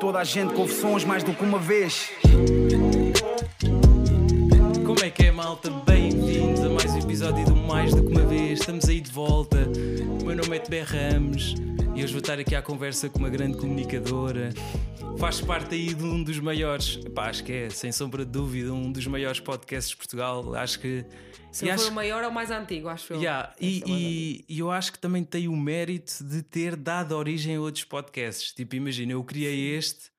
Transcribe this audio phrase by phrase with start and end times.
[0.00, 2.10] toda a gente sons mais do que uma vez.
[4.86, 5.70] Como é que é, malta?
[5.70, 8.60] Bem-vindos a mais um episódio do Mais do que uma vez.
[8.60, 9.58] Estamos aí de volta.
[10.22, 11.54] O meu nome é Tebé Ramos
[11.94, 14.48] e hoje vou estar aqui à conversa com uma grande comunicadora.
[15.20, 18.72] Faz parte aí de um dos maiores, epá, acho que é, sem sombra de dúvida,
[18.72, 20.54] um dos maiores podcasts de Portugal.
[20.54, 21.04] Acho que.
[21.52, 23.18] Se não acho- for o maior, é o mais antigo, acho eu.
[23.20, 26.74] Yeah, Esse e, é e- e eu acho que também tem o mérito de ter
[26.74, 28.52] dado origem a outros podcasts.
[28.54, 30.10] Tipo, imagina, eu criei este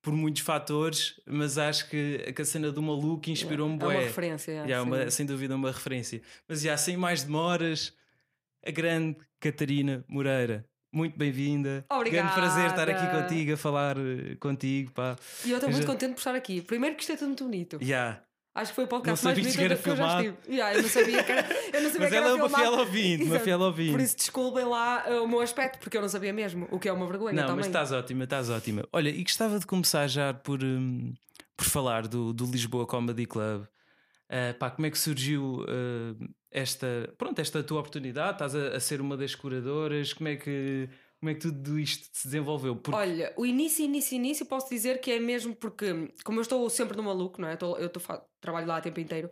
[0.00, 4.66] por muitos fatores, mas acho que a cena do maluco inspirou-me É uma referência.
[4.66, 4.86] Já, sim.
[4.88, 6.22] uma- sem dúvida uma referência.
[6.48, 7.92] Mas já, sem mais demoras,
[8.66, 10.64] a grande Catarina Moreira.
[10.92, 11.84] Muito bem-vinda.
[12.04, 13.22] Grande prazer estar aqui Obrigada.
[13.22, 14.92] contigo, a falar eh, contigo.
[14.92, 15.16] Pá.
[15.44, 16.60] E eu estou muito já- contente por estar aqui.
[16.60, 17.78] Primeiro que isto é tudo muito bonito.
[17.80, 18.22] Já.
[18.54, 20.36] Acho que foi o podcast mais bonito que era que eu já estive.
[20.46, 21.40] Yeah, eu não sabia que era,
[21.72, 23.92] eu não sabia Mas que ela era é uma fiel ouvinte, uma fiel ouvinte.
[23.92, 26.86] Por isso desculpem lá uh, o meu aspecto, porque eu não sabia mesmo, o que
[26.86, 27.56] é uma vergonha Não, também.
[27.56, 28.86] mas estás ótima, estás ótima.
[28.92, 31.14] Olha, e gostava de começar já por, hum,
[31.56, 33.64] por falar do, do Lisboa Comedy Club.
[34.28, 36.14] Ah, pá, como é que surgiu ah,
[36.52, 38.32] esta, pronto, esta tua oportunidade?
[38.34, 40.12] Estás a, a ser uma das curadoras?
[40.12, 40.88] Como é que,
[41.20, 42.76] como é que tudo isto se desenvolveu?
[42.76, 46.68] Porque, Olha, o início, início, início, posso dizer que é mesmo porque, como eu estou
[46.70, 47.54] sempre no maluco, não é?
[47.54, 48.02] Estou- eu estou
[48.40, 49.30] trabalho lá o tempo inteiro.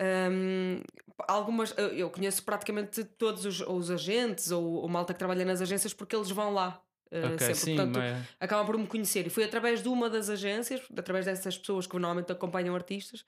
[0.00, 0.80] hum,
[1.28, 5.60] algumas, eu- eu conheço praticamente todos os, os agentes ou o malta que trabalha nas
[5.60, 6.82] agências porque eles vão lá.
[7.12, 7.54] Uh, ok, sempre.
[7.54, 9.26] sim, Portanto, mas- acabam por me conhecer.
[9.26, 13.20] E foi através de uma das agências, através dessas pessoas que normalmente acompanham artistas,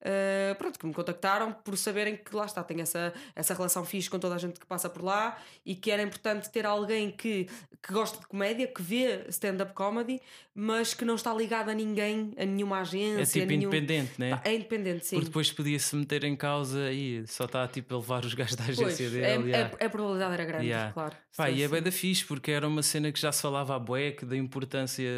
[0.00, 4.08] uh, pronto, que me contactaram por saberem que lá está, tem essa, essa relação fixe
[4.08, 7.48] com toda a gente que passa por lá e que era importante ter alguém que,
[7.82, 10.20] que gosta de comédia, que vê stand-up comedy,
[10.54, 13.40] mas que não está ligado a ninguém, a nenhuma é agência.
[13.40, 13.68] tipo a nenhum...
[13.70, 14.40] independente, né?
[14.44, 15.16] É independente, sim.
[15.16, 18.64] Porque depois podia-se meter em causa e só está tipo a levar os gajos da
[18.64, 19.24] Pois, agência é, dele.
[19.52, 19.76] é- yeah.
[19.86, 20.92] a probabilidade era grande, Yeah.
[20.92, 21.16] claro.
[21.36, 23.74] Pá, Sim, e é bem da fixe porque era uma cena que já se falava
[23.74, 25.08] à bué que da importância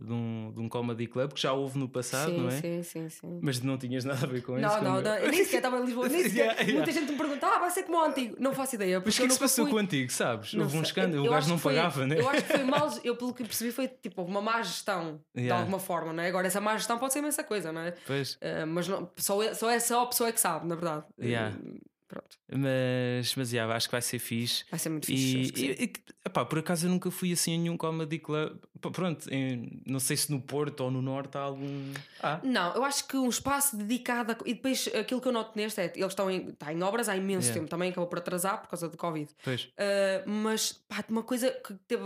[0.00, 2.52] de um, de um comedy club que já houve no passado, sim, não é?
[2.52, 3.38] sim, sim, sim.
[3.42, 4.62] Mas não tinhas nada a ver com isso.
[4.66, 5.30] Não, não, não, eu.
[5.30, 6.36] nem sequer estava em Lisboa, nem sequer.
[6.38, 6.74] Yeah, yeah.
[6.74, 8.36] Muita gente me pergunta, ah, vai ser como o antigo.
[8.38, 9.02] Não faço ideia.
[9.04, 9.74] Mas o que é que se passou fui.
[9.80, 10.54] contigo, sabes?
[10.54, 10.88] Não Houve um sei.
[10.88, 12.18] escândalo, Eu o gajo não foi- pagava, né?
[12.20, 15.42] Eu acho que foi mal, eu pelo que percebi foi tipo uma má gestão de
[15.42, 15.60] Yeah.
[15.60, 16.28] alguma forma, não é?
[16.28, 17.94] Agora essa má gestão pode ser imensa coisa, não é?
[18.06, 21.04] Pois, Eh, mas não, só, é- só essa pessoa é que sabe, na verdade.
[21.20, 21.56] Yeah.
[21.56, 21.78] Eh,
[22.08, 24.64] pronto, mas, mas yeah, acho que vai ser fixe.
[24.70, 25.36] vai ser muito fixe.
[25.40, 25.66] E, sim.
[25.66, 25.92] e- e-
[26.26, 28.58] epá, por acaso eu nunca fui assim a nenhum comedy club.
[28.92, 31.92] Pronto, em- não sei se no Porto ou no Norte há algum.
[32.22, 34.36] Ah, Não, eu acho que um espaço dedicado a...
[34.46, 37.16] E depois aquilo que eu noto neste é eles estão em, está em obras há
[37.16, 37.60] imenso Yeah.
[37.60, 39.30] tempo também, acabou por atrasar por causa do Covid.
[39.44, 39.64] pois.
[39.64, 42.04] Uh, mas pá, uma coisa que teve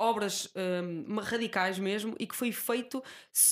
[0.00, 3.02] obras um, radicais mesmo e que foi feito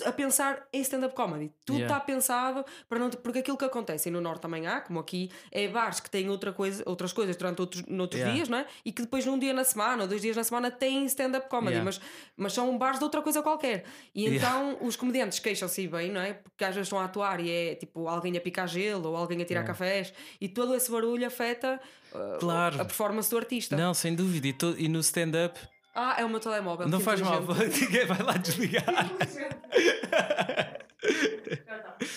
[0.06, 1.53] a pensar em stand-up comedy.
[1.66, 1.94] Tudo Yeah.
[1.94, 3.10] está pensado para não.
[3.10, 6.28] Porque aquilo que acontece e no Norte também há, como aqui, é bares que têm
[6.31, 8.34] outra coisa, outras coisas durante outros, noutros Yeah.
[8.34, 8.66] dias, não é?
[8.84, 11.75] E que depois num dia na semana ou dois dias na semana têm stand-up comedy,
[11.76, 11.84] Yeah.
[11.84, 12.00] mas,
[12.36, 13.84] mas são bares de outra coisa qualquer.
[14.15, 16.32] E então os comediantes queixam-se bem, não é?
[16.32, 19.41] Porque às vezes estão a atuar e é tipo alguém a picar gelo ou alguém
[19.42, 21.78] a tirar cafés e todo esse barulho afeta
[22.12, 22.80] uh, Claro.
[22.80, 23.76] a performance do artista.
[23.76, 24.48] Não, sem dúvida.
[24.48, 25.59] E, e no stand-up,
[25.94, 26.88] Ah, é o meu telemóvel.
[26.88, 28.04] não que faz mal, inteligente.
[28.06, 28.84] vai lá desligar.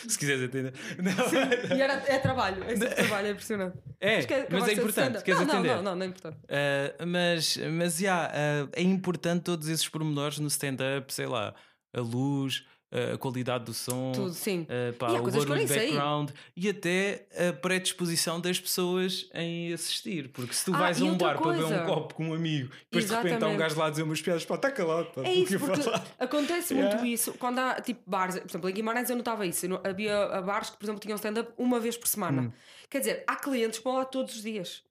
[0.07, 0.73] se quiseres atender.
[0.97, 1.77] Não.
[1.77, 3.77] E era, é trabalho, é sempre trabalho, é impressionante.
[3.99, 5.23] É, Mas, quer- mas é importante.
[5.23, 5.67] Queres não, atender?
[5.69, 6.37] Não, não, não, não é importante.
[6.37, 8.31] Uh, mas, mas yeah,
[8.65, 11.53] uh, é importante todos esses pormenores no stand-up, sei lá,
[11.93, 12.65] a luz,
[13.13, 14.61] a qualidade do som, Tudo, sim.
[14.69, 20.27] uh, pá, E o barulho background e até a predisposição das pessoas em assistir.
[20.29, 21.85] Porque se tu Ah, vais a um bar para beber um coisa.
[21.85, 23.57] copo com um amigo, depois de repente há um Exatamente.
[23.59, 26.05] gajo lá a dizer umas piadas, pá, está calado, pá, É isso, porque falar.
[26.19, 26.95] acontece Yeah.
[26.97, 29.65] muito isso quando há tipo bares, por exemplo, em Guimarães eu notava isso.
[29.83, 32.41] Havia bares que, por exemplo, tinham stand-up uma vez por semana.
[32.43, 32.51] Hum.
[32.89, 34.83] Quer dizer, há clientes que vão lá todos os dias.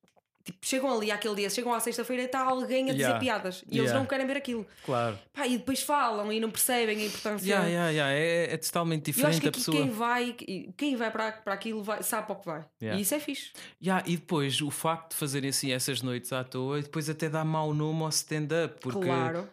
[0.43, 3.21] Tipo, chegam ali àquele dia, chegam à sexta-feira e está alguém a dizer Yeah.
[3.21, 3.99] piadas e eles Yeah.
[3.99, 4.67] não querem ver aquilo.
[4.85, 5.19] Claro.
[5.35, 7.47] Pá, e depois falam e não percebem a importância.
[7.47, 8.11] Yeah.
[8.13, 9.77] É, é totalmente Eu acho diferente que a pessoa.
[9.77, 10.33] quem vai,
[10.77, 12.65] quem vai para, para aquilo vai, sabe para o que vai.
[12.81, 13.53] E isso é fixe.
[13.81, 17.45] E depois o facto de fazerem assim essas noites à toa e depois até dá
[17.45, 18.81] mau nome ao stand-up.
[18.81, 19.49] Porque Claro.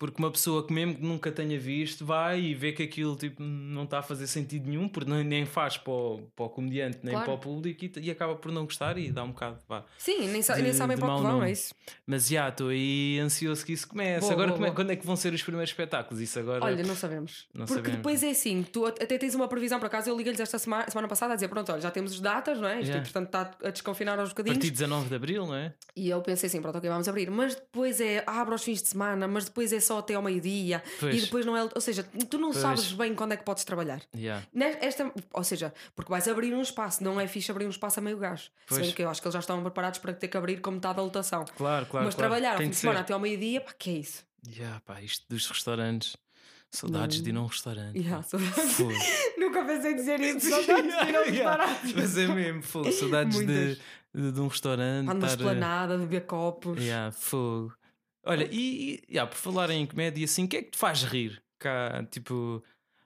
[0.00, 3.42] Porque uma pessoa que mesmo que nunca tenha visto vai e vê que aquilo tipo,
[3.42, 7.12] não está a fazer sentido nenhum, porque nem, faz para o, para o comediante, nem
[7.12, 7.26] Claro.
[7.26, 9.58] para o público e, e acaba por não gostar e dá um bocado.
[9.68, 9.84] Vá.
[9.98, 11.48] Sim, nem, sa- De- nem sabem para o que vão, nome.
[11.48, 11.74] é isso.
[12.06, 14.20] Mas já estou aí ansioso que isso comece.
[14.22, 14.74] Boa, agora, boa, como é- boa.
[14.76, 16.18] quando é que vão ser os primeiros espetáculos?
[16.18, 16.64] Isso agora.
[16.64, 17.46] Olha, não sabemos.
[17.52, 17.96] Não Porque sabemos.
[17.98, 21.08] depois é assim, tu até tens uma previsão, por acaso eu liguei-lhes esta semana, semana
[21.08, 22.76] passada a dizer, pronto, olha, já temos as datas, não é?
[22.80, 23.02] Isto, Yeah.
[23.04, 24.56] portanto está a desconfinar aos a bocadinhos.
[24.56, 25.74] partir de 19 de Abril, não é?
[25.94, 27.30] E eu pensei assim, pronto, ok, vamos abrir.
[27.30, 30.82] Mas depois é, abre aos fins de semana, mas depois é só até ao meio-dia.
[31.02, 31.64] E depois não é.
[31.74, 32.62] Ou seja, tu não Pois.
[32.62, 34.00] sabes bem quando é que podes trabalhar.
[34.14, 34.46] Yeah.
[34.80, 38.02] Esta, ou seja, porque vais abrir um espaço, não é fixe abrir um espaço a
[38.02, 38.42] meio gás.
[38.42, 38.80] Se Pois.
[38.82, 40.96] bem que eu acho que eles já estão preparados para ter que abrir com metade
[40.96, 41.44] da lotação.
[41.56, 42.06] Claro, claro.
[42.06, 42.30] mas claro.
[42.30, 44.24] trabalhar ao fim de de semana até ao meio-dia, pá, que é isso?
[44.46, 46.16] Yeah, pá, isto dos restaurantes.
[46.70, 47.98] Saudades de ir a um restaurante.
[47.98, 48.22] Yeah, pá.
[48.22, 48.78] saudades.
[49.36, 50.48] Nunca pensei dizer isso.
[50.50, 51.64] Saudades de ir ao Yeah.
[51.64, 51.94] restaurante.
[51.96, 52.92] Mas é mesmo, fogo.
[52.92, 53.74] Saudades de,
[54.14, 55.08] de, de um restaurante.
[55.08, 56.78] Ando numa estar, eh, esplanada, beber copos.
[56.80, 57.74] Yeah, fogo.
[58.24, 61.02] Olha, e, e yeah, por falar em comédia, assim, o que é que te faz
[61.02, 61.42] rir?
[61.58, 62.62] Cá, tipo,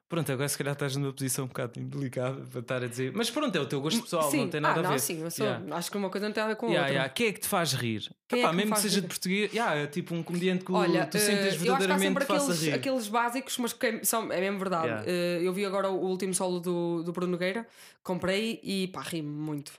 [0.09, 3.31] pronto, agora se calhar estás numa posição um bocado delicada para estar a dizer, mas
[3.31, 4.43] pronto, é o teu gosto pessoal, sim.
[4.43, 5.01] não tem nada ah, a ver.
[5.01, 5.45] sim, eu sou.
[5.47, 5.77] Yeah.
[5.77, 6.95] Acho que uma coisa não tem a ver com a Yeah, outra.
[6.95, 7.15] yeah.
[7.15, 8.11] Quem é que te faz rir?
[8.29, 9.01] Quem é Epá, que me mesmo que seja rir?
[9.03, 11.69] de português, yeah, é tipo um comediante que Olha, tu eh, sentes eu acho que
[11.69, 12.75] há verdadeiramente sempre te faça aqueles, rir.
[12.75, 14.87] aqueles básicos, mas que são, é mesmo verdade.
[14.87, 15.05] Yeah.
[15.07, 17.67] Eh, eu vi agora o último solo do, do Bruno Nogueira,
[18.03, 19.73] comprei e pá, ri-me muito.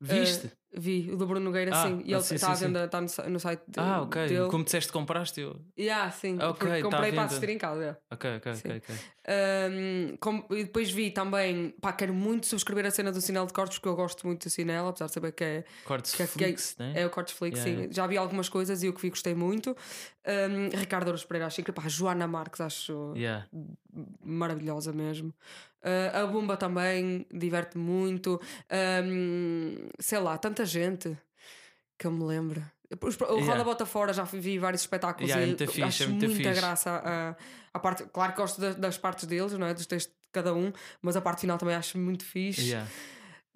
[0.00, 0.46] Viste?
[0.46, 0.50] Eh,
[0.80, 2.02] vi o do Bruno Nogueira, Ah, sim.
[2.04, 4.28] E ah, ele está à venda, está no, no site de- ah, ok.
[4.28, 4.48] dele.
[4.48, 5.60] Como disseste, compraste eu.
[5.78, 6.34] Yeah, sim.
[6.36, 7.24] Ok, porque tá comprei para venda.
[7.24, 7.80] assistir em casa.
[7.80, 7.98] yeah.
[8.10, 8.68] Ok, ok, Sim.
[8.68, 8.82] ok.
[8.84, 8.96] ok.
[9.30, 13.52] Um, com- e depois vi também, pá, quero muito subscrever a cena do sinal de
[13.52, 16.26] cortes, porque eu gosto muito do sinal, apesar de saber que é, Cortes que é,
[16.26, 17.00] Flix, que é, né?
[17.02, 17.76] é o Cortes Flix, Yeah, sim.
[17.78, 17.94] yeah.
[17.94, 19.76] Já vi algumas coisas e o que vi gostei muito.
[20.26, 21.82] Um, Ricardo Ouros Pereira, acho incrível.
[21.82, 23.14] Pá, Joana Marques, acho
[24.22, 25.32] maravilhosa mesmo.
[25.82, 28.40] Uh, a Bumba também diverte muito.
[29.04, 31.16] Um, sei lá, tanta gente
[31.98, 32.62] que eu me lembro.
[32.90, 33.52] O Yeah.
[33.52, 36.26] Roda Bota Fora já vi vários espetáculos Yeah, é e muito fixe, acho é muita
[36.28, 36.52] fixe.
[36.60, 37.36] graça a,
[37.74, 38.04] a parte.
[38.12, 39.74] Claro que gosto das, das partes deles, não é?
[39.74, 40.72] Dos textos de cada um,
[41.02, 42.62] mas a parte final também acho muito fixe.
[42.62, 42.88] Yeah.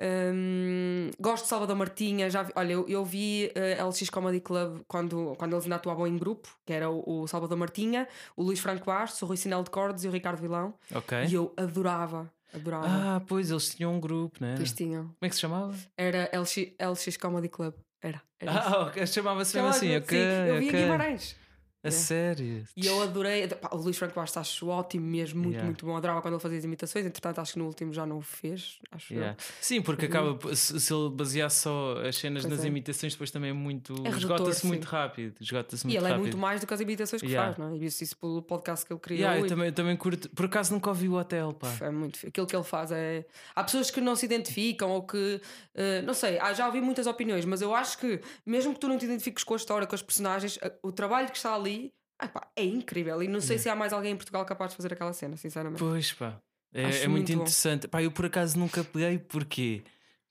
[0.00, 2.28] Um, gosto de Salvador Martinha.
[2.30, 6.06] Já vi- olha, eu, eu vi uh, LX Comedy Club quando, quando eles ainda atuavam
[6.06, 9.62] em grupo, que era o, o Salvador Martinha, o Luís Franco Bastos, o Rui Sinal
[9.62, 10.74] de Cordes e o Ricardo Vilão.
[10.94, 11.24] Ok.
[11.28, 12.86] E eu adorava, adorava.
[12.88, 14.54] Ah, pois eles tinham um grupo, né?
[14.56, 15.04] Pois tinham.
[15.04, 15.74] Como é que se chamava?
[15.96, 17.74] Era LX, LX Comedy Club.
[18.00, 18.20] Era.
[18.40, 18.52] era.
[18.52, 20.26] Ah, ok, chamava-se mesmo assim, Chamava-se ok.
[20.26, 20.48] assim.
[20.48, 20.82] Eu vi em ok.
[20.82, 21.36] Guimarães.
[21.84, 22.64] A sério.
[22.76, 23.48] E eu adorei.
[23.48, 25.66] pá, o Luís Franco Bastos acho ótimo mesmo, muito, Yeah.
[25.66, 25.96] muito bom.
[25.96, 27.04] Adorava quando ele fazia as imitações.
[27.04, 28.78] Entretanto, acho que no último já não o fez.
[28.92, 29.12] Acho.
[29.12, 29.36] Yeah.
[29.60, 32.68] Sim, porque acaba por- se, se ele baseasse só as cenas Pois nas é.
[32.68, 33.94] imitações, depois também é muito.
[34.04, 35.34] É Esgota-se muito rápido.
[35.40, 36.22] Esgota-se E muito ele é rápido.
[36.22, 37.54] muito mais do que as imitações que Yeah.
[37.54, 37.78] faz, não é?
[37.78, 39.18] E isso pelo podcast que ele criou.
[39.20, 40.28] Yeah, eu e- também, eu também curto.
[40.30, 41.68] Por acaso nunca ouvi o hotel, pá.
[41.80, 43.24] É muito Aquilo que ele faz é.
[43.56, 45.40] Há pessoas que não se identificam ou que.
[45.74, 48.96] eh, não sei, já ouvi muitas opiniões, mas eu acho que, mesmo que tu não
[48.98, 51.71] te identifiques com a história, com os personagens, a- o trabalho que está ali
[52.18, 53.22] ah, pá, é incrível.
[53.22, 55.78] E não sei se há mais alguém em Portugal capaz de fazer aquela cena, sinceramente.
[55.78, 56.40] Pois, pá.
[56.74, 57.86] É, é muito, muito interessante.
[57.88, 59.82] Pá, eu por acaso nunca peguei, porquê?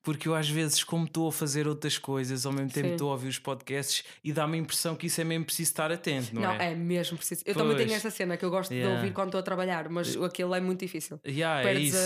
[0.04, 2.92] Porque eu às vezes, como estou a fazer outras coisas, ao mesmo tempo Sim.
[2.94, 5.92] estou a ouvir os podcasts e dá-me a impressão que isso é mesmo preciso estar
[5.92, 6.72] atento, não, Não, é?
[6.72, 7.44] é mesmo preciso.
[7.46, 7.86] Eu também Pois.
[7.86, 8.92] tenho essa cena que eu gosto Yeah.
[8.96, 11.20] de ouvir quando estou a trabalhar, mas aquilo é muito difícil.
[11.24, 11.98] Yeah, é Perdes isso.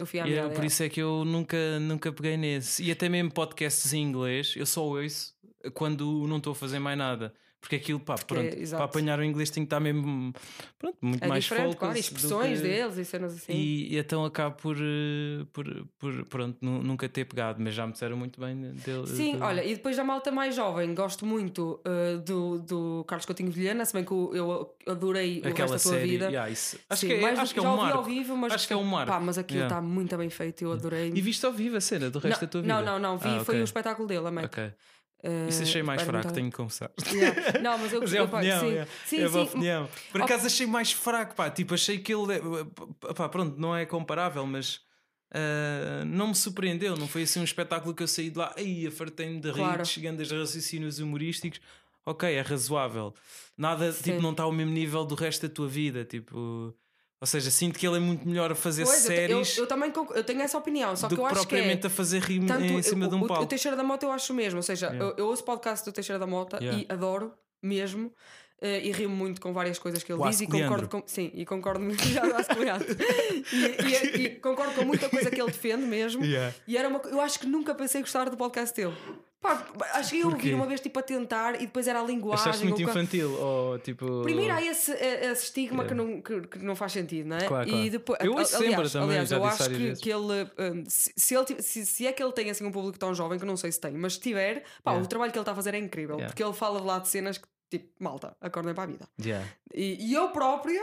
[0.00, 0.50] a- o fio à meada.
[0.52, 0.66] por é.
[0.66, 2.82] isso é que eu nunca, nunca peguei nesse.
[2.82, 5.32] E até mesmo podcasts em inglês, eu só ouço
[5.74, 7.32] quando não estou a fazer mais nada.
[7.68, 8.78] Porque aquilo, pá, pronto, exato.
[8.78, 10.32] para apanhar o inglês tem que estar mesmo
[10.78, 13.52] pronto, muito É mais focus claro, expressões que- deles e cenas assim.
[13.52, 17.86] E, e então acabo por, eh, por, por pronto, nu- nunca ter pegado, mas já
[17.86, 19.06] me disseram muito bem dele.
[19.06, 19.42] Sim, dele.
[19.44, 23.84] olha, e depois da malta mais jovem, gosto muito uh, do, do Carlos Coutinho Vilhena,
[23.84, 26.10] se bem que eu, adorei o aquela resto da tua série.
[26.12, 26.24] vida.
[26.28, 26.78] yeah, isso.
[26.88, 27.98] Acho, Sim, que é, mais acho que é já um ouvi marco.
[27.98, 29.12] ao vivo, mas Acho que é um marco.
[29.12, 29.76] Pá, mas aquilo Yeah.
[29.76, 31.12] está muito bem feito, eu adorei.
[31.14, 32.74] E viste ao vivo a cena do resto não, da tua vida?
[32.74, 33.60] não, não, não, vi, Ah, foi ok.
[33.60, 34.44] o espetáculo dele, a Mac.
[34.46, 34.72] Ok.
[35.22, 36.92] Uh, Isso achei mais espero fraco, tenho que confessar.
[37.12, 37.58] Yeah.
[37.60, 39.38] Não, mas eu Mas é pá, opinião, sim, é, sim, é sim.
[39.40, 39.88] opinião.
[40.12, 41.50] Por acaso achei mais fraco, pá.
[41.50, 42.34] Tipo, achei que ele.
[42.34, 44.80] é- Pá, pronto, não é comparável, mas.
[45.32, 48.86] ah, não me surpreendeu, não foi assim um espetáculo que eu saí de lá, aí
[48.86, 49.84] afartei-me de rir, Claro.
[49.84, 51.60] chegando a raciocínios humorísticos.
[52.06, 53.12] Ok, é razoável.
[53.56, 54.02] Nada, Sim.
[54.04, 56.04] tipo, não está ao mesmo nível do resto da tua vida.
[56.04, 56.72] Tipo,
[57.20, 59.56] ou seja, sinto que ele é muito melhor a fazer Pois, eu te- eu, séries
[59.58, 62.20] eu também eu tenho essa opinião, só que eu acho que é, propriamente a fazer
[62.22, 63.42] rir tanto em cima o, de um palco.
[63.42, 65.04] O Teixeira da Mota eu acho mesmo, ou seja, Yeah.
[65.04, 66.82] eu, eu ouço podcast do Teixeira da Mota Yeah.
[66.82, 67.32] e adoro
[67.62, 68.12] mesmo.
[68.60, 71.46] eh, e rio muito com várias coisas que ele diz e concordo com sim e
[71.46, 72.22] concordo muito já
[73.52, 76.52] e, e- e concordo com muita coisa que ele defende mesmo Yeah.
[76.66, 78.94] e era uma, eu acho que nunca pensei gostar do podcast dele
[79.40, 79.64] Pá,
[79.94, 82.64] acho que eu ouvi uma vez tipo a tentar e depois era a linguagem Achaste
[82.66, 83.32] muito o ca- infantil?
[83.40, 84.22] Ou tipo.
[84.22, 85.88] Primeiro há esse, eh, esse estigma Yeah.
[85.88, 87.46] que, não, que, que não faz sentido, não é?
[87.46, 87.90] Claro, E claro.
[87.90, 91.12] depois, Eu ouço aliás, sempre também, aliás, já eu acho que, que ele, um, se,
[91.16, 93.56] se, ele se, se é que ele tem assim um público tão jovem, que não
[93.56, 95.04] sei se tem, mas se tiver, pá, Yeah.
[95.04, 96.26] o trabalho que ele está a fazer é incrível, Yeah.
[96.32, 99.08] porque ele fala lá de cenas que tipo, malta, acordem para a vida.
[99.24, 99.46] Yeah.
[99.72, 100.80] E, e eu própria,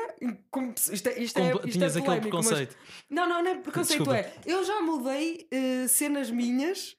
[0.50, 2.77] como- isto é, isto é, isto Tinhas é aquele polémico, mas- preconceito.
[3.09, 4.15] não, não, não é preconceito, Desculpa.
[4.17, 4.33] é.
[4.45, 6.95] Eu já mudei eh, cenas minhas,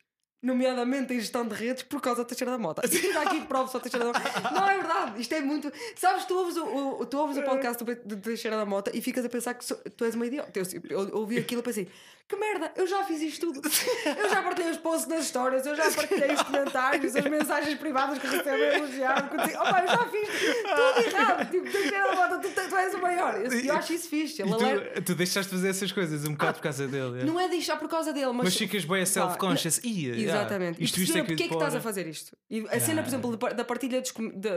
[0.47, 2.87] nomeadamente em gestão de redes, por causa da Teixeira da Mota.
[2.87, 4.51] Se tiver aqui provas só Teixeira da Mota.
[4.55, 5.21] Não, é verdade.
[5.21, 5.73] Isto é muito.
[5.97, 6.65] Sabes, tu ouves o,
[7.01, 9.77] o- tu ouves o podcast do, Teixeira da Mota e ficas a pensar que sou-
[9.97, 10.51] tu és uma idiota.
[10.59, 10.65] Eu,
[11.09, 11.89] eu ouvi aquilo e pensei.
[12.29, 13.61] Que merda, eu já fiz isto tudo.
[14.19, 18.19] Eu já partilhei os posts nas histórias, eu já partilhei os comentários, as mensagens privadas
[18.19, 19.31] que recebo a elogiar.
[19.33, 21.51] Opa, eu já fiz tudo errado.
[21.51, 23.35] Tipo, tu, tu, tu, tu és o maior.
[23.41, 24.43] Eu, eu acho isso fixe.
[24.43, 27.21] E leva- tu, tu deixaste de fazer essas coisas um bocado por causa dele.
[27.21, 27.25] é.
[27.25, 28.45] Não é deixar por causa dele, mas.
[28.45, 29.79] Mas ficas bem self-conscious.
[29.85, 30.83] Ia, yeah, Exatamente.
[30.83, 32.37] Isto, e isto é perceber porque é que estás a fazer isto.
[32.51, 34.13] E a cena, por exemplo, da partilha dos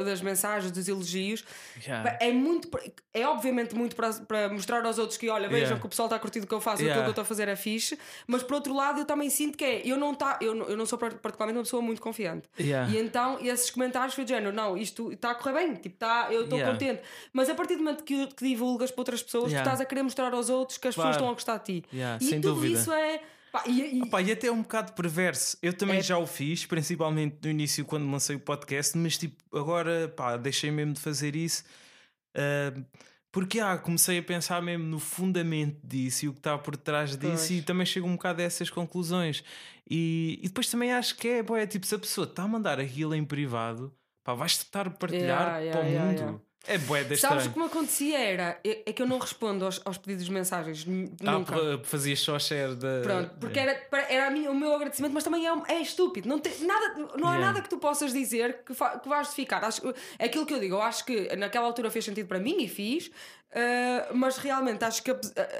[0.05, 1.43] das mensagens, dos elogios,
[1.85, 2.17] Yeah.
[2.21, 2.69] é muito.
[3.13, 5.79] É obviamente muito para, para mostrar aos outros que, olha, vejam Yeah.
[5.79, 6.93] que o pessoal está curtindo o que eu faço, Yeah.
[7.01, 9.57] aquilo que eu estou a fazer é fixe, mas por outro lado eu também sinto
[9.57, 12.01] que é, eu não, tá, eu, não- eu não sou par- particularmente uma pessoa muito
[12.01, 12.47] confiante.
[12.59, 12.91] Yeah.
[12.91, 16.27] E então esses comentários foi de género, não, isto está a correr bem, tipo, tá,
[16.31, 16.73] eu estou Yeah.
[16.73, 17.01] contente.
[17.33, 19.63] Mas a partir do momento que, que divulgas para outras pessoas, Yeah.
[19.69, 21.09] tu estás a querer mostrar aos outros que as Claro.
[21.09, 21.87] pessoas estão a gostar de ti.
[21.93, 22.79] Yeah, e sem tudo dúvida.
[22.79, 23.21] isso é.
[23.51, 25.57] pá, e- e- Pá, e até é um bocado perverso.
[25.61, 26.01] Eu também É.
[26.03, 30.69] já o fiz, principalmente no início quando lancei o podcast, mas tipo, agora pá, deixei
[30.69, 31.63] mesmo de fazer isso.
[32.35, 32.71] ah,
[33.31, 37.11] porque ah, comecei a pensar mesmo no fundamento disso e o que está por trás
[37.15, 37.51] disso, Pois.
[37.51, 39.43] e também chego um bocado a essas conclusões.
[39.89, 42.79] E, e depois também acho que é, boé, tipo, se a pessoa está a mandar
[42.79, 43.93] aquilo em privado,
[44.23, 46.41] pá, vais estar a partilhar Yeah, yeah, para o yeah, mundo.
[46.67, 47.51] É boé, da Sabes estranho.
[47.53, 48.59] como acontecia era?
[48.63, 50.85] É é que eu não respondo aos, aos pedidos de mensagens.
[51.25, 51.53] Ah, Nunca.
[51.55, 52.99] pa- fazias só share da.
[53.01, 55.79] Pronto, porque era, para- era a minha- o meu agradecimento, mas também é, um- é
[55.81, 56.27] estúpido.
[56.27, 57.39] Não, tem, nada, não há Yeah.
[57.45, 59.63] nada que tu possas dizer que, fa, que vais justificar.
[59.63, 60.75] Acho, que- é aquilo que eu digo.
[60.75, 63.09] Eu acho que naquela altura fez sentido para mim e fiz,
[63.53, 65.11] ah, mas realmente acho que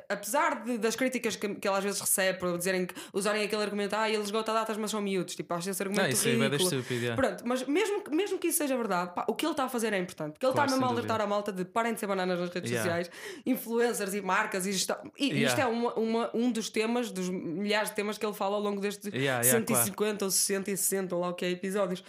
[0.07, 3.61] apesar de- das críticas que, que ela às vezes recebe por dizerem que usarem aquele
[3.63, 5.35] argumento, ah, eles esgotam datas, mas são miúdos.
[5.35, 6.61] Tipo, acho esse argumento Não, isso é ridículo.
[6.69, 7.15] estúpido, yeah.
[7.21, 9.69] Pronto, mas mesmo, que- mesmo que isso seja verdade, pá, o que ele está a
[9.69, 10.33] fazer é importante.
[10.33, 12.49] Porque ele Claro, está mesmo a alertar a malta de parem de ser bananas nas
[12.49, 12.89] redes Yeah.
[13.03, 13.11] sociais,
[13.45, 15.47] influencers e marcas, e, isto, e Yeah.
[15.47, 18.61] isto é uma, uma- um dos temas, dos milhares de temas que ele fala ao
[18.61, 22.03] longo destes Yeah, yeah, 150 ou 60 e 60, ou lá o que é episódios.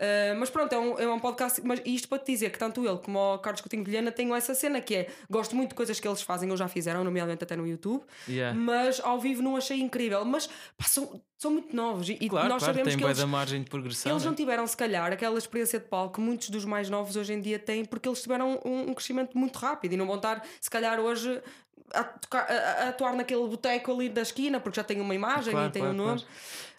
[0.00, 1.60] Uh, mas pronto, é um, é um podcast.
[1.62, 4.54] Mas isto para te dizer que tanto ele como o Carlos Coutinho Vilhena tenho essa
[4.54, 7.54] cena que é gosto muito de coisas que eles fazem ou já fizeram, nomeadamente até
[7.54, 8.58] no YouTube, Yeah.
[8.58, 10.24] mas ao vivo não achei incrível.
[10.24, 13.62] Mas pá, são, são muito novos e, Claro, nós claro, sabemos que eles, da margem
[13.62, 14.10] de progressão.
[14.12, 14.28] eles né?
[14.30, 17.40] não tiveram, se calhar, aquela experiência de palco que muitos dos mais novos hoje em
[17.40, 20.70] dia têm, porque eles tiveram um, um crescimento muito rápido e não vão estar, se
[20.70, 21.42] calhar, hoje
[21.92, 25.52] a, tocar- a- a atuar naquele boteco ali da esquina, porque já tem uma imagem
[25.52, 26.24] Claro, e tem um nome.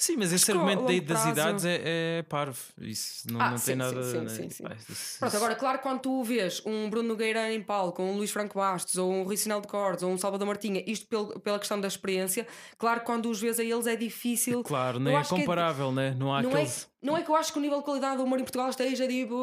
[0.01, 0.13] Claro.
[0.13, 1.81] Sim, mas esse argumento daí das idades é,
[2.20, 2.58] é parvo.
[2.79, 4.03] Isso não, Ah, não sim, tem nada.
[4.03, 4.75] sim, sim, né?
[4.79, 8.31] sim, isso- Pronto, agora, claro, quando tu vês um Bruno Nogueira em palco, um Luís
[8.31, 11.60] Franco Bastos, ou um Rui Sinal de Cordes, ou um Salvador Martinha, isto pelo- pela
[11.60, 14.63] questão da experiência, claro, quando os vês a eles é difícil.
[14.63, 16.15] Claro, Eu nem é que comparável, né?
[16.17, 16.89] Não há Não é, aqueles.
[17.01, 19.08] não é que eu acho que o nível de qualidade do humor em Portugal esteja
[19.08, 19.36] tipo.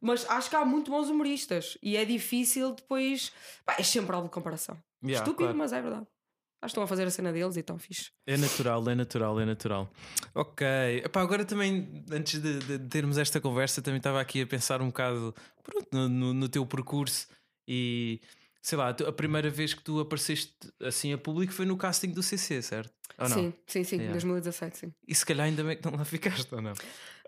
[0.00, 3.32] Mas acho que há muito bons humoristas e é difícil depois.
[3.64, 4.76] Pá, é sempre algo de comparação.
[5.02, 5.58] Yeah, Estúpido, claro.
[5.58, 6.06] mas é verdade.
[6.64, 8.10] Acho que estão a fazer a cena deles e estão fixe.
[8.26, 9.92] É natural, é natural, é natural.
[10.34, 10.66] Ok.
[11.04, 14.86] Epá, agora também, antes de, de termos esta conversa, também estava aqui a pensar um
[14.86, 17.26] bocado pronto, no, no- no teu percurso
[17.68, 18.20] e
[18.62, 22.22] sei lá, a primeira vez que tu apareceste assim a público foi no casting do
[22.22, 22.90] CC, certo?
[23.18, 23.36] Ou não?
[23.36, 24.12] Sim, sim, sim, Yeah.
[24.12, 24.92] 2017, sim.
[25.06, 26.72] E se calhar ainda bem que não lá ficaste, ou não?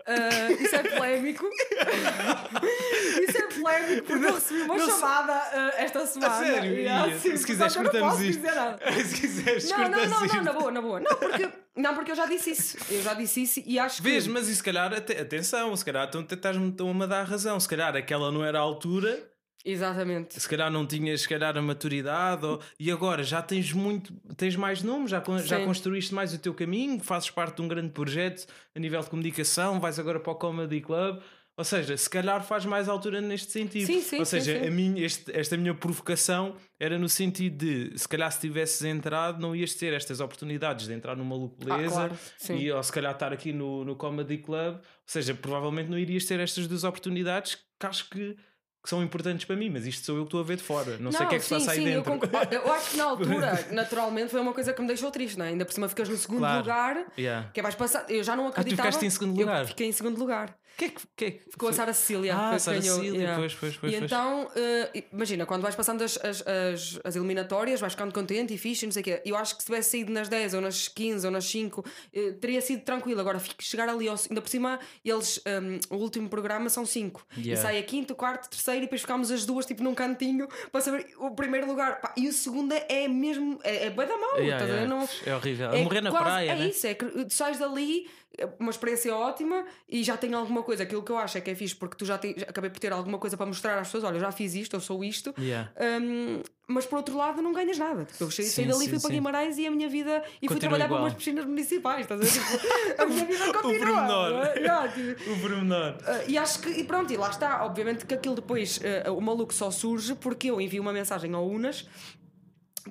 [0.07, 1.47] Ah, isso é polémico.
[3.29, 6.35] isso é polémico porque eu recebi uma não chamada ah, esta semana.
[6.35, 6.75] A sério?
[6.81, 8.43] E, ah, Ia, sim, se quiseres, não cortamos isto.
[9.05, 11.01] se quiseres, Não, não, não, não, na boa, na boa.
[11.01, 12.79] Não, porque, não, porque eu já disse isso.
[12.91, 14.03] Eu já disse isso e acho que.
[14.03, 17.59] Vês, mas e se calhar, ate- atenção, se calhar estão-me a dar razão.
[17.59, 19.19] Se calhar aquela não era a altura,
[19.67, 20.41] Exatamente.
[20.41, 24.55] se calhar não tinhas se calhar a maturidade, ou- e agora já tens muito, tens
[24.57, 28.47] mais nomes, já, já construíste mais o teu caminho, fazes parte de um grande projeto
[28.75, 31.21] a nível de comunicação, vais agora para o Comedy Club.
[31.59, 33.87] Ou seja, se calhar faz mais altura neste sentido.
[33.87, 34.67] Sim, sim, Ou seja, sim.
[34.67, 39.41] A minha, este- esta minha provocação era no sentido de se calhar se tivesses entrado,
[39.41, 42.09] não ias ter estas oportunidades de entrar numa Maluco Beleza Ah,
[42.47, 44.75] claro, e ou se calhar estar aqui no, no Comedy Club.
[44.75, 48.37] Ou seja, provavelmente não irias ter estas duas oportunidades que acho que,
[48.87, 50.97] que são importantes para mim, mas isto sou eu que estou a ver de fora.
[50.99, 52.13] Não, sei o que é que se sim, passa aí sim, dentro.
[52.13, 52.55] Eu, concordo.
[52.55, 55.49] eu acho que na altura, naturalmente, foi uma coisa que me deixou triste, não é?
[55.49, 56.59] Ainda por cima ficas no segundo Claro.
[56.61, 57.05] lugar.
[57.19, 57.51] Yeah.
[57.53, 58.07] Que é mais passar.
[58.09, 58.89] Eu já não acreditava.
[58.89, 59.67] ficaste em segundo Eu lugar?
[59.67, 60.57] fiquei em segundo lugar.
[60.77, 61.73] Que é que, que é que Ficou a?
[61.73, 62.35] Sara Cecília.
[62.37, 63.39] Ah, Sara Cecília, yeah.
[63.39, 64.11] pois, pois, pois, E pois.
[64.13, 68.59] então, eh, imagina, quando vais passando as, as, as, as eliminatórias, vais ficando contente e
[68.59, 69.23] fixe, e não sei o quê.
[69.25, 72.33] Eu acho que se tivesse saído nas 10 ou nas 15 ou nas 5, eh,
[72.41, 73.21] teria sido tranquilo.
[73.21, 77.25] Agora, chegar ali, ao, ainda por cima, eles, ehm, o último programa são 5.
[77.37, 77.63] E Yeah.
[77.63, 81.07] sai a quinto, quarto, terceiro, e depois ficámos as duas, tipo, num cantinho, para saber
[81.19, 82.01] o primeiro lugar.
[82.01, 83.59] Pá, e o segundo é mesmo.
[83.65, 84.73] É, é bué da mão, Yeah, ver?
[84.73, 84.89] yeah.
[84.89, 85.71] Não- É horrível.
[85.71, 86.67] A morrer na quase- praia, É né?
[86.69, 88.26] isso, é que tu sais dali, é
[88.59, 90.83] uma experiência ótima e já tenho alguma coisa.
[90.83, 92.79] Aquilo que eu acho é que é fixe porque tu já, te, já acabei por
[92.79, 95.35] ter alguma coisa para mostrar às pessoas: olha, eu já fiz isto, eu sou isto.
[95.39, 95.73] Yeah.
[96.01, 98.05] Hum, mas por outro lado, não ganhas nada.
[98.05, 99.11] Tipo, eu saí, dali, sim, fui para.
[99.11, 100.23] Guimarães e a minha vida.
[100.43, 101.01] E fui Continua trabalhar igual.
[101.01, 102.01] para umas piscinas municipais.
[102.01, 102.31] Estás a ver?
[102.33, 103.79] Tipo, a minha vida continua.
[103.79, 104.31] pormenor.
[104.31, 104.59] não é?
[104.67, 105.93] Yeah, tipo, O pormenor.
[105.95, 107.65] Uh, e acho que, e pronto, e lá está.
[107.65, 111.47] Obviamente que aquilo depois, uh, o maluco só surge porque eu envio uma mensagem ao
[111.49, 111.89] Unas.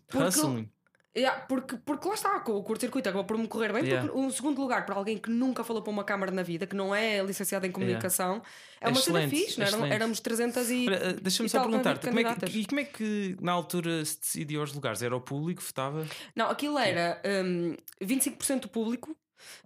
[0.07, 0.69] porque-.
[1.17, 3.85] Yeah, porque, porque lá está, o curto-circuito acabou por me correr bem.
[3.85, 4.05] Yeah.
[4.05, 6.75] Porque um segundo lugar, para alguém que nunca falou para uma câmara na vida, que
[6.75, 8.41] não é licenciado em comunicação,
[8.81, 9.69] é uma cena Excelente, fixe, não é?
[9.69, 9.93] Excelente.
[9.93, 10.87] éramos 300 e.
[10.89, 14.61] Eh, Deixa-me só perguntar-te, como é que, e como é que na altura se decidiu
[14.61, 15.01] os lugares?
[15.01, 16.05] Era o público votava?
[16.35, 19.15] Não, aquilo era hum, 25% do público,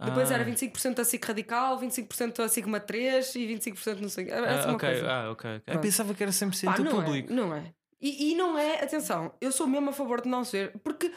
[0.03, 0.35] depois Ah.
[0.35, 4.29] era 25% da SIC Radical, 25% da Sigma 3 e 25% não sei.
[4.29, 5.11] Era Ah, essa uma ok, coisa.
[5.11, 5.61] ah, ok.
[5.81, 7.31] Pensava que era 100% Pá, não público.
[7.31, 7.73] É, não é.
[8.01, 11.11] E, e não é, atenção, eu sou mesmo a favor de não ser, porque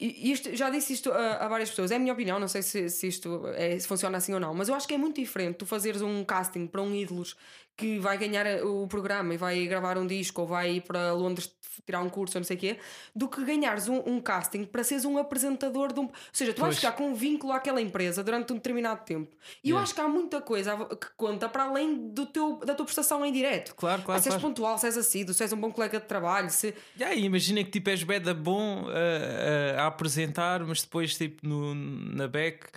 [0.00, 2.88] isto, já disse isto a, a várias pessoas, é a minha opinião, não sei se,
[2.88, 5.56] se isto é, se funciona assim ou não, mas eu acho que é muito diferente
[5.56, 7.36] tu fazeres um casting para um ídolos
[7.76, 11.50] que vai ganhar o programa e vai gravar um disco ou vai ir para Londres
[11.84, 12.78] tirar um curso ou não sei o quê,
[13.16, 16.04] do que ganhares um, um casting para seres um apresentador de um.
[16.04, 16.78] Ou seja, tu vais Pois.
[16.78, 19.36] ficar com um vínculo àquela empresa durante um determinado tempo.
[19.62, 22.86] E eu acho que há muita coisa que conta para além do teu, da tua
[22.86, 23.74] prestação em direto.
[23.74, 24.48] Claro, claro, Ah, se és claro.
[24.48, 26.72] pontual, se és assíduo, se és um bom colega de trabalho, se.
[26.96, 31.74] E imagina que tipo és beda bom a, a- a apresentar, mas depois tipo no,
[31.74, 32.68] na back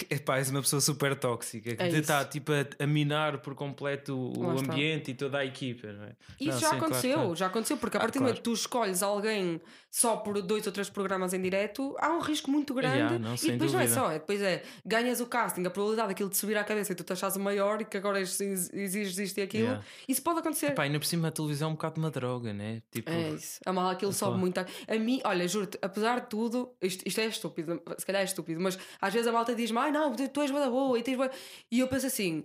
[0.10, 4.16] epá, és uma pessoa super tóxica que É está tipo a, a minar por completo
[4.16, 4.72] o Lá está.
[4.72, 5.88] ambiente e toda a equipa.
[5.92, 6.12] Não é?
[6.40, 7.36] Isso Não, já sim, claro, aconteceu, claro.
[7.36, 8.42] já aconteceu, porque a Ah, partir do momento claro.
[8.42, 12.50] que tu escolhes alguém só por dois ou três programas em direto, há um risco
[12.50, 12.96] muito grande.
[12.96, 14.00] Yeah, não, e depois não é dúvida.
[14.00, 16.94] só, é, depois é ganhas o casting, a probabilidade daquilo te subir à cabeça e
[16.94, 19.64] tu te achas o maior e que agora ex- exiges isto e aquilo.
[19.64, 19.84] Yeah.
[20.08, 20.68] Isso pode acontecer.
[20.68, 22.80] Epá, ainda por cima a televisão é um bocado uma droga, né?
[22.90, 23.60] Tipo, É isso.
[23.66, 24.40] A mal aquilo sobe Epá.
[24.40, 24.58] muito.
[24.60, 28.24] A a mim, olha, juro-te, apesar de tudo, isto, isto é estúpido, se calhar é
[28.24, 31.02] estúpido, mas às vezes a malta diz-me, ai não, tu és boa da boa e
[31.02, 31.30] tens bué-"
[31.70, 32.44] E eu penso assim.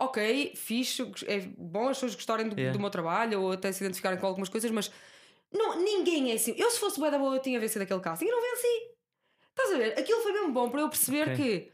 [0.00, 2.72] Ok, fixe, é bom as pessoas gostarem do, Yeah.
[2.72, 4.92] do meu trabalho ou até se identificarem com algumas coisas, mas
[5.52, 6.54] não, ninguém é assim.
[6.56, 8.92] Eu, se fosse boa da boa, eu tinha vencido aquele casting e não venci.
[9.50, 9.98] Estás a ver?
[9.98, 11.36] Aquilo foi mesmo bom para eu perceber Ok.
[11.36, 11.72] que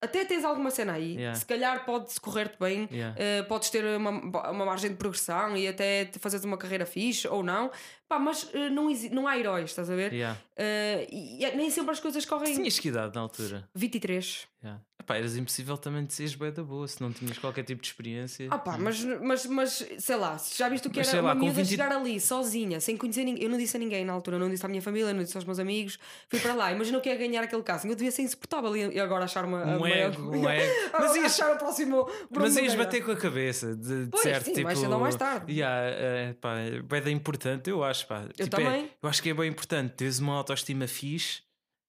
[0.00, 1.38] até tens alguma cena aí, Yeah.
[1.38, 3.14] se calhar pode-se correr-te bem, Yeah.
[3.18, 4.10] eh, podes ter uma,
[4.50, 7.70] uma margem de progressão e até te fazeres uma carreira fixe ou não,
[8.08, 10.12] pá, mas eh, não, não há heróis, estás a ver?
[10.12, 10.38] yeah.
[10.56, 12.54] Eh, e, e nem sempre as coisas correm.
[12.54, 13.68] Tinhas que idade na altura?
[13.74, 14.46] 23.
[14.62, 14.80] Yeah.
[15.10, 17.88] Epá, eras impossível também de seres bem da boa se não tinhas qualquer tipo de
[17.88, 18.46] experiência.
[18.50, 21.32] Ah pá, mas, mas, mas sei lá, se já viste o que Mas era lá,
[21.32, 23.42] uma miúda 20 chegar ali sozinha, sem conhecer ninguém.
[23.44, 25.44] Eu não disse a ninguém na altura, não disse à minha família, não disse aos
[25.44, 25.98] meus amigos.
[26.28, 27.88] Fui para lá, imagina o que é ganhar aquele casting.
[27.88, 29.64] Eu devia ser insuportável e e agora achar uma.
[29.64, 30.74] Um maior- ego, um ego.
[30.98, 32.08] Mas ias- achar o próximo.
[32.30, 34.64] Mas ias bater com a cabeça, de, de Pois, certo, sim, tipo.
[34.64, 35.52] mais cedo ou mais tarde.
[35.52, 38.06] Yeah, é, pá, é bem importante, eu acho.
[38.06, 38.22] Pá.
[38.38, 38.90] Eu Tipo, é- também.
[39.02, 41.42] eu acho que é bem importante teres uma autoestima fixe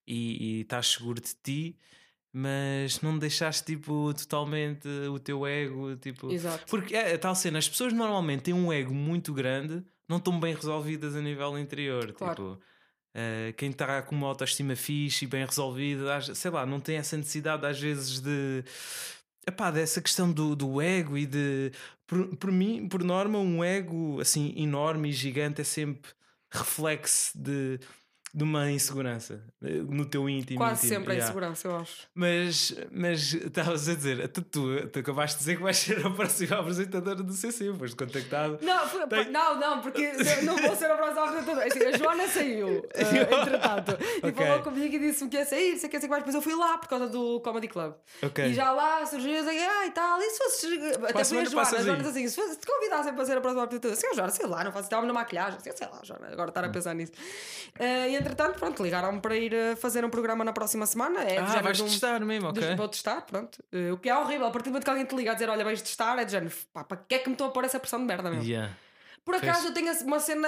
[0.08, 1.78] e, e estás seguro de ti,
[2.34, 6.32] mas não deixaste tipo totalmente o teu ego, tipo.
[6.32, 6.66] Exato.
[6.70, 10.40] Porque é a tal cena, as pessoas normalmente têm um ego muito grande, não estão
[10.40, 12.14] bem resolvidas a nível interior.
[12.14, 12.36] Claro.
[12.36, 12.62] Tipo,
[13.14, 17.18] eh, quem está com uma autoestima fixe e bem resolvida, sei lá, não tem essa
[17.18, 18.64] necessidade às vezes de.
[19.46, 21.72] Epá, dessa questão do, do ego e de.
[22.08, 26.12] Por, por mim, por norma, um ego assim enorme e gigante é sempre
[26.50, 27.80] reflexo de,
[28.34, 30.58] de uma insegurança eh, no teu íntimo.
[30.60, 31.26] Quase íntimo, sempre a yeah.
[31.26, 32.08] insegurança, eu acho.
[32.16, 36.10] Mas, mas estavas a dizer, tu, tu, tu acabaste de dizer que vais ser a
[36.10, 38.60] próxima apresentadora do CC, foste contactado.
[38.62, 40.12] Não, foi- Tem- não, não, porque
[40.44, 41.68] não vou ser a próxima apresentadora.
[41.68, 44.46] Assim, a Joana saiu, eh, entretanto, e Ok.
[44.46, 46.22] falou comigo e disse-me que ia sair, sei que sei que mais.
[46.24, 47.94] Depois eu fui lá por causa do Comedy Club.
[48.24, 48.46] Ok.
[48.46, 50.68] E já lá surgiu, eu sei, ah, e tal, e se fosse.
[51.10, 53.64] Até foi a Joana, a Joana assim: se, fosse, te convidassem para ser a próxima
[53.64, 56.64] apresentadora, assim, Joana, sei lá, não faço, estava na maquilhagem, sei lá, Joana, agora estar
[56.64, 56.72] a Hum.
[56.72, 57.12] pensar nisso.
[57.80, 61.22] Eh, e entretanto, pronto, ligaram-me para ir eh, fazer um programa na próxima semana.
[61.24, 62.76] É, Ah, vais um- testar mesmo, ok.
[62.76, 63.62] Vou testar, pronto.
[63.72, 65.50] Eh, o que é horrível, a partir do momento que alguém te liga a dizer,
[65.50, 67.66] olha, vais testar, é de género, pá, para que é que me estão a pôr
[67.66, 68.46] essa pressão de merda mesmo?
[68.46, 68.72] Yeah.
[69.24, 69.66] Por acaso Fez.
[69.66, 70.48] eu tenho uma cena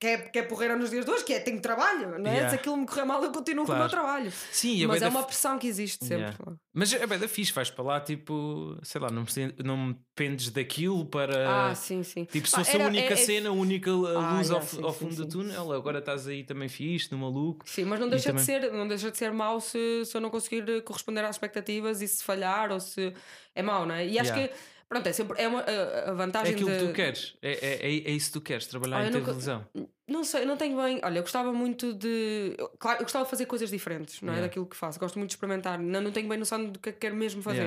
[0.00, 2.34] que é, que é porreira nos dias de hoje, que é tenho trabalho, não é?
[2.34, 2.50] Yeah.
[2.50, 3.90] Se aquilo me correr mal, eu continuo com o meu Claro.
[3.90, 4.32] trabalho.
[4.52, 6.16] Sim, a Mas é da uma pressão que existe sempre.
[6.26, 6.36] Yeah.
[6.72, 10.50] Mas é bem da fixe, vais para lá, tipo, sei lá, não, me- não dependes
[10.50, 11.70] daquilo para.
[11.70, 12.24] Ah, sim, sim.
[12.26, 14.60] Tipo, se fosse a era- única é- é- cena, a única Ah, luz ao, yeah,
[14.60, 15.22] f- sim, ao fundo sim.
[15.22, 17.68] do túnel, agora estás aí também fixe, no maluco.
[17.68, 20.16] Sim, mas não E deixa, de também- ser, não deixa de ser mau se, se
[20.16, 23.12] eu não conseguir corresponder às expectativas e se falhar ou se
[23.54, 24.06] é mau, não é?
[24.06, 24.48] E acho que,
[24.88, 25.64] pronto, é sempre é uma, a,
[26.08, 26.78] a É vantagem aquilo de...
[26.78, 29.66] que tu queres, é, é, é, é isso que tu queres, trabalhar Ah, em televisão.
[30.06, 31.00] Não sei, não tenho bem.
[31.04, 32.56] Olha, eu gostava muito de.
[32.78, 34.36] Claro, eu gostava de fazer coisas diferentes, não é?
[34.36, 34.46] Yeah.
[34.48, 34.98] Daquilo que faço.
[34.98, 35.78] Gosto muito de experimentar.
[35.78, 37.58] Não, não tenho bem noção do que é que quero mesmo fazer.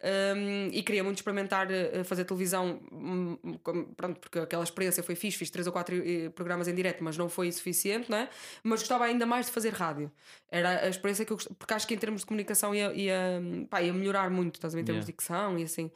[0.00, 0.36] Yeah.
[0.36, 5.16] Um, e queria muito experimentar eh, fazer televisão, hum, como- pronto, porque aquela experiência foi
[5.16, 8.28] fixe, fiz três ou quatro eh, programas em direto, mas não foi suficiente, não é?
[8.62, 10.10] Mas gostava ainda mais de fazer rádio.
[10.50, 13.40] Era a experiência que eu gostava, porque acho que em termos de comunicação ia, ia,
[13.68, 14.82] pá, ia melhorar muito, estás a ver?
[14.82, 15.06] Em termos Yeah.
[15.06, 15.90] de dicção e assim.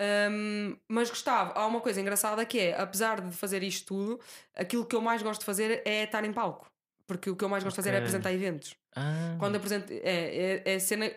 [0.00, 4.20] Um, mas gostava, há uma coisa engraçada que é, apesar de fazer isto tudo,
[4.54, 6.66] aquilo que eu mais gosto de fazer é estar em palco.
[7.06, 8.74] porque o que eu mais gosto de fazer é apresentar eventos.
[8.96, 11.08] Ah, Quando apresento, é, é, é cena.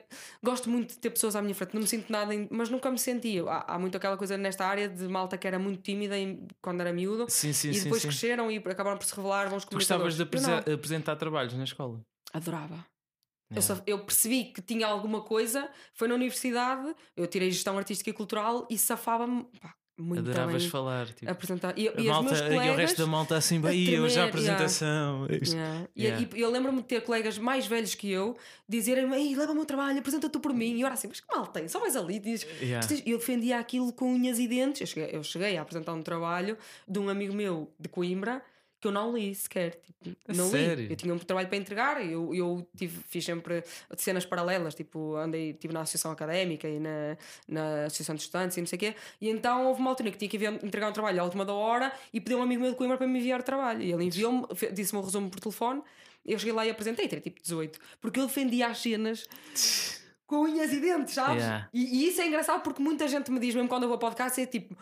[0.43, 2.99] Gosto muito de ter pessoas à minha frente, não me sinto nada, mas nunca me
[2.99, 3.39] senti.
[3.39, 6.81] Há, há muito aquela coisa nesta área de malta que era muito tímida em- quando
[6.81, 8.09] era miúdo sim, sim, e depois sim.
[8.09, 10.23] cresceram e acabaram por se revelar bons Tu gostavas de
[10.73, 11.99] apresentar trabalhos na escola?
[12.33, 12.85] Adorava.
[13.51, 13.75] Eu, Yeah.
[13.75, 18.13] só- eu percebi que tinha alguma coisa, foi na universidade, eu tirei gestão artística e
[18.13, 19.47] cultural e safava-me
[19.97, 21.07] muito Adoravas bem falar.
[21.07, 21.77] Tipo, apresentar.
[21.77, 22.65] E, e malta, colegas.
[22.65, 24.29] e o resto da malta assim, bem, eu já a yeah.
[24.29, 25.25] apresentação.
[25.25, 25.87] Yeah.
[25.95, 26.29] E- Yeah.
[26.35, 29.65] E, eu lembro-me de ter colegas mais velhos que eu dizerem-me: Ei, leva o meu
[29.65, 30.75] trabalho, apresenta-te por mim.
[30.77, 31.67] E eu era assim: Mas que mal tem?
[31.67, 32.17] Só vais ali.
[32.19, 32.85] Diz, Yeah.
[32.85, 34.79] "Tu tens-" E eu defendia aquilo com unhas e dentes.
[34.81, 36.57] Eu cheguei, eu cheguei a apresentar um trabalho
[36.87, 38.41] de um amigo meu de Coimbra
[38.79, 39.81] que eu não li sequer.
[40.01, 40.85] Tipo, não sério?
[40.85, 40.89] li.
[40.91, 42.05] Eu tinha um trabalho para entregar.
[42.05, 43.63] Eu, eu tive, fiz sempre
[43.97, 44.73] cenas paralelas.
[44.73, 48.77] Tipo, andei tive na associação académica e na, na associação de estudantes e não sei
[48.77, 48.95] o quê.
[49.19, 51.91] E então houve uma altura que tinha que entregar um trabalho à última da hora
[52.13, 53.81] e pediu um amigo meu de Coimbra para me enviar o trabalho.
[53.81, 55.81] E ele enviou-me, disse-me um resumo por telefone.
[56.25, 57.79] Eu cheguei lá e apresentei, teria tipo 18.
[57.99, 59.27] Porque eu defendia as cenas
[60.25, 61.43] com unhas e dentes, sabes?
[61.43, 61.69] Yeah.
[61.73, 63.99] E, e isso é engraçado porque muita gente me diz, mesmo quando eu vou a
[63.99, 64.77] podcast, é tipo.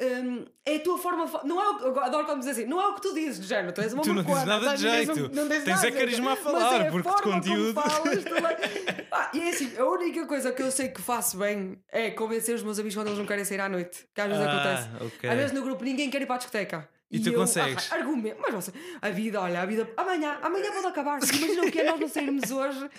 [0.00, 1.26] Hum, é a tua forma.
[1.44, 3.40] Não é o, eu adoro quando me dizem assim, não é o que tu dizes,
[3.40, 5.12] de género, tu és uma Tu não dizes nada de jeito.
[5.12, 7.74] um- não tens Tens nada é carisma a Mas falar, é a porque de conteúdo-
[7.74, 8.24] falas,
[9.10, 12.54] Pá, e é assim, a única coisa que eu sei que faço bem é convencer
[12.54, 14.06] os meus amigos quando eles não querem sair à noite.
[14.14, 14.88] Que às vezes acontece.
[15.00, 15.30] Ah, ok.
[15.30, 16.88] Às vezes no grupo ninguém quer ir para a discoteca.
[17.10, 17.90] E tu eu, consegues?
[17.90, 21.18] ah, argumento, mas você, a vida, olha, a vida, amanhã, amanhã pode acabar.
[21.22, 22.90] Imagina o que é nós não sairmos hoje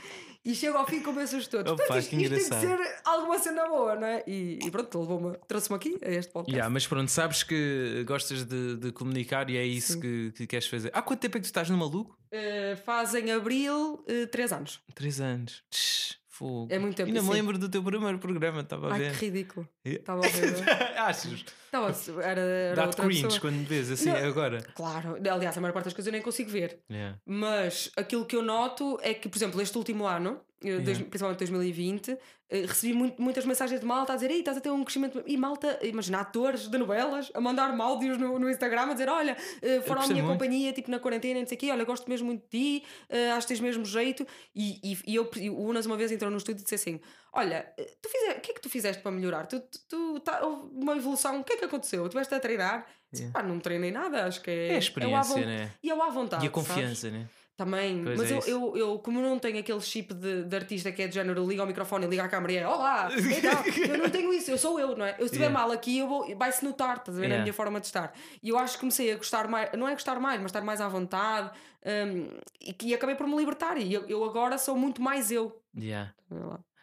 [0.43, 1.71] e chego ao fim e convenço-os todos.
[1.71, 4.23] Opa, Portanto, isto, isto tem que ser alguma cena boa, não é?
[4.25, 6.55] E, e pronto, levou-me, trouxe-me aqui a este podcast.
[6.55, 10.67] Yeah, mas pronto, sabes que gostas de, de comunicar e é isso que, que queres
[10.67, 10.91] fazer.
[10.93, 12.17] Há quanto tempo é que tu estás no maluco?
[12.31, 14.79] Eh, faz em abril uh, 3 anos.
[14.93, 15.63] Três anos.
[15.71, 16.67] Tch, fogo.
[16.69, 17.33] É muito tempo, Ainda me sim.
[17.33, 19.11] lembro do teu primeiro programa, estava a Ai, ver.
[19.17, 19.67] que ridículo.
[19.83, 20.69] Estava a ver.
[20.97, 21.45] Achas?
[21.69, 23.41] Estava, era, era Dá-te cringe pessoa.
[23.41, 24.15] quando me vês assim Não.
[24.15, 24.63] agora.
[24.73, 26.79] Claro, aliás, a maior parte das coisas eu nem consigo ver.
[26.89, 27.19] Yeah.
[27.23, 31.39] Mas aquilo que eu noto é que, por exemplo, este último ano, eu, dois- principalmente
[31.39, 32.17] 2020,
[32.49, 35.23] eh, recebi muito- muitas mensagens de malta a dizer: Ei, estás a ter um crescimento.
[35.25, 39.37] E malta, imagina, atores de novelas a mandar-me áudios no, no Instagram a dizer: Olha,
[39.61, 40.33] eh, foram à minha muito.
[40.33, 43.31] companhia, tipo na quarentena, não sei o quê, olha, gosto mesmo muito de ti, eh,
[43.31, 44.25] acho que tens mesmo jeito.
[44.55, 46.99] E, e, e eu, e o Unas uma vez entrou no estúdio e disse assim:
[47.31, 49.45] Olha, eh, tu fize, o que é que tu fizeste para melhorar?
[49.45, 52.01] Tu, tu, tu tá, houve uma evolução, o que é que aconteceu?
[52.03, 52.85] Tu estiveste a treinar?
[53.15, 53.33] Yeah.
[53.33, 54.67] Pá, não treinei nada, acho que é.
[54.67, 55.71] É a à experiência, von- né?
[55.81, 56.45] E eu à vontade.
[56.45, 56.67] E a sabes?
[56.67, 57.27] confiança, né?
[57.59, 60.93] Também, Pois mas é eu, eu, eu, como não tenho aquele chip de, de artista
[60.93, 63.09] que é de género, liga ao microfone, liga à câmera e é Olá!
[63.11, 63.51] Então,
[63.85, 65.11] eu não tenho isso, eu sou eu, não é?
[65.15, 65.59] Eu se estiver Yeah.
[65.59, 67.27] mal aqui, eu vou, vai-se notar, estás a ver?
[67.27, 67.43] Na Yeah.
[67.43, 68.13] minha forma de estar.
[68.41, 70.79] E eu acho que comecei a gostar mais, não é gostar mais, mas estar mais
[70.79, 71.51] à vontade
[71.85, 72.29] hum,
[72.61, 73.77] e, que- e acabei por me libertar.
[73.77, 75.61] E eu, eu agora sou muito mais eu.
[75.77, 76.13] Yeah.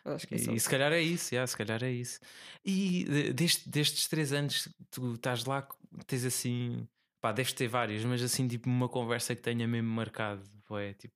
[0.05, 2.21] Acho que é E, se calhar é isso, yeah, se calhar é isso.
[2.63, 5.67] E de- deste, destes três anos tu estás lá,
[6.07, 6.87] tens assim,
[7.19, 10.43] pá, deves ter vários, mas assim, tipo, uma conversa que tenha mesmo marcado,
[10.75, 11.15] é tipo,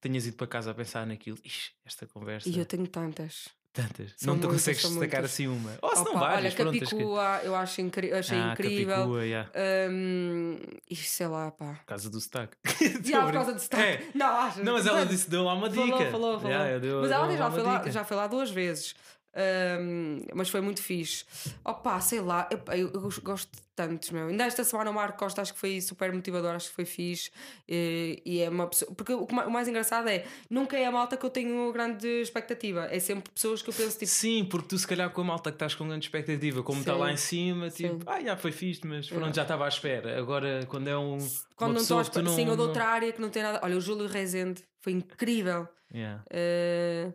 [0.00, 3.48] tenhas ido para casa a pensar naquilo, Ixi, esta conversa, E eu tenho tantas.
[3.72, 5.24] tantas, são não te muitas, consegues destacar muitas.
[5.32, 8.38] assim uma, ou se não várias, olha, pronto, as que- Capicua, eu acho incri achei
[8.38, 8.94] Ah, incrível.
[8.96, 9.50] Capicua, yeah,
[9.90, 11.74] Hum, e sei lá, pá.
[11.74, 12.56] por causa do sotaque.
[13.04, 13.82] Já por causa de sotaque.
[14.04, 14.08] É.
[14.14, 14.62] Não, acho.
[14.62, 15.82] Não, mas ela disse, deu lá uma dica.
[15.82, 16.52] Falou, falou, falou.
[16.56, 18.94] Yeah, mas ela já foi, lá, já foi lá duas vezes.
[19.36, 21.24] Ahm, mas foi muito fixe.
[21.64, 24.28] Opa, sei lá, eu, eu- eu gosto de tantos, meu.
[24.28, 27.30] Ainda esta semana o Marco Costa acho que foi super motivador, acho que foi fixe.
[27.68, 28.94] E, e é uma pessoa.
[28.94, 32.86] Porque o, o mais engraçado é, nunca é a malta que eu tenho grande expectativa.
[32.90, 34.10] É sempre pessoas que eu penso tipo.
[34.10, 36.94] Sim, porque tu se calhar com a malta que estás com grande expectativa, como está
[36.94, 38.00] lá em cima, tipo, Sim.
[38.06, 39.34] ah, já foi fixe, mas pronto, Yeah.
[39.34, 40.16] já estava à espera.
[40.18, 41.18] Agora, quando é um.
[41.56, 42.28] Quando não estou à espera.
[42.28, 43.58] Sim, ou de outra área que não tem nada.
[43.64, 45.66] Olha, o Júlio Rezende foi incrível.
[45.92, 46.22] Yeah.
[46.30, 47.12] Uh,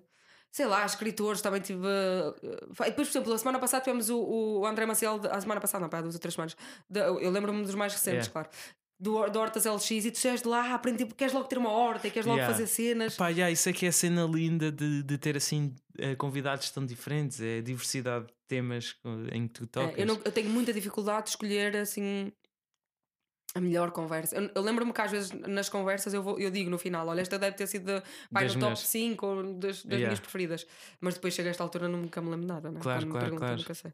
[0.52, 1.80] sei lá, escritores também tive.
[1.80, 5.40] uh, uh, e depois, por exemplo, a semana passada tivemos o, o André Maciel, a
[5.42, 6.56] semana passada, não, pá, duas ou três semanas.
[6.90, 8.32] De- eu lembro-me dos mais recentes, Yeah.
[8.32, 8.50] claro.
[9.02, 12.08] Do, do Hortas LX e tu saís de lá, aprendi, queres logo ter uma horta
[12.08, 12.54] e queres logo Yeah.
[12.54, 13.16] fazer cenas.
[13.16, 16.70] Pá, yeah, isso é que é a cena linda de, de ter assim eh, convidados
[16.72, 19.98] tão diferentes, é a diversidade de temas co- em que tu É, tocas.
[20.00, 22.30] eu, não- eu tenho muita dificuldade de escolher assim.
[23.56, 24.36] A melhor conversa.
[24.36, 27.22] Eu, eu lembro-me que às vezes nas conversas eu, vou, eu digo no final: olha,
[27.22, 28.88] esta deve ter sido vai Das no top melhores.
[28.88, 30.06] 5 ou das, das Yeah.
[30.08, 30.68] minhas preferidas.
[31.02, 32.80] Mas depois chega a esta altura nunca me lembro nada, né?
[32.82, 33.58] Claro, claro, claro.
[33.58, 33.92] nunca sei.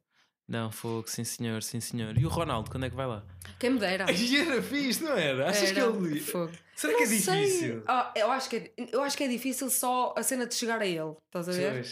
[0.48, 2.16] Não, fogo, sim senhor, sim senhor.
[2.20, 3.26] E o Ronaldo, quando é que vai lá?
[3.58, 4.06] Quem me dera.
[4.12, 5.50] Era fixe, não era?
[5.50, 6.20] Achas Era que ele.
[6.20, 6.52] fogo.
[6.76, 7.84] Será Não que é difícil?
[7.88, 10.80] Ah, eu, acho que é, eu acho que é difícil só a cena de chegar
[10.82, 11.16] a ele.
[11.28, 11.88] Estás a ver?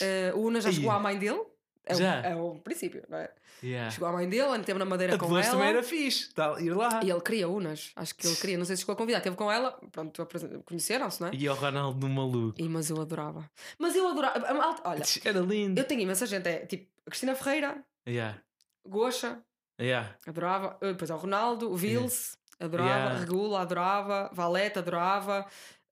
[0.00, 1.42] Eh, o Una já chegou à mãe dele.
[1.86, 2.20] É, Já?
[2.20, 3.30] O, é o princípio, não é?
[3.62, 3.90] Yeah.
[3.90, 5.48] Chegou à mãe dele, andeve na madeira A com ela.
[5.50, 7.00] também era fixe, tá, ir lá.
[7.02, 7.92] E ele queria Unas.
[7.96, 8.58] Acho que ele queria.
[8.58, 9.20] Não sei se chegou a convidar.
[9.20, 9.78] Teve com ela.
[9.92, 10.28] Pronto,
[10.66, 11.30] conheceram-se, não é?
[11.34, 12.60] E o Ronaldo no maluco.
[12.60, 13.48] E, mas eu adorava.
[13.78, 14.38] Mas eu adorava.
[14.46, 15.80] a Olha, Era lindo.
[15.80, 16.46] eu tenho imensa gente.
[16.48, 18.38] É tipo a Cristina Ferreira, Yeah.
[18.86, 19.38] Goxa,
[19.80, 20.14] Yeah.
[20.26, 20.76] adorava.
[20.80, 22.36] Eh, Depois é o Ronaldo, o Vils.
[22.60, 22.90] Adorava.
[22.90, 23.18] Yeah.
[23.20, 24.30] Regula, adorava.
[24.32, 25.46] Valete, adorava.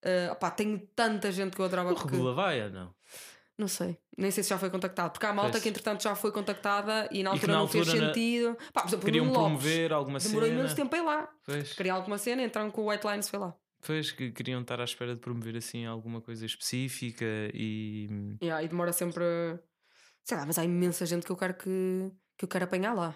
[0.04, 2.10] Uh, opá, tenho tanta gente que eu adorava O porque.
[2.14, 2.94] Regula vai ou não?
[3.56, 5.12] Não sei, nem sei se já foi contactado.
[5.12, 5.62] Porque há malta Pois.
[5.62, 8.12] que entretanto já foi contactada e na E que altura na não fez altura na-
[8.14, 8.56] sentido.
[8.72, 10.58] Pá, por exemplo, Queriam promover alguma demorou cena.
[10.60, 11.28] imenso tempo a ir lá.
[11.46, 13.54] Pois, Queria alguma cena, entraram com o White Lines, foi lá.
[13.86, 18.08] pois, que queriam estar à espera de promover assim alguma coisa específica e.
[18.42, 19.22] Yeah, e demora sempre.
[20.24, 23.14] Sei lá, mas há imensa gente que eu quero que, que eu quero apanhar lá.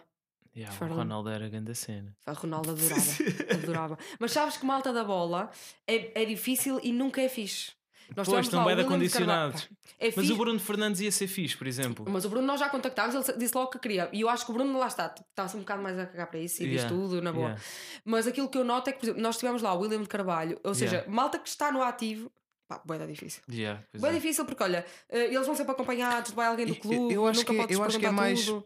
[0.57, 0.89] Yeah, o.
[0.95, 2.17] Ronaldo era grande a cena.
[2.27, 3.55] A Ronaldo adorava.
[3.55, 3.99] adorava.
[4.21, 5.51] Mas sabes que malta da bola
[5.87, 7.73] é, é difícil e nunca é fixe.
[8.17, 9.53] Nós Pois, estão lá bué o de William de Carvalho.
[9.53, 9.69] condicionados.
[10.01, 12.07] É Mas o Bruno Fernandes ia ser fixe, por exemplo.
[12.09, 14.09] Mas o Bruno nós já contactámos, ele disse logo que queria.
[14.13, 16.39] E eu acho que o Bruno lá está, está-se um bocado mais a cagar para
[16.41, 17.49] isso e Yeah, diz tudo, na boa.
[17.49, 17.63] yeah.
[18.05, 20.09] Mas aquilo que eu noto é que, por exemplo, nós tivemos lá o William de
[20.09, 21.13] Carvalho, ou seja, Yeah.
[21.13, 22.33] malta que está no ativo,
[22.67, 23.43] pá, bué da difícil.
[23.51, 24.13] Yeah, Bué é.
[24.15, 27.41] difícil porque, olha, eh, eles vão sempre acompanhados, vai alguém do Eu- clube, eu acho
[27.41, 28.65] nunca que é- podes eu acho que é mais- tudo.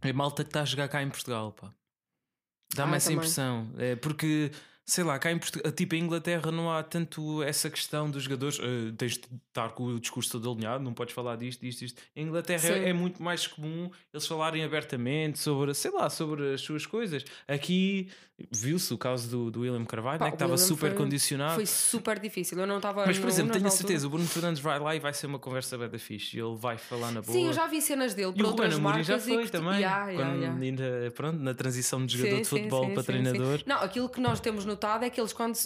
[0.00, 1.72] É malta que está a jogar cá em Portugal, pá.
[2.74, 3.18] Dá-me Ah, essa também.
[3.18, 3.70] impressão.
[3.78, 4.50] É porque,
[4.84, 8.58] sei lá, cá em Portugal, tipo, em Inglaterra não há tanto essa questão dos jogadores.
[8.60, 12.02] eh, tens de estar com o discurso todo alinhado, não podes falar disto, disto, isto.
[12.16, 16.60] Em Inglaterra é, é muito mais comum eles falarem abertamente sobre, sei lá, sobre as
[16.60, 17.24] suas coisas.
[17.46, 18.08] Aqui
[18.50, 21.54] viu-se o caso do, do William Carvalho, Pá, né, que estava super foi- condicionado.
[21.54, 22.58] Foi super difícil.
[22.58, 23.06] Eu não estava.
[23.06, 23.86] Mas, por no exemplo, tenho a altura.
[23.86, 26.38] certeza, o Bruno Fernandes vai lá e vai ser uma conversa bem da fixe.
[26.38, 27.32] Ele vai falar na boa.
[27.32, 29.74] Sim, eu já vi cenas dele E o Ruben Amorim já foi também.
[29.80, 30.60] Yeah, yeah, quando yeah.
[30.60, 33.60] ainda, pronto, na transição de jogador Sim, de futebol sim, para sim, treinador.
[33.64, 35.56] Não, aquilo que nós temos notado é que eles, quando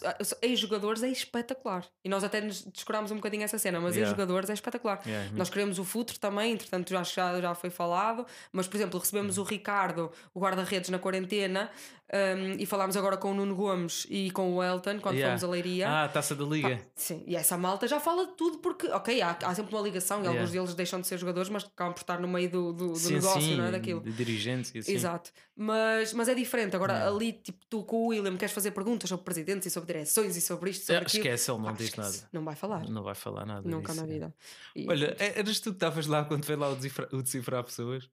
[0.43, 1.85] ex-jogadores, é espetacular.
[2.05, 4.11] E nós até nos descurámos um bocadinho essa cena, mas Yeah.
[4.11, 5.01] ex-jogadores é espetacular.
[5.07, 8.27] Yeah, Nós queremos o futuro também, entretanto já, já, já foi falado.
[8.53, 11.71] Mas, por exemplo, recebemos o Ricardo, o guarda-redes, na quarentena
[12.13, 15.37] um, e falámos agora com o Nuno Gomes e com o Elton quando Yeah.
[15.39, 15.89] fomos a Leiria.
[15.89, 16.77] Ah, a taça da liga.
[16.77, 19.83] Pá, sim, e essa malta já fala de tudo porque, ok, há, há sempre uma
[19.83, 20.39] ligação e Yeah.
[20.41, 22.97] alguns deles deixam de ser jogadores, mas acabam por estar no meio do, do, do
[22.97, 23.71] sim, negócio, sim, não é?
[23.73, 24.01] Daquilo.
[24.01, 24.93] De dirigentes e assim.
[24.93, 26.77] Exato, mas, mas é diferente.
[26.77, 30.37] Agora, ali, tipo, tu com o William queres fazer perguntas sobre presidentes e sobre direções
[30.37, 31.23] e sobre isto, sobre Ah, aquilo.
[31.25, 32.29] esquece, ele não Pá, diz esquece, nada.
[32.33, 33.69] Não vai falar, Não vai falar nada.
[33.69, 34.15] nunca disso, na é.
[34.15, 34.35] vida.
[34.77, 37.65] E- Olha, é- eras tu que estavas lá quando foi lá o decifrar, o decifrar
[37.65, 38.09] pessoas?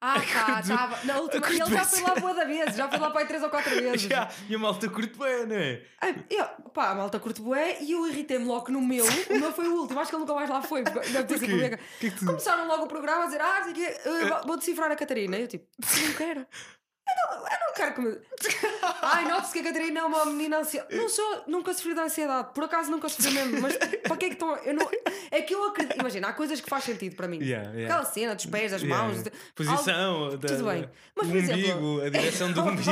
[0.00, 0.98] Ah, tá, estava.
[1.04, 3.26] Na última, e ele já foi lá boa da vez, já foi lá para aí
[3.26, 4.02] três ou quatro vezes.
[4.02, 5.82] Já, E a malta curte bem, não é?
[6.30, 9.04] Eu, pá, a malta curte bué e eu irritei-me logo no meu.
[9.04, 10.82] O meu foi o último, acho que ele nunca mais lá foi.
[10.82, 11.76] Deve ter sido é
[12.10, 15.36] tu- Começaram logo o programa a dizer: Ah, eh, vou decifrar a Catarina.
[15.36, 16.46] Eu tipo, não quero.
[17.10, 18.16] Eu não, eu não quero que me.
[19.02, 20.88] Ai, note-se que a Catarina é uma menina ansiosa.
[20.90, 22.48] Não sou, nunca sofri de ansiedade.
[22.54, 23.60] Por acaso nunca sofri mesmo.
[23.60, 24.54] Mas para que é que estão.
[24.58, 24.88] Eu não,
[25.30, 25.98] é que eu acredito.
[25.98, 27.38] Imagina, há coisas que faz sentido para mim.
[27.40, 27.94] Yeah, yeah.
[27.94, 29.16] Aquela cena dos pés, das mãos.
[29.18, 29.30] yeah.
[29.30, 30.88] de- Posição, algo- da, Tudo bem.
[31.16, 32.90] Mas, por exemplo- umbigo, a direção do Opa, umbigo.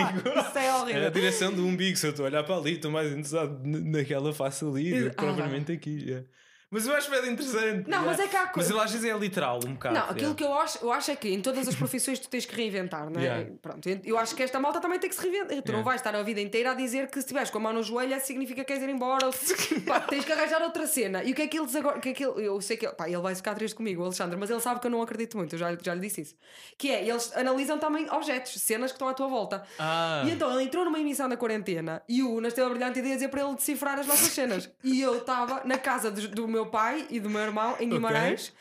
[0.49, 1.07] Isso é horrível.
[1.07, 4.33] A direção do umbigo, se eu estou a olhar para ali, estou mais interessado naquela
[4.33, 5.23] face ali do que Ah.
[5.23, 6.05] propriamente aqui.
[6.07, 6.27] yeah.
[6.69, 7.89] Mas eu acho bem interessante.
[7.89, 9.95] Não, mas é que há Mas coisa- ele às vezes é literal, um bocado.
[9.95, 12.45] Não, aquilo que eu acho, eu acho é que em todas as profissões tu tens
[12.45, 13.25] que reinventar, não é?
[13.25, 13.51] Yeah.
[13.63, 15.49] Pronto, eu- acho que esta malta também tem que se reinventar.
[15.63, 15.83] Tu não Yeah.
[15.85, 18.19] vais estar a vida inteira a dizer que se estiveres com a mão no joelho
[18.21, 19.27] significa que queres ir embora.
[19.27, 19.33] ou-
[19.87, 21.23] Pá, tens que arranjar outra cena.
[21.23, 22.01] E o que é que eles agora.
[22.01, 24.05] Que é que ele- eu sei que ele, pá, ele vai ficar triste comigo, o
[24.05, 26.35] Alexandre, mas ele sabe que eu não acredito muito, eu já, já lhe disse isso.
[26.77, 29.63] Que é, eles analisam também objetos, cenas que estão à tua volta.
[29.79, 30.25] Ah.
[30.27, 33.15] E então ele entrou numa emissão da quarentena e o Unas teve a brilhante ideia
[33.15, 34.69] de dizer para ele decifrar as nossas cenas.
[34.83, 38.53] E eu estava na casa do, do meu pai e do meu irmão em Guimarães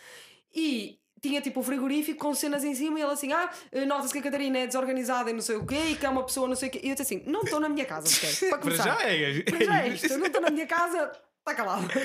[0.54, 4.14] e tinha tipo o frigorífico com cenas em cima e ele assim: Ah, eh, nota-se
[4.14, 6.48] que a Catarina é desorganizada e não sei o quê e que é uma pessoa
[6.48, 6.82] não sei o quê.
[6.84, 8.84] E eu disse assim: Não estou na minha casa, sequer, para Para começar.
[8.84, 9.42] já é.
[9.42, 11.12] Para já é isto, eu não estou na minha casa.
[11.46, 11.88] Está calado.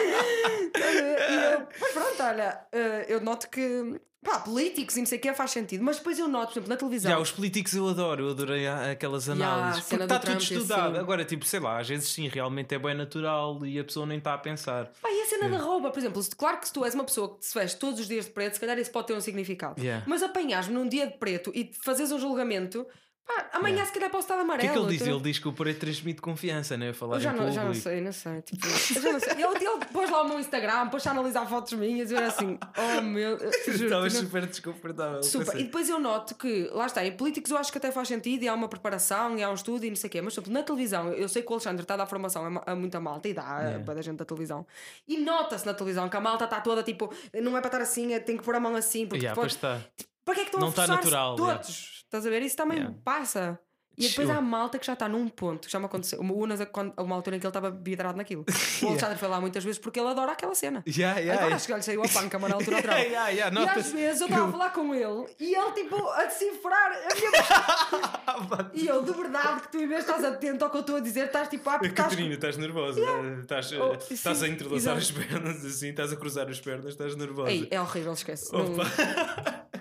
[0.00, 5.20] E eu, mas pronto, olha, eh, eu noto que pá, políticos e não sei o
[5.20, 7.10] que faz sentido, mas depois eu noto, por exemplo, na televisão.
[7.10, 9.84] Já, os políticos eu adoro, eu adorei aquelas análises.
[9.84, 10.90] porque está do tudo Trump e estudado.
[10.90, 10.98] assim.
[10.98, 14.18] Agora, tipo, sei lá, às vezes sim, realmente é bem natural e a pessoa nem
[14.18, 14.90] está a pensar.
[15.00, 17.36] Pá, e a cena da roupa, por exemplo, claro que se tu és uma pessoa
[17.36, 19.80] que se veste todos os dias de preto, se calhar isso pode ter um significado.
[19.80, 20.04] Yeah.
[20.06, 22.86] Mas apanhas-me num dia de preto e fazes um julgamento,
[23.34, 24.68] pá, amanhã se calhar posso estar de O que amarelo.
[24.70, 25.02] é que ele diz?
[25.02, 26.92] então- Ele diz que o preto transmite confiança, né?
[26.92, 28.42] Falar Eu já não, já não sei, não sei.
[28.42, 29.32] Tipo, eu já não sei.
[29.32, 32.28] Ele, ele pôs lá o meu Instagram, pôs a analisar fotos minhas e eu era
[32.28, 32.58] assim,
[32.98, 33.36] oh meu.
[33.68, 35.22] Estavas super desconfortável.
[35.22, 35.46] Super.
[35.46, 35.60] pensei.
[35.60, 38.42] E depois eu noto que, lá está, em políticos eu acho que até faz sentido
[38.42, 40.52] e há uma preparação e há um estudo e não sei o quê, mas exemplo,
[40.52, 43.28] na televisão, eu sei que o Alexandre está a dar formação a, a muita malta
[43.28, 43.42] e dá
[43.74, 44.66] a bué da gente da televisão.
[45.06, 47.12] E nota-se na televisão que a malta está toda tipo,
[47.42, 49.56] não é para estar assim, é- tem que pôr a mão assim, porque Yeah, depois,
[49.56, 49.90] pois está.
[50.24, 51.99] para que é que estão Não a está natural, todos?
[52.10, 52.42] Estás a ver?
[52.42, 52.96] Isso também Yeah.
[53.04, 53.58] passa.
[53.98, 56.20] E depois Eu- há malta que já está num ponto, que já me aconteceu.
[56.20, 58.44] O Unas, a uma altura em que ele estava vidrado naquilo.
[58.82, 60.82] O Alexandre foi lá muitas vezes porque ele adora aquela cena.
[60.88, 61.56] Yeah, yeah, Agora yeah.
[61.56, 63.00] acho que lhe saiu a panca, mas na altura adorava.
[63.00, 66.08] Yeah, yeah, E às vezes eu estava a ele- falar com ele e ele tipo
[66.08, 70.70] a decifrar a minha E eu, de verdade, que tu em vez estás atento ao
[70.70, 71.92] que eu estou a dizer, estás tipo a estás...
[71.92, 73.00] Catarina, estás nervosa.
[73.42, 77.14] Estás, eh, Oh, estás a entrelaçar as pernas assim, estás a cruzar as pernas, estás
[77.16, 77.50] nervosa.
[77.50, 78.54] Ei, é horrível, esquece.
[78.56, 78.84] Opa.
[78.84, 79.79] Não-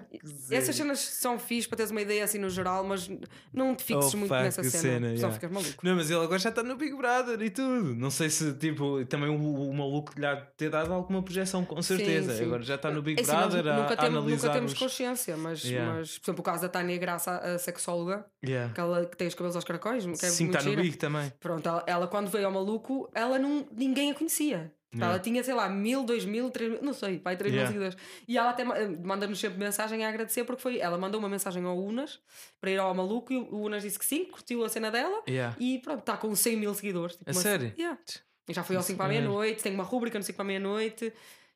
[0.52, 3.10] Essas cenas são fixe para teres uma ideia assim no geral, mas
[3.54, 4.82] não te fixes Oh, muito fuck, nessa cena.
[4.82, 5.32] cena, Só yeah.
[5.34, 5.86] ficas maluco.
[5.86, 7.96] Não, mas ele agora já está no Big Brother e tudo.
[7.96, 9.36] Não sei se, tipo, também o,
[9.70, 12.36] o maluco lhe há de ter dado alguma projeção, com certeza.
[12.36, 12.44] sim.
[12.44, 14.72] Agora já está no Big É assim, nós Brother a, nunca, a temos, nunca temos
[14.74, 14.78] os...
[14.80, 15.94] consciência, mas, Yeah.
[15.94, 18.72] mas, por exemplo, o caso da Tânia Graça, a sexóloga, Yeah.
[18.72, 20.76] aquela que tem os cabelos aos caracóis, que é Sim, está no.
[20.76, 21.32] Big também.
[21.40, 24.72] Pronto, ela, ela quando veio ao maluco, ela não, ninguém a conhecia.
[24.92, 25.14] Yeah.
[25.14, 27.72] Ela tinha, sei lá, mil, dois mil, três mil, não sei, pai, três mil Yeah.
[27.72, 27.98] seguidores.
[28.28, 30.80] E ela até ma- manda-nos sempre mensagem a agradecer, porque foi.
[30.80, 32.20] Ela mandou uma mensagem ao Unas
[32.60, 35.56] para ir ao maluco e o Unas disse que sim, curtiu a cena dela Yeah.
[35.60, 37.16] e pronto, está com 100 mil seguidores.
[37.18, 37.72] Tipo, A uma- sério?
[37.78, 38.00] Yeah.
[38.48, 39.20] E já foi ao Isso 5 para a é.
[39.20, 41.14] meia-noite, tem uma rúbrica no 5 para a meia-noite,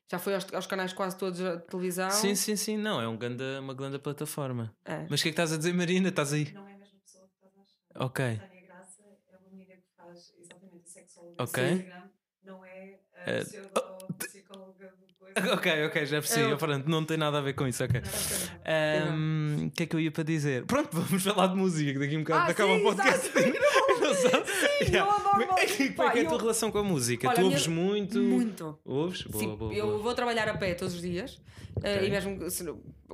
[0.08, 2.10] já foi aos, aos canais quase todos de televisão.
[2.12, 2.76] Sim, sim, sim.
[2.76, 4.72] Não, é um ganda, uma grande plataforma.
[4.84, 5.06] É.
[5.10, 6.10] Mas o que é que estás a dizer, Marina?
[6.10, 6.52] Estás aí?
[6.52, 8.06] Não é a mesma pessoa que estás a achar.
[8.06, 8.24] Ok.
[8.24, 11.64] A Tânia Graça é uma menina que faz exatamente a sexóloga Ok.
[11.64, 12.02] do Instagram,
[12.44, 15.54] não é a Eh, pseudo-psicóloga do coisa.
[15.54, 16.50] Ok, ok, já percebi.
[16.50, 18.00] Eu- Pronto, não tem nada a ver com isso, ok.
[18.64, 20.64] Ahm, O que é que eu ia para dizer?
[20.66, 23.30] Pronto, vamos falar de música, que daqui um bocado Ah, acaba o podcast.
[23.32, 23.40] Sim,
[24.96, 25.82] eu adoro Como é que
[26.18, 27.32] é é a tua relação com a música?
[27.34, 28.18] Tu ouves muito?
[28.18, 28.78] Muito.
[28.84, 29.22] Ouves?
[29.22, 31.40] Boa, eu vou trabalhar a pé todos os dias
[31.76, 32.06] Ok.
[32.06, 32.38] e mesmo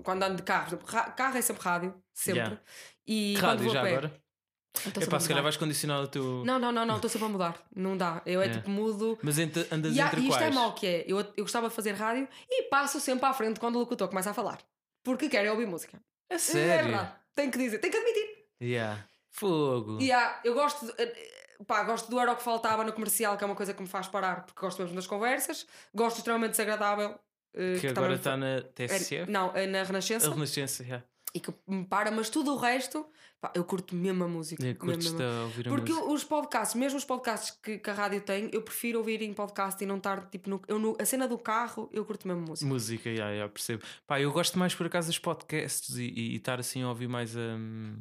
[0.02, 2.40] quando ando de carro, carro é sempre rádio, sempre.
[2.40, 2.60] Yeah.
[3.06, 4.12] E rádio já agora?
[4.78, 6.44] É sempre pá, se calhar vais condicionar o teu.
[6.44, 7.60] Não, não, não, não, estou sempre a mudar.
[7.74, 8.22] Não dá.
[8.24, 8.60] Eu é Yeah.
[8.60, 9.18] tipo mudo.
[9.22, 10.46] Mas ent- andas E, há- entre e isto quais?
[10.46, 11.04] é mau que é.
[11.06, 14.30] Eu, eu gostava de fazer rádio e passo sempre à frente quando o locutor começa
[14.30, 14.58] a falar.
[15.02, 16.00] Porque quero ouvir música.
[16.30, 16.88] É É sério?
[16.90, 17.12] verdade.
[17.34, 18.28] Tenho que dizer, tenho que admitir.
[18.62, 19.04] Yeah.
[19.30, 19.98] Fogo.
[20.00, 20.86] E há- eu gosto.
[20.86, 23.74] De, eh, Pá, gosto do Era o que Faltava no comercial, que é uma coisa
[23.74, 25.66] que me faz parar, porque gosto mesmo das conversas.
[25.94, 27.18] Gosto extremamente desagradável.
[27.54, 29.30] eh, Que também agora está na é- TSF?
[29.30, 30.28] Não, é na Renascença.
[30.28, 31.04] A Renascença, yeah.
[31.34, 33.06] E que me para, mas tudo o resto,
[33.40, 34.62] pá, eu curto mesmo a música.
[34.62, 36.10] Mesmo, a ouvir a Porque música.
[36.12, 39.82] os podcasts, mesmo os podcasts que, que a rádio tem, eu prefiro ouvir em podcast
[39.82, 42.66] e não estar tipo no, eu no- a cena do carro, eu curto mesmo música.
[42.68, 43.82] Música, yeah, yeah, percebo.
[44.06, 47.08] Pá, eu gosto mais por acaso dos podcasts e, e, e estar assim a ouvir
[47.08, 48.00] mais hum,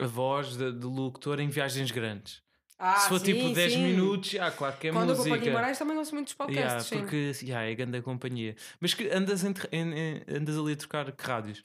[0.00, 2.42] a voz do locutor em viagens grandes.
[2.76, 3.84] Ah, Se for sim, tipo 10 sim.
[3.84, 5.36] minutos, ah, claro que é Quando eu vou música.
[5.36, 6.90] para Guimarães também ouço muitos podcasts.
[6.90, 8.56] Yeah, porque yeah, é grande a companhia.
[8.80, 9.68] Mas que andas, entre,
[10.28, 11.62] andas ali a trocar que rádios?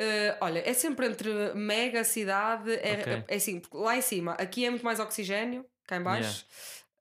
[0.00, 3.24] Uh, olha, é sempre entre mega, cidade, é, Ok.
[3.28, 6.44] é assim, porque lá em cima, aqui é muito mais oxigênio, cá em baixo.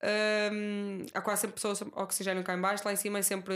[0.06, 3.56] Um, há quase sempre pessoas oxigênio cá em baixo, lá em cima é sempre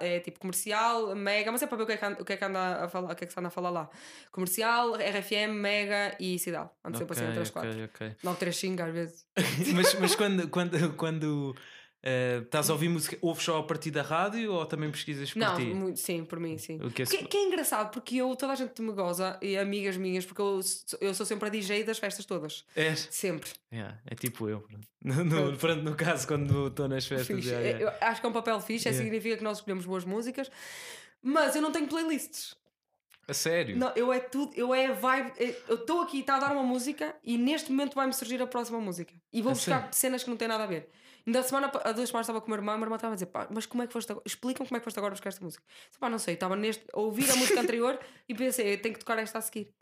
[0.00, 2.36] é tipo comercial, mega, mas é para ver o que é que o que é
[2.36, 3.90] que anda a falar, o que é que se anda a falar lá.
[4.30, 6.68] Comercial, RFM, mega e cidade.
[6.84, 7.70] Ando sempre assim entre as quatro.
[7.70, 8.16] ok, ok.
[8.22, 9.26] 935 às vezes.
[9.74, 11.56] mas mas quando, quando, quando
[12.02, 15.38] eh, estás a ouvir música, ouves só a partir da rádio ou também pesquisas por
[15.38, 15.64] Não, ti?
[15.64, 16.76] muito, sim, por mim, sim.
[16.82, 19.56] O que é Que, que é engraçado, porque eu, toda a gente me goza, e
[19.58, 22.64] amigas minhas, porque eu, sou- eu sou sempre a DJ das festas todas.
[22.74, 23.08] És?
[23.10, 23.50] Sempre.
[23.72, 24.64] Yeah, é tipo eu.
[25.02, 27.26] No, no, pronto, no caso, quando estou nas festas.
[27.36, 27.48] Fixe.
[27.48, 27.84] yeah, yeah.
[28.02, 29.04] Eu acho que é um papel fixe, é Yeah.
[29.04, 30.50] significa que nós escolhemos boas músicas,
[31.22, 32.54] mas eu não tenho playlists.
[33.28, 33.76] A sério?
[33.76, 35.32] Não, eu é tudo, eu é vibe.
[35.38, 38.46] é- Eu estou aqui, está a dar uma música e neste momento vai-me surgir a
[38.46, 39.14] próxima música.
[39.32, 39.94] E vou A buscar sério?
[39.94, 40.90] cenas que não têm nada a ver.
[41.30, 43.12] Ainda a semana, há duas semanas estava com a minha irmã, a minha irmã estava
[43.12, 44.24] a dizer, pá, mas como é que foste agora?
[44.26, 45.62] Explica-me como é que foste agora buscar esta música.
[45.86, 48.98] Disse, pá, não sei, estava neste, a ouvir a música anterior e pensei, tenho que
[48.98, 49.72] tocar esta a seguir.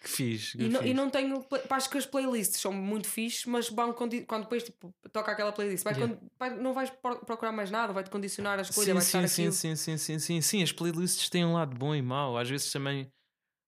[0.00, 0.58] Que fixe.
[0.58, 1.44] que E não, e não tenho.
[1.44, 5.30] pá, acho que as playlists são muito fixe, mas vão condi- quando depois tipo, toca
[5.30, 6.18] aquela playlist, vai Yeah.
[6.36, 9.50] vai- não vais pro- procurar mais nada, vai-te condicionar a escolha, Sim, vai sim, sim,
[9.52, 10.62] sim, sim, sim, sim, sim.
[10.64, 12.36] As playlists têm um lado bom e mau.
[12.36, 13.12] Às vezes também.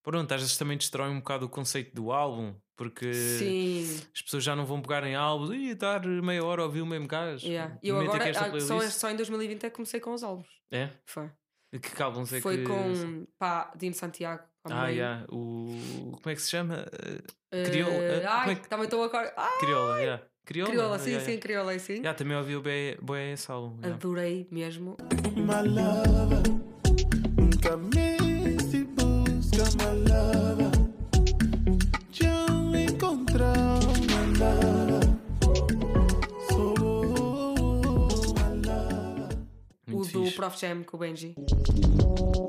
[0.03, 4.01] Pronto, às vezes também destrói um bocado o conceito do álbum, porque Sim.
[4.15, 6.87] as pessoas já não vão pegar em álbuns e estar meia hora a ouvir o
[6.87, 7.45] mesmo gajo.
[7.45, 7.77] Yeah.
[7.83, 10.47] E eu Mete agora, esta só, só em 2020 é que comecei com os álbuns.
[10.71, 10.89] É?
[11.05, 11.29] Foi.
[11.83, 12.63] Que álbuns é Foi que.
[12.65, 14.43] com pá, Dino Santiago.
[14.65, 14.95] Ah, meio.
[14.95, 15.27] yeah.
[15.31, 16.13] o.
[16.23, 16.87] Como é que se chama?
[16.87, 17.95] Uh, Eh, Crioula.
[17.95, 19.33] eh, ai, é que- também estou agora.
[19.37, 20.23] Ah, Crioula, yeah.
[20.45, 21.43] Crioula, crioula, sim, yeah, sim, yeah.
[21.43, 21.93] crioula, sim.
[21.95, 22.63] Yeah, também ouvi o
[23.03, 23.77] Boé esse álbum.
[23.81, 23.95] yeah.
[23.97, 24.97] Adorei mesmo.
[25.37, 26.68] my lover.
[40.13, 40.33] Do.
[40.33, 41.35] Prof Jam com o Benji.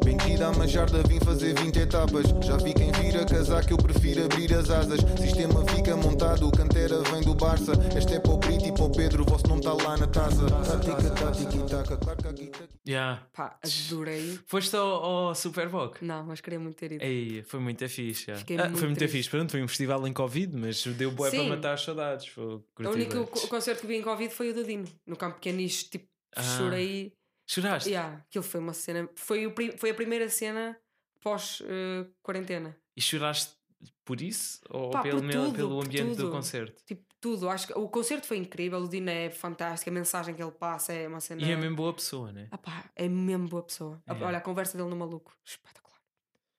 [0.04, 2.26] Bem-vindo à Majarda, vim fazer 20 etapas.
[2.46, 5.00] Já vi quem vira casaco, eu prefiro abrir as asas.
[5.20, 7.74] Sistema fica montado, o cantera vem do Barça.
[7.98, 10.08] Este é para o Brito e para o Pedro, o vosso nome está lá na
[10.08, 10.46] taça.
[10.48, 13.22] Tática, tática e taca, claro que aqui tá- Yeah.
[13.34, 14.40] Pá, adorei.
[14.48, 16.02] Foste ao, ao Superboc?
[16.02, 17.04] Não, mas queria muito ter ido.
[17.04, 18.24] Ei, foi muito fixe.
[18.30, 18.40] yeah.
[18.40, 19.30] Fiquei Ah, muito foi muito fixe.
[19.30, 22.28] Pronto, foi um festival em Covid, mas deu boé para matar as saudades.
[22.28, 25.86] Foi, O único concerto que vi em Covid foi o do Dino, no campo pequeniche.
[25.90, 26.42] Tipo, Ah.
[26.44, 27.12] chorei.
[27.50, 27.90] Choraste?
[27.90, 29.10] Yeah, aquilo foi uma cena.
[29.16, 30.78] Foi, o, foi a primeira cena
[31.20, 32.78] pós-quarentena.
[32.96, 33.58] E choraste
[34.06, 34.62] por isso?
[34.70, 36.80] Ou Pá, pelo, tudo, pelo ambiente do concerto?
[36.86, 37.50] tipo, tudo.
[37.50, 38.80] Acho que o concerto foi incrível.
[38.80, 39.90] O Dino é fantástico.
[39.90, 41.42] A mensagem que ele passa é uma cena.
[41.42, 42.48] E é mesmo boa pessoa, né?
[42.52, 44.00] Ah pá, é mesmo boa pessoa.
[44.06, 44.14] É.
[44.14, 45.36] Olha, a conversa dele no maluco.
[45.44, 46.00] Espetacular.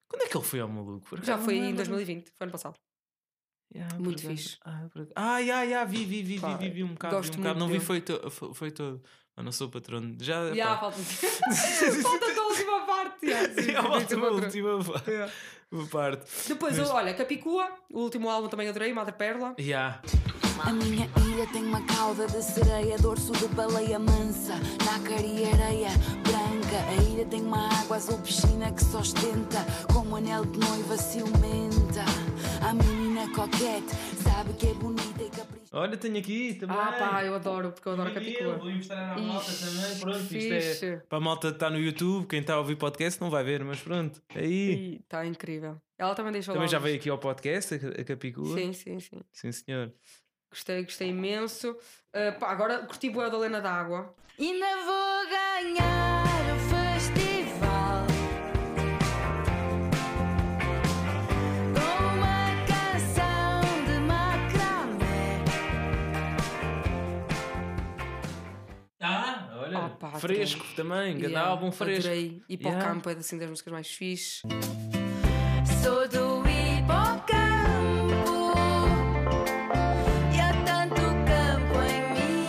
[0.08, 1.22] Quando é que ele foi ao maluco?
[1.22, 1.76] Já foi em lembro.
[1.76, 2.74] 2020, foi ano passado.
[3.74, 4.56] Yeah, Muito fixe.
[4.64, 7.16] Ah, por ah, yeah, yeah, vi, vi, vi, Pá, vi, vi, vi um bocado.
[7.16, 7.58] gosto vi um bocado.
[7.60, 9.00] muito Não vi, foi, to, foi, todo.
[9.36, 10.16] Mas não sou patrono.
[10.20, 10.52] Já.
[10.54, 10.90] Já, pá.
[10.90, 10.98] falta
[12.02, 13.26] falta a última parte.
[13.26, 16.48] yeah, sim, É a última, sim, última pa- parte.
[16.48, 19.54] Depois, olha, Capicua, o último álbum também adorei, Madre Perla.
[19.58, 20.02] Yeah.
[20.62, 24.54] A minha ilha tem uma cauda de sereia, dorso de baleia mansa,
[24.84, 25.88] nácar e areia
[26.22, 26.76] branca.
[26.90, 32.04] A ilha tem uma água azul piscina que se ostenta, como anel de noiva ciumenta.
[32.62, 35.70] A menina coquete sabe que é bonita e caprichosa.
[35.72, 36.76] Olha, tenho aqui também.
[36.76, 38.56] Ah, pá, eu adoro, porque eu adoro Capicua.
[38.58, 39.98] Vou mostrar à malta Ixi, também.
[40.00, 40.86] Pronto, isto fixe.
[40.86, 42.26] é para a malta que está no YouTube.
[42.26, 44.22] Quem está a ouvir podcast não vai ver, mas pronto.
[44.34, 44.96] Aí.
[44.96, 45.80] Está incrível.
[45.98, 48.54] Ela também deixou Também já veio aqui ao podcast, a, Capicua.
[48.56, 49.20] Sim, sim, sim.
[49.32, 49.92] Sim, senhor.
[50.50, 51.76] Gostei, gostei imenso.
[52.12, 54.14] Ah, pá, agora curti bué da Lena d'Água.
[54.38, 56.69] Ainda vou ganhar
[69.98, 71.18] pá, fresco também.
[71.18, 72.08] Grande Yeah, álbum fresco.
[72.08, 72.42] Adorei.
[72.48, 72.88] E para Yeah.
[72.92, 74.40] campo é assim das músicas mais fixe.
[75.82, 78.52] Sou do hipocampo
[80.34, 82.46] e há tanto campo em mim.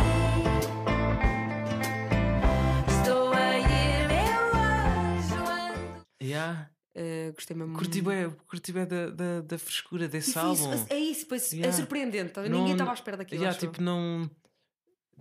[2.99, 6.05] Estou a ir meu anjo ando.
[6.21, 6.69] Yeah.
[6.95, 7.77] Ah, gostei mesmo.
[7.77, 10.73] Curti bem, curti bem da, da, da frescura desse foi álbum.
[10.73, 11.73] isso, é isso, pois, é Yeah.
[11.77, 12.33] surpreendente.
[12.33, 12.41] tá?
[12.43, 13.41] Não- Ninguém estava à espera daquilo.
[13.41, 13.71] Yeah, acho eu.
[13.71, 14.29] tipo, não.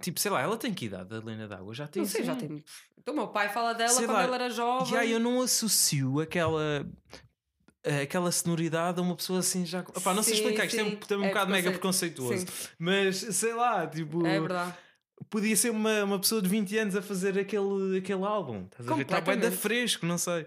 [0.01, 1.75] Tipo, sei lá, ela tem que idade, a Helena d'Água?
[1.75, 2.65] Já tem não sei, já tem.
[2.99, 4.87] Então, o meu pai fala dela Sei quando lá, ela era jovem.
[4.87, 6.87] Já eu não associo aquela.
[8.03, 9.81] Aquela sonoridade a uma pessoa assim já.
[9.81, 12.47] Opá, não sei Sim, explicar, isto é um, também um É bocado mega preconceituoso.
[12.79, 14.27] Mas sei lá, tipo.
[14.27, 14.75] É verdade.
[15.29, 18.65] Podia ser uma, uma pessoa de 20 anos a fazer aquele, aquele álbum.
[18.65, 19.03] Estás a ver?
[19.03, 20.47] Está bem da fresco, não sei.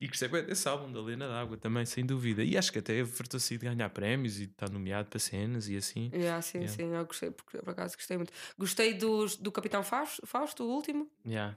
[0.00, 2.42] E gostei bem desse álbum da Lena d'Água também, sem dúvida.
[2.42, 6.10] E acho que até fartou-se de ganhar prémios e está nomeado para cenas e assim.
[6.12, 6.76] Yeah, sim, Yeah.
[6.76, 8.32] sim, eu gostei, porque por acaso gostei muito.
[8.58, 11.08] Gostei dos, do Capitão Fausto, Fausto, o último.
[11.26, 11.56] Yeah.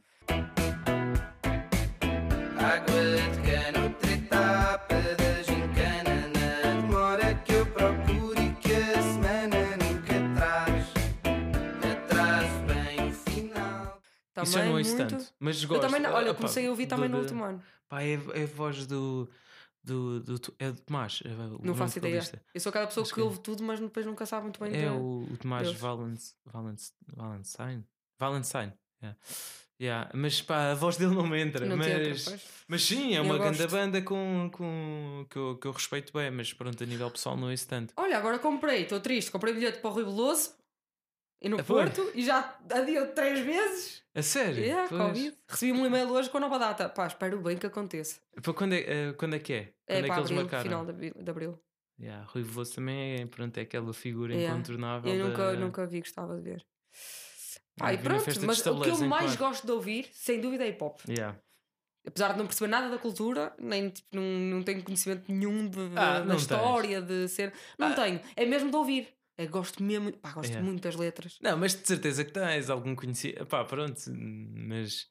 [14.49, 15.09] Isso eu não ouço muito.
[15.17, 15.33] tanto.
[15.39, 15.81] Mas Eu gosto.
[15.81, 17.61] também, não- olha, Ah, eu pá, comecei a ouvir também do- no último ano.
[17.89, 19.29] Pá, é, é a voz do.
[19.83, 21.21] do, do, é do Tomás.
[21.23, 21.29] é
[21.65, 22.15] Não faço ideia.
[22.15, 22.41] vocalista.
[22.53, 23.23] Eu sou aquela pessoa Acho que que é.
[23.23, 24.75] ouve tudo, mas depois nunca sabe muito bem.
[24.75, 25.71] É o, o Tomás.
[25.73, 27.83] Valence, Valence, Valentine.
[28.19, 28.73] Valentine.
[29.01, 29.17] Yeah.
[29.79, 30.11] Yeah.
[30.13, 31.65] Mas pá, a voz dele não me entra.
[31.65, 35.55] Não te entra, mas, mas sim, é Eu uma grande banda com, com, que, eu,
[35.55, 37.93] que eu respeito bem, mas pronto, a nível pessoal não é isso tanto.
[37.95, 40.51] Olha, agora comprei, estou triste, comprei bilhete para o Rui Veloso
[41.41, 41.83] e no Ah, foi?
[41.83, 44.03] Porto e já adiou três vezes.
[44.15, 44.63] A sério?
[44.63, 44.89] Yeah.
[45.47, 46.89] Recebi um e-mail hoje com a nova data.
[46.89, 48.19] Pá, espero bem que aconteça.
[48.41, 48.79] Para quando é,
[49.09, 49.63] eh, quando é que é?
[49.63, 50.63] Quando É, é, que para eles abril, marcaram?
[50.63, 51.13] final de abril.
[51.19, 51.59] de abril.
[51.99, 54.55] Yeah, Rui Veloso também é, pronto, é aquela figura Yeah.
[54.55, 55.13] incontornável.
[55.13, 56.65] Eu nunca, da- nunca vi, gostava de ver.
[57.77, 59.51] Pá, Ah, e pronto, mas o que eu mais claro.
[59.53, 60.99] gosto de ouvir, sem dúvida, é hip hop.
[61.07, 61.37] Yeah.
[62.07, 65.79] Apesar de não perceber nada da cultura, nem tipo, não, não tenho conhecimento nenhum de,
[65.95, 67.51] Ah, da história, de ser.
[67.77, 68.19] Não tenho.
[68.35, 69.07] É mesmo de ouvir.
[69.37, 70.11] É, gosto mesmo.
[70.13, 70.65] Pá, gosto Yeah.
[70.65, 71.37] muito das letras.
[71.41, 73.45] Não, mas de certeza que tens algum conhecido.
[73.45, 75.05] Pá, pronto, mas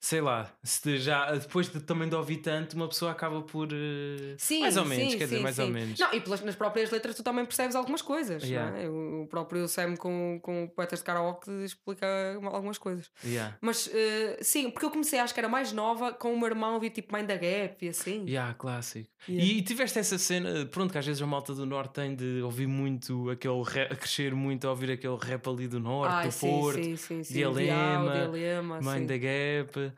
[0.00, 3.68] sei lá, se já depois de, também de ouvir tanto, uma pessoa acaba por.
[3.70, 5.62] eh, Sim, mais ou menos, sim, quer dizer, sim, mais sim.
[5.62, 5.98] ou menos.
[5.98, 8.42] Não, e pelas, nas próprias letras tu também percebes algumas coisas.
[8.42, 8.70] Yeah.
[8.70, 8.88] não é?
[8.88, 12.06] O, o próprio Sam com, com poetas de karaoke explica
[12.44, 13.10] algumas coisas.
[13.22, 13.58] Yeah.
[13.60, 16.74] Mas eh, sim, porque eu comecei, acho que era mais nova, com o meu irmão
[16.74, 18.24] ouvir tipo Mind the Gap e assim.
[18.26, 19.10] Yeah, clássico.
[19.28, 19.52] Yeah.
[19.52, 22.40] E, e tiveste essa cena, pronto, que às vezes a malta do Norte tem de
[22.42, 26.32] ouvir muito aquele rap, crescer muito a ouvir aquele rap ali do Norte, Ai, do
[26.32, 27.34] sim, Porto, sim, sim, sim.
[27.34, 29.06] Dilema, Dial, Dilema, Mind sim.
[29.06, 29.89] the Gap.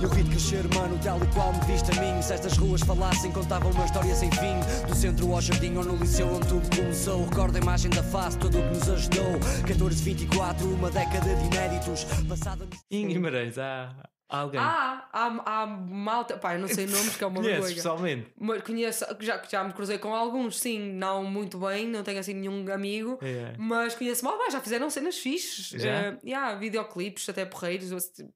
[0.00, 2.20] Eu vi crescer, mano, tal e qual me viste a mim.
[2.20, 4.86] Se estas ruas falassem, contavam uma história sem fim.
[4.86, 7.24] Do centro ao jardim ou no liceu onde tudo começou.
[7.24, 9.40] Recordo a imagem da face, tudo o que nos ajudou.
[9.66, 12.04] 14, 24, uma década de inéditos.
[12.28, 13.94] Passada Em Guimarães, há
[14.28, 14.60] alguém.
[14.60, 16.36] Ah, há, há malta.
[16.38, 17.74] Pá, eu não sei nomes, que é uma Conheces vergonha.
[17.76, 18.32] pessoalmente?
[18.38, 22.34] Mas conheço, já, já me cruzei com alguns, sim, não muito bem, não tenho assim
[22.34, 23.54] nenhum amigo, É.
[23.58, 25.68] mas conheço mal, já fizeram cenas fixes.
[25.80, 25.88] Já?
[25.90, 27.90] Eh, yeah, videoclipes, até porreiros,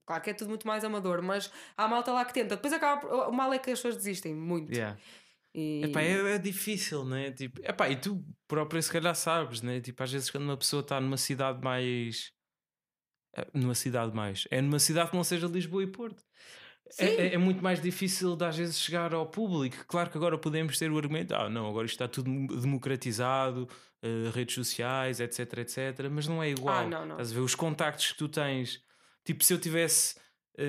[0.07, 2.57] claro que é tudo muito mais amador, mas há malta lá que tenta.
[2.57, 4.73] Depois acaba, por- o mal é que as pessoas desistem muito.
[4.73, 4.97] Yeah.
[5.55, 5.83] E...
[5.87, 7.33] Epá, é, é difícil, né?
[7.33, 9.81] Tipo, epá, e tu próprio se calhar sabes, né?
[9.81, 12.31] Tipo, às vezes quando uma pessoa está numa cidade mais.
[13.41, 14.47] Eh, Numa cidade mais.
[14.51, 16.23] É numa cidade que não seja Lisboa e Porto.
[16.99, 19.85] É, é- é muito mais difícil de às vezes chegar ao público.
[19.87, 22.31] Claro que agora podemos ter o argumento, ah, não, agora isto está tudo
[22.61, 23.69] democratizado,
[24.03, 26.77] eh, redes sociais, etc, etc, mas não é igual.
[26.79, 27.13] Ah, não, não.
[27.17, 27.41] Estás a ver?
[27.41, 28.81] Os contactos que tu tens,
[29.25, 30.17] tipo, se eu tivesse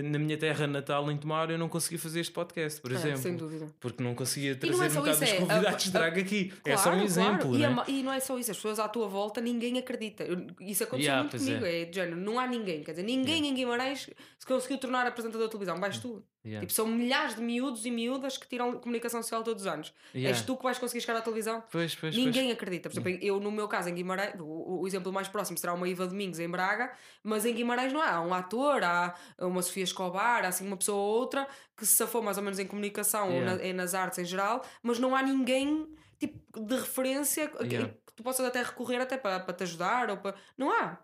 [0.03, 3.17] na minha terra natal, em Tomar, eu não consegui fazer este podcast, por É, exemplo.
[3.17, 3.67] sem dúvida.
[3.79, 6.19] Porque não conseguia E não é trazer metade isso, dos é a- convidados a- trago
[6.19, 6.53] aqui.
[6.65, 7.39] é só um Claro, exemplo.
[7.49, 7.55] claro.
[7.55, 7.65] E, né?
[7.65, 10.23] a ma- e não é só isso, as pessoas à tua volta, ninguém acredita.
[10.59, 11.65] Isso aconteceu Yeah, muito pois comigo.
[11.65, 11.85] É.
[11.85, 12.83] de género, não há ninguém.
[12.83, 15.79] Quer dizer, ninguém em Guimarães se conseguiu tornar apresentador de televisão.
[15.79, 16.23] Vais tu.
[16.45, 16.61] Yeah.
[16.61, 19.93] Tipo, são milhares de miúdos e miúdas que tiram comunicação social todos os anos.
[20.15, 20.29] Yeah.
[20.37, 21.61] És tu que vais conseguir chegar à televisão?
[21.69, 22.89] Pois, pois, Ninguém acredita.
[22.89, 25.87] Por exemplo, eu, no meu caso, em Guimarães, o, o exemplo mais próximo será uma
[25.89, 28.09] Iva Domingos em Braga, mas em Guimarães não há.
[28.11, 31.95] Há um ator, há uma Sofia Escobar, há assim uma pessoa ou outra que se
[31.95, 33.55] safou mais ou menos em comunicação ou Yeah.
[33.57, 35.87] na- é nas artes em geral, mas não há ninguém
[36.19, 37.93] tipo, de referência que- Yeah.
[38.05, 40.35] que tu possas até recorrer até para, para te ajudar ou para.
[40.57, 40.97] Não há.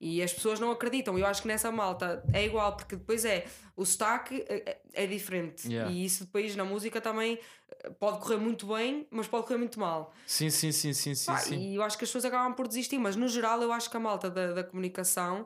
[0.00, 1.18] E as pessoas não acreditam.
[1.18, 3.44] Eu acho que nessa malta é igual, porque depois é
[3.76, 5.66] o sotaque é, é diferente.
[5.68, 5.90] Yeah.
[5.90, 7.36] E isso depois na música também
[7.82, 10.12] eh, pode correr muito bem, mas pode correr muito mal.
[10.24, 11.26] Sim, sim, sim, sim, sim.
[11.26, 11.58] Pá, sim.
[11.72, 13.96] E eu acho que as pessoas acabam por desistir, mas no geral eu acho que
[13.96, 15.44] a malta da, da comunicação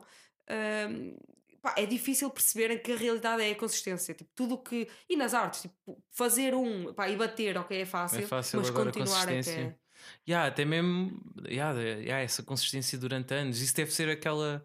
[0.89, 1.15] hum,
[1.63, 4.13] pá, é difícil perceberem que a realidade é a consistência.
[4.13, 4.87] Tipo, tudo que.
[5.09, 8.69] E nas artes, tipo, fazer um pá, e bater, ok, é fácil, É fácil mas
[8.69, 9.79] continuar é que consistência.
[9.79, 9.83] é.
[10.29, 13.61] Yeah, até mesmo yeah, yeah, essa consistência durante anos.
[13.61, 14.63] Isso deve ser aquela.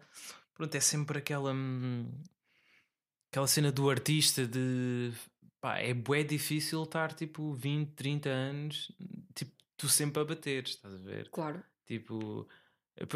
[0.53, 1.53] Pronto, é sempre aquela.
[1.53, 2.11] hum,
[3.31, 5.13] aquela cena do artista de.
[5.61, 8.91] Pá, é bué difícil estar tipo 20, 30 anos,
[9.35, 11.29] tipo, tu sempre a bater, estás a ver?
[11.29, 11.63] Claro.
[11.85, 12.47] Tipo.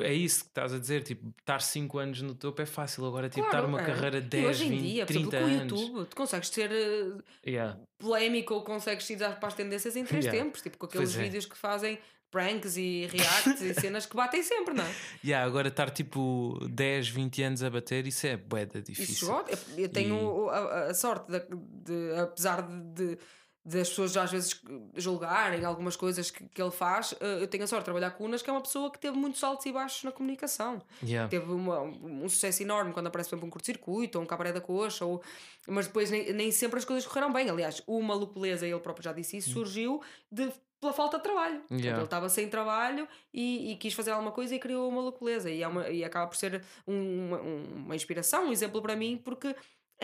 [0.02, 3.28] É isso que estás a dizer, tipo, estar 5 anos no topo é fácil, agora
[3.30, 3.86] tipo, Claro, estar uma é.
[3.86, 5.82] carreira de E 10, hoje em 20, dia, por 30 exemplo, com o anos.
[5.82, 7.80] YouTube, tu consegues ser eh, Yeah.
[7.98, 10.44] polémico ou consegues ir para as tendências em três Yeah.
[10.44, 11.24] tempos, tipo com aqueles Pois é.
[11.26, 11.98] vídeos que fazem
[12.32, 14.92] pranks e reacts e cenas que batem sempre, não é?
[15.24, 19.14] Yeah, agora estar tipo 10, 20 anos a bater, isso é bué da difícil.
[19.14, 19.46] Isso chegou.
[19.78, 23.18] Eu, tenho o- a, a sorte de, de- apesar de, de,
[23.66, 24.62] de as pessoas às vezes
[24.96, 28.24] julgarem algumas coisas que, que ele faz, eh, eu tenho a sorte de trabalhar com
[28.26, 30.82] o Unas, que é uma pessoa que teve muitos altos e baixos na comunicação.
[31.02, 31.30] Yeah.
[31.30, 34.60] Teve uma- um sucesso enorme quando aparece, por exemplo, um curto-circuito ou um cabaré da
[34.62, 35.22] coxa, ou...
[35.68, 37.50] mas depois nem, nem sempre as coisas correram bem.
[37.50, 40.52] Aliás, o Maluco Beleza, ele próprio já disse isso, surgiu de,
[40.82, 41.60] pela falta de trabalho.
[41.60, 41.98] Portanto, Yeah.
[42.00, 45.50] Ele estava sem trabalho e, e quis fazer alguma coisa e criou Maluco Beleza.
[45.50, 49.22] E, é uma- e acaba por ser um- uma, uma inspiração, um exemplo para mim,
[49.24, 49.56] porque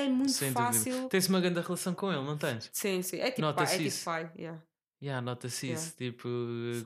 [0.02, 1.08] é muito Sem fácil.
[1.10, 2.70] Tens uma grande relação com ele, não tens?
[2.74, 3.20] Sim, sim.
[3.20, 3.86] É tipo Nota-se pai.
[3.86, 4.32] É tipo pai.
[4.38, 4.62] yeah.
[5.02, 5.82] Yeah, nota-se Yeah.
[5.88, 5.96] isso.
[5.96, 6.28] Tipo,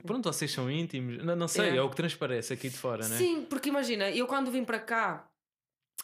[0.06, 1.22] pronto, vocês são íntimos.
[1.24, 1.80] Não, não sei, Yeah.
[1.80, 3.18] é o que transparece aqui de fora, né?
[3.18, 5.28] Sim, porque imagina, eu quando vim para cá,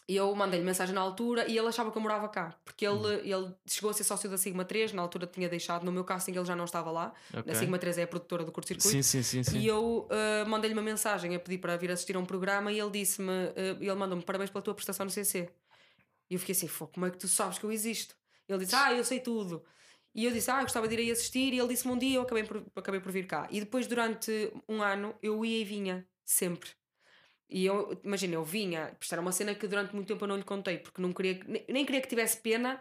[0.08, 2.56] eu mandei-lhe mensagem na altura e ele achava que eu morava cá.
[2.64, 3.20] Porque ele, Hum.
[3.24, 6.32] ele chegou a ser sócio da Sigma 3, na altura tinha deixado, no meu casting
[6.32, 7.12] ele já não estava lá.
[7.32, 7.52] Ok.
[7.52, 8.88] A Sigma 3 é a produtora do curto-circuito.
[8.90, 9.44] Sim, sim, sim.
[9.44, 9.58] sim.
[9.58, 12.80] E eu uh, mandei-lhe uma mensagem a pedir para vir assistir a um programa e
[12.80, 15.48] ele disse-me, uh, ele mandou-me parabéns pela tua prestação no CC.
[16.30, 18.16] E eu fiquei assim, "Fô, como é que tu sabes que eu existo?
[18.48, 19.64] Ele disse, ah, eu sei tudo.
[20.14, 21.52] E eu disse, ah, eu gostava de ir aí assistir.
[21.54, 23.48] E ele disse-me um dia, eu acabei por, acabei por vir cá.
[23.50, 26.70] E depois, durante um ano, eu ia e vinha, sempre.
[27.48, 30.36] E eu, imagina, eu vinha, isto era uma cena que durante muito tempo eu não
[30.36, 32.80] lhe contei, porque não queria, que- nem, nem queria que tivesse pena.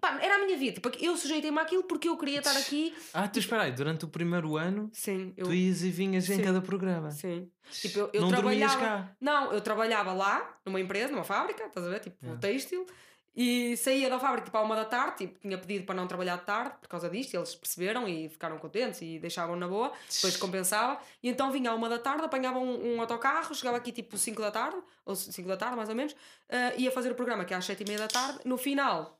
[0.00, 2.94] Pá, era a minha vida, tipo, eu sujeitei-me àquilo porque eu queria estar aqui.
[3.14, 6.36] Ah, tu espera aí, durante o primeiro ano, Sim, eu, tu ias e vinhas em
[6.36, 6.42] Sim.
[6.42, 7.10] cada programa.
[7.10, 7.48] Sim.
[7.70, 9.04] Tipo, eu, eu não dormias trabalhava.
[9.04, 9.16] cá.
[9.20, 12.00] Não, eu trabalhava lá, numa empresa, numa fábrica, estás a ver?
[12.00, 12.40] Tipo, Yeah.
[12.40, 12.86] têxtil.
[13.34, 16.36] E saía da fábrica tipo à uma da tarde, tipo, tinha pedido para não trabalhar
[16.36, 19.92] de tarde por causa disto, e eles perceberam e ficaram contentes e deixavam na boa,
[20.12, 21.00] depois compensava.
[21.22, 24.40] E então vinha à uma da tarde, apanhava um, um autocarro, chegava aqui tipo 5
[24.42, 26.14] da tarde, ou 5 da tarde mais ou menos,
[26.48, 28.40] eh, ia fazer o programa que é às 7 e meia da tarde.
[28.44, 29.18] No final,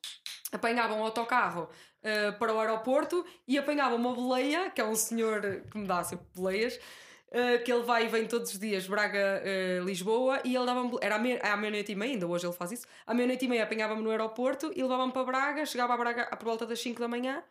[0.52, 1.68] apanhava um autocarro
[2.02, 6.02] eh, para o aeroporto e apanhava uma boleia, que é um senhor que me dá
[6.02, 6.80] sempre boleias.
[7.32, 11.18] Eh, que ele vai e vem todos os dias Braga-Lisboa e ele dava-me era à
[11.18, 14.02] meia- à meia-noite e meia, ainda hoje ele faz isso à meia-noite e meia apanhava-me
[14.02, 17.42] no aeroporto e levava-me para Braga, chegava a Braga por volta das 5 da manhã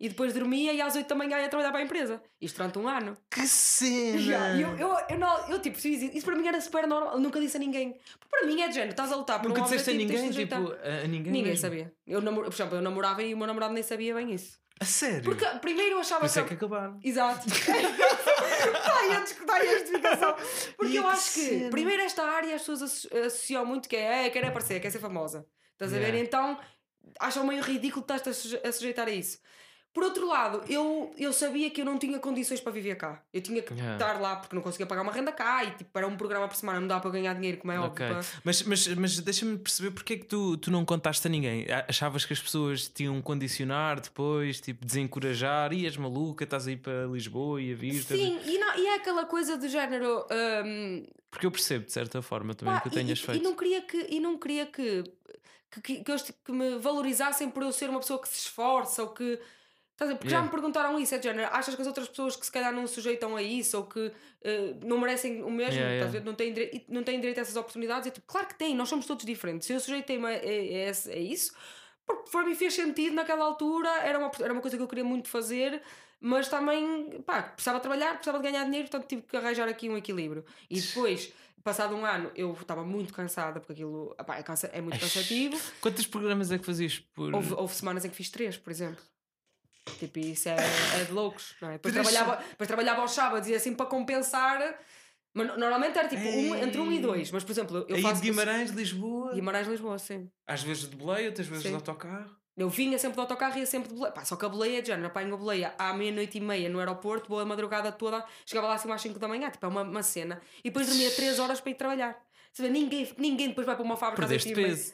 [0.00, 2.78] e depois dormia e às 8 da manhã ia trabalhar para a empresa isto durante
[2.78, 4.56] um ano Que cena!
[4.56, 7.20] e eu, eu, eu, não- eu, tipo, isso, isso para mim era super normal, eu
[7.20, 9.60] nunca disse a ninguém Porque para mim é de género, estás a lutar por Nunca
[9.60, 11.56] um disseste a de ninguém, tipo, a, ninguém Ninguém mesmo?
[11.58, 11.92] sabia.
[12.06, 12.44] Eu, namor...
[12.44, 14.58] por exemplo, eu namorava e o meu namorado nem sabia bem isso.
[14.80, 15.24] A sério?
[15.24, 16.48] Porque primeiro eu achava Por isso é que.
[16.50, 17.00] que acabaram.
[17.02, 17.44] Exato.
[18.58, 20.34] Está aí a discutir a justificação.
[20.76, 21.70] Porque Ih, eu acho que, cena.
[21.70, 24.98] primeiro, esta área as pessoas asso- associam muito que é, é quer aparecer, quer ser
[25.00, 25.46] famosa.
[25.72, 26.14] Estás a ver?
[26.14, 26.20] Yeah.
[26.20, 26.58] Então
[27.20, 28.04] acham meio ridículo
[28.34, 29.38] suje- a sujeitar a isso.
[29.98, 33.20] Por outro lado, eu, eu sabia que eu não tinha condições para viver cá.
[33.32, 33.94] Eu tinha que Yeah.
[33.94, 36.54] estar lá porque não conseguia pagar uma renda cá e tipo, para um programa por
[36.56, 37.94] semana não dá para ganhar dinheiro, como é óbvio.
[38.06, 41.66] para- Mas, mas, mas deixa-me perceber porque é que tu, tu não contaste a ninguém.
[41.88, 47.06] Achavas que as pessoas te iam condicionar depois, tipo, desencorajar, ias maluca, estás aí para
[47.06, 47.94] Lisboa e a vir.
[47.96, 50.24] estás a- Sim, e, não, e é aquela coisa do género.
[50.64, 53.40] hum, Porque eu percebo, de certa forma, também Pá, que o e- tenhas e, feito.
[53.40, 55.02] E não queria que, e não queria que,
[55.72, 59.08] que, que, que que me valorizassem por eu ser uma pessoa que se esforça ou
[59.10, 59.38] que.
[59.98, 60.14] Estás a?
[60.14, 60.44] Porque já Yeah.
[60.46, 62.86] me perguntaram isso, é de género, achas que as outras pessoas que se calhar não
[62.86, 64.12] se sujeitam a isso ou que
[64.44, 66.20] eh, não merecem o mesmo, Yeah, yeah.
[66.24, 68.06] Não, têm direito, não têm direito a essas oportunidades?
[68.06, 69.66] E, tipo, claro que têm, nós somos todos diferentes.
[69.66, 71.52] Se eu sujeitei-me a, a, a a isso,
[72.06, 75.04] porque para mim fez sentido naquela altura, era uma, era uma coisa que eu queria
[75.04, 75.82] muito fazer,
[76.20, 79.96] mas também, pá, precisava trabalhar, precisava de ganhar dinheiro, portanto tive que arranjar aqui um
[79.96, 80.44] equilíbrio.
[80.70, 81.32] E depois,
[81.64, 85.56] passado um ano, eu estava muito cansada, porque aquilo pá, é, cansa- é muito cansativo.
[85.82, 87.34] Quantos programas é que fazias por.
[87.34, 89.02] Houve, houve semanas em que fiz três, por exemplo.
[89.98, 90.56] Tipo, isso é,
[91.00, 91.72] é de loucos, não é?
[91.74, 94.78] Depois trabalhava, depois trabalhava aos sábados e assim para compensar.
[95.34, 97.30] Mas no- normalmente era tipo um, entre um e dois.
[97.30, 98.20] Mas por exemplo, eu Aí faço.
[98.22, 99.34] de Guimarães, Lisboa.
[99.34, 100.30] Guimarães, Lisboa, sim.
[100.46, 101.68] Às vezes de boleia, outras vezes Sim.
[101.70, 102.36] de autocarro.
[102.56, 104.12] Eu vinha sempre do autocarro e ia sempre de boleia.
[104.12, 106.68] Pá, só que a boleia é de género, apanho a boleia à meia-noite e meia
[106.68, 109.82] no aeroporto, boa madrugada toda, chegava lá assim às 5 da manhã, tipo, é uma,
[109.82, 110.40] uma cena.
[110.64, 112.20] E depois dormia 3 horas para ir trabalhar.
[112.52, 114.74] Você vê, ninguém, ninguém depois vai para uma fábrica às Perdeste oito e meia.
[114.74, 114.92] peso.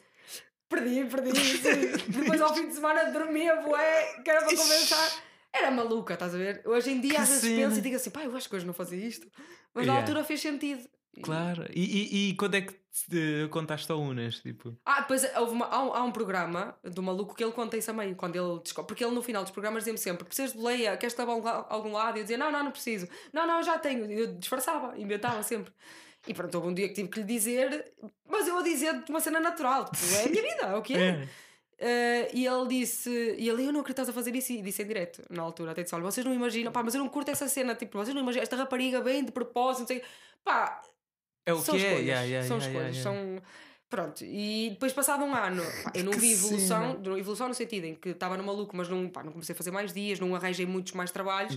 [0.75, 1.31] Perdi, perdi.
[2.07, 5.23] Depois ao fim de semana dormia, bué, que era para compensar.
[5.53, 6.61] Era maluca, estás a ver?
[6.65, 7.67] Hoje em dia Que às vezes cena.
[7.67, 9.27] penso e digo assim, pá, eu acho que hoje não fazia isto.
[9.73, 10.01] Mas na Yeah.
[10.07, 10.87] altura fez sentido.
[11.23, 11.65] Claro.
[11.73, 11.81] E,
[12.27, 14.39] e, e quando é que te contaste ao Unas?
[14.39, 14.77] Tipo?
[14.85, 17.89] Ah, depois houve uma- há, um, há um programa do maluco que ele conta isso
[17.89, 18.89] a meio, quando ele descobre.
[18.89, 21.93] Porque ele no final dos programas dizia-me sempre: precisas de boleia, queres levar a algum
[21.93, 22.17] lado?
[22.17, 23.07] E eu dizia: não, não, não preciso.
[23.31, 24.11] Não, não, já tenho.
[24.11, 25.71] E eu disfarçava, inventava sempre.
[26.27, 27.91] E pronto, houve um dia que tive que lhe dizer,
[28.27, 30.81] mas eu a dizer de uma cena natural, tipo, é a minha vida, é o
[30.81, 31.27] que é.
[31.77, 34.87] Eh, e ele disse, e ele, eu não acredito a fazer isso, e disse em
[34.87, 37.47] direto, na altura, até disse: olha, vocês não imaginam, pá, mas eu não curto essa
[37.49, 40.05] cena, tipo, vocês não imaginam, esta rapariga bem de propósito, não sei, o quê."
[40.43, 40.81] pá,
[41.45, 41.87] É o são que é?
[41.89, 43.41] escolhas, Yeah, yeah, são yeah, escolhas, são.
[43.87, 47.19] Pronto, e depois passado um ano, pá, eu não Que vi evolução, cena.
[47.19, 49.69] evolução no sentido em que estava no maluco, mas não, pá, não comecei a fazer
[49.71, 51.55] mais dias, não arranjei muitos mais trabalhos.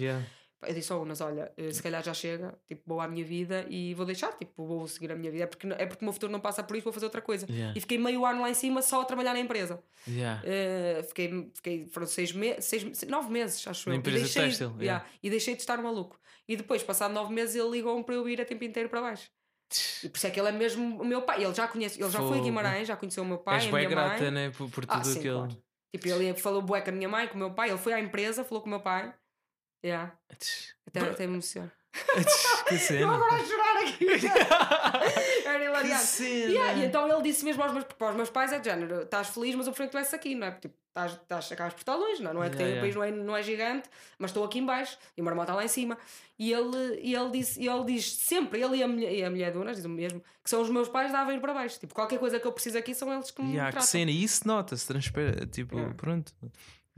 [0.67, 3.65] Eu disse ao Unas: olha, eh, se calhar já chega, tipo, vou à minha vida
[3.69, 5.45] e vou deixar, tipo, vou seguir a minha vida.
[5.45, 7.47] É porque, é porque o meu futuro não passa por isso, vou fazer outra coisa.
[7.49, 7.75] Yeah.
[7.77, 9.81] E fiquei meio ano lá em cima só a trabalhar na empresa.
[10.07, 10.43] Yeah.
[10.45, 13.97] Eh, fiquei, fiquei, foram seis meses, nove meses, acho Na eu.
[13.97, 16.19] E empresa deixei, têxtil, yeah, e deixei de estar maluco.
[16.49, 19.31] E depois, passado nove meses, ele ligou-me para eu ir a tempo inteiro para baixo.
[20.03, 21.45] E por isso é que ele é mesmo o meu pai.
[21.45, 22.41] Ele já conhece, ele já foi Fogo.
[22.41, 24.31] a Guimarães, já conheceu o meu pai, És a minha grata, mãe.
[24.31, 24.51] né?
[24.51, 25.39] Por, por Ah, tudo sim, aquilo.
[25.47, 25.63] claro.
[25.95, 27.69] Tipo, ele falou bué com a minha mãe, com o meu pai.
[27.69, 29.13] Ele foi à empresa, falou com o meu pai.
[29.85, 30.13] Yeah.
[30.87, 31.73] Até, até me emociona.
[32.69, 33.15] que Eu cena.
[33.15, 34.07] agora a chorar aqui.
[35.49, 36.05] Era Que hilariante.
[36.05, 36.53] cena.
[36.53, 39.03] Yeah, e então ele disse mesmo aos meus, para os meus pais: é de género,
[39.03, 40.51] estás feliz, mas eu prefiro que tu estivesse aqui, não é?
[40.53, 42.35] Tipo, estás, estás, acabas por estar longe, não é?
[42.35, 44.59] Não é que Yeah, tem- o país não é, não é gigante, mas estou aqui
[44.59, 45.97] em baixo e o meu irmão está lá em cima.
[46.39, 49.31] E ele, e ele, disse, e ele diz sempre, ele e a mulher, e a
[49.31, 51.81] mulher de Unas, diz o mesmo, que são os meus pais da Aveiro para baixo.
[51.81, 53.89] Tipo, qualquer coisa que eu preciso aqui são eles que me Yeah, que tratam.
[53.89, 54.11] cena.
[54.11, 55.47] E isso nota-se, transpira.
[55.47, 55.95] Tipo, Yeah.
[55.97, 56.33] pronto.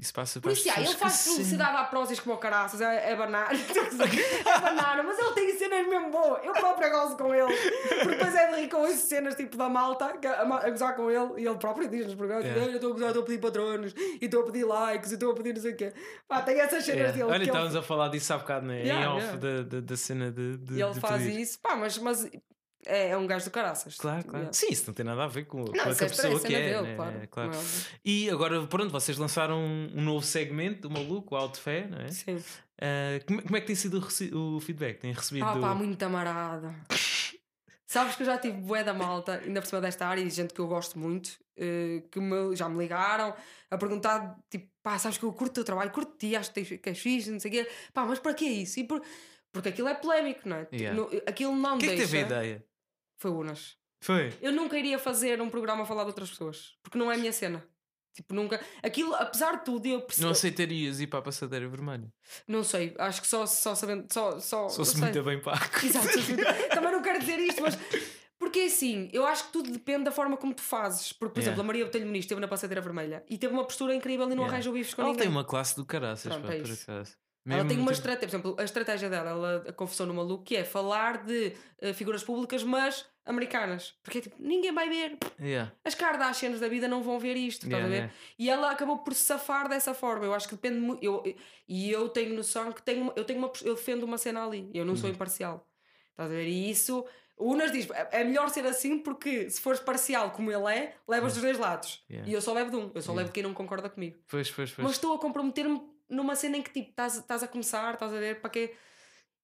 [0.01, 1.85] Isso passa Por para as isso, yeah, ele faz publicidade à
[2.23, 6.43] como o caraças, é, é banana, é banana, mas ele tem cenas mesmo boas.
[6.45, 7.55] Eu próprio gosto com ele,
[7.89, 10.71] porque depois é de rir com essas cenas tipo da malta que- a, ma- a
[10.71, 12.67] gozar com ele e ele próprio diz nos programas: Yeah.
[12.71, 15.33] "Eu estou a gozar, estou a pedir patronos, e estou a pedir likes, e estou
[15.33, 15.93] a pedir não sei o quê.
[16.27, 17.13] Pá, tem essas cenas Yeah.
[17.13, 17.25] dele.
[17.25, 18.83] Olha, que ele- estávamos a falar disso há bocado, né?
[18.83, 19.37] Yeah, em off.
[19.37, 20.57] Da, da, da cena de.
[20.57, 21.41] de E ele de faz pedir.
[21.41, 22.31] isso, pá, mas, mas
[22.87, 23.97] é, é um gajo do caraças.
[23.97, 24.39] Claro, claro.
[24.39, 24.53] Yeah.
[24.53, 26.55] Sim, isso não tem nada a ver com, com Não, a isso é pessoa que
[26.55, 26.61] é.
[26.73, 26.97] dele, né?
[26.97, 27.19] claro.
[27.23, 27.51] É, claro.
[27.53, 27.57] é.
[28.05, 32.09] E agora, pronto, vocês lançaram um, novo segmento do maluco, o Alto Fé, não é?
[32.11, 32.43] Sim.
[32.81, 33.99] Ah, como, como é que tem sido
[34.33, 34.99] o, o feedback?
[35.01, 35.45] Tem recebido.
[35.47, 36.75] Ah, pá, muito amarada.
[37.87, 40.55] Sabes que eu já tive bué da malta, ainda por cima desta área, e gente
[40.55, 43.35] que eu gosto muito, eh, que me- já me ligaram
[43.69, 46.79] a perguntar, tipo, pá, sabes que eu curto o teu trabalho, curto ti, acho que
[46.79, 47.71] que és fixe, não sei o quê.
[47.93, 48.79] Pá, mas para que isso?
[48.79, 49.03] E por-
[49.53, 50.69] Porque aquilo é polémico, não é?
[50.73, 50.97] Yeah.
[50.97, 52.13] No- aquilo não Quem é que deixa...
[52.13, 52.65] teve a ideia?
[53.21, 53.77] Foi Unas.
[54.03, 54.33] Foi.
[54.41, 57.19] Eu nunca iria fazer um programa a falar de outras pessoas, porque não é a
[57.19, 57.63] minha cena.
[58.15, 58.61] Tipo, nunca.
[58.83, 60.25] Aquilo, apesar de tudo, eu percebo.
[60.27, 62.13] Não aceitarias ir para a passadeira vermelha?
[62.49, 64.13] Não sei, acho que só, só sabendo.
[64.13, 65.13] Só, só, Só se não sei.
[65.13, 65.61] muito bem pago.
[65.85, 66.45] Exato, muito-
[66.75, 67.79] também não quero dizer isto, mas.
[68.39, 71.13] Porque assim, eu acho que tudo depende da forma como tu fazes.
[71.13, 71.53] Porque, por Yeah.
[71.53, 74.31] exemplo, a Maria Botelho Muniz esteve na passadeira vermelha e teve uma postura incrível e
[74.31, 74.53] não Yeah.
[74.55, 75.25] arranja bifes com Ela ninguém.
[75.27, 76.87] tem uma classe do caraças, Pronto, pá, é por isso.
[77.45, 77.47] Acaso.
[77.47, 80.45] Ela Mesmo tem uma tipo- estratégia, por exemplo, a estratégia dela, ela confessou no maluco,
[80.45, 83.95] que é falar de eh, figuras públicas, mas americanas.
[84.03, 85.17] Porque é tipo, ninguém vai ver.
[85.41, 85.73] Yeah.
[85.85, 87.97] As Kardashians da vida não vão ver isto, estás Yeah, a ver?
[87.97, 88.15] yeah.
[88.39, 90.25] E ela acabou por se safar dessa forma.
[90.27, 91.03] Eu acho que depende muito.
[91.03, 91.23] Eu,
[91.69, 94.71] e eu tenho noção que tenho, eu tenho uma, eu defendo uma cena ali.
[94.75, 94.99] Eu não Uhum.
[94.99, 95.67] sou imparcial.
[96.11, 96.47] Estás a ver?
[96.47, 97.05] E isso.
[97.39, 100.95] O Unas diz: é é melhor ser assim porque se fores parcial como ele é,
[101.09, 102.03] levas dos dois lados.
[102.11, 102.91] E eu só levo de um.
[102.95, 104.19] Eu só levo de quem não concorda comigo.
[104.29, 104.85] Pois, pois, pois.
[104.85, 105.81] Mas estou a comprometer-me
[106.11, 108.41] numa cena em que tipo, estás, estás a começar, estás a ver?
[108.41, 108.75] Para que.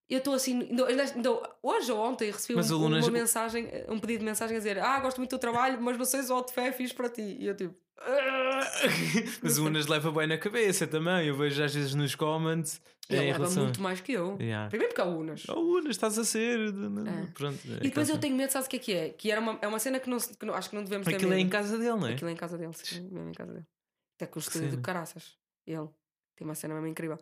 [0.08, 3.98] Eu estou assim, ainda- ainda- ainda- hoje ou ontem recebi um, o uma mensagem, um
[3.98, 6.52] pedido de mensagem a dizer: Ah, gosto muito do teu trabalho, mas vocês o Alto
[6.52, 7.22] Fé fiz para ti.
[7.40, 7.74] E eu tipo,
[9.42, 11.26] Mas o Unas leva bem na cabeça também.
[11.26, 12.80] Eu vejo às vezes nos comments.
[13.08, 13.64] ele leva relação...
[13.64, 14.36] muito mais que eu.
[14.40, 14.68] Yeah.
[14.68, 15.42] Primeiro porque é o Unas.
[15.48, 16.58] Oh, Unas, estás a ser.
[16.68, 17.26] É.
[17.34, 17.58] Pronto.
[17.66, 19.08] E depois eu tenho medo, sabes o que é que é?
[19.10, 21.06] Que era uma, é uma cena que, não, se- que não- acho que não devemos
[21.06, 21.46] ter Aquilo é medo.
[21.46, 22.12] em casa dele, não é?
[22.12, 23.66] Aquilo é em casa dele, sim, mesmo em casa dele.
[24.16, 24.68] Até com o cena.
[24.68, 25.36] do caraças.
[25.66, 25.88] Ele.
[26.37, 27.18] Tem uma cena mesmo incrível.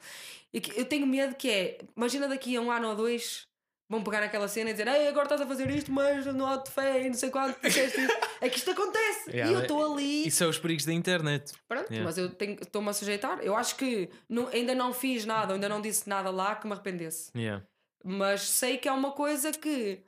[0.53, 3.47] E que eu tenho medo que é, imagina daqui a um ano ou dois.
[3.87, 6.57] Vão pegar naquela cena e dizer Ei, agora estás a fazer isto, mas não há
[6.57, 9.61] de fé e não sei quanto disseste isto." É que isto acontece Yeah, E eu
[9.62, 11.53] estou ali Isso é os perigos da internet.
[11.69, 12.03] Pronto, Yeah.
[12.05, 12.27] mas eu
[12.62, 13.41] estou-me a sujeitar.
[13.43, 16.73] Eu acho que não- ainda não fiz nada, ainda não disse nada lá que me
[16.73, 17.31] arrependesse.
[17.37, 17.65] Yeah.
[18.03, 20.03] Mas sei que é uma coisa que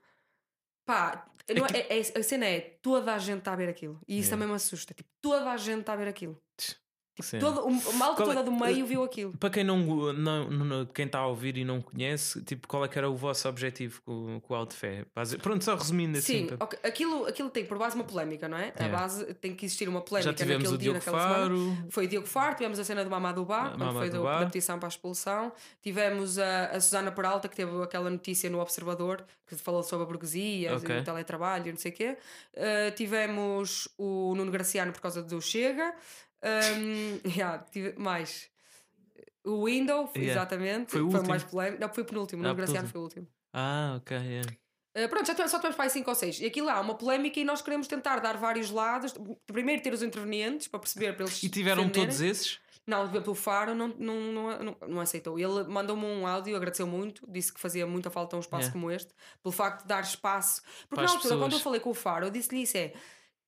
[0.86, 4.00] pá, não é- é- a cena é toda a gente está a ver aquilo.
[4.08, 4.94] E isso também me assusta.
[4.94, 6.40] Tipo, toda a gente está a ver aquilo.
[7.20, 7.38] Sim.
[7.38, 9.32] Todo, o, malta é- toda do meio viu aquilo.
[9.38, 9.78] Para quem não,
[10.12, 13.16] não, não- quem está a ouvir e não conhece, tipo, qual é que era o
[13.16, 15.04] vosso objetivo com, com o Alto Fé?
[15.42, 16.40] Pronto, só resumindo assim.
[16.40, 18.72] Sim, para- ok, aquilo, aquilo tem por base uma polémica, não é?
[18.76, 18.98] A Yeah.
[18.98, 21.74] base tem que existir uma polémica Já tivemos naquele o dia, Diogo naquela semana.
[21.76, 21.90] Faro.
[21.90, 24.88] Foi o Diogo Faro, tivemos a cena do Ah, quando foi do, da petição para
[24.88, 25.52] a expulsão.
[25.82, 30.06] Tivemos a, a Susana Peralta, que teve aquela notícia no Observador, que falou sobre a
[30.06, 30.94] burguesia Ok.
[30.94, 32.18] e o teletrabalho e não sei o quê.
[32.54, 35.94] Uh, tivemos o Nuno Graciano por causa do Chega.
[36.42, 38.48] Um, yeah, tive, mais.
[39.44, 40.32] O Window, Yeah.
[40.32, 40.92] exatamente.
[40.92, 41.28] Foi o o último.
[41.28, 41.80] mais polémico.
[41.80, 42.42] Não, foi o penúltimo.
[42.42, 43.28] O Ah, Nuno Graciano foi o último.
[43.52, 44.16] Ah, ok.
[44.16, 44.50] yeah.
[44.98, 46.40] Uh, pronto, já tivemos, só tivemos para aí 5 ou 6.
[46.40, 49.14] E aquilo lá, uma polémica, e nós queremos tentar dar vários lados.
[49.46, 51.42] Primeiro, ter os intervenientes para perceber para eles.
[51.42, 52.06] E tiveram defenderem.
[52.08, 52.58] todos esses?
[52.86, 55.38] Não, pelo Faro não, não, não, não, não aceitou.
[55.38, 58.72] Ele mandou-me um áudio, agradeceu muito, disse que fazia muita falta um espaço Yeah.
[58.72, 59.12] como este,
[59.42, 60.62] pelo facto de dar espaço.
[60.88, 61.62] Porque Para na altura, quando eu pessoas.
[61.62, 62.92] falei com o Faro, eu disse-lhe isso: é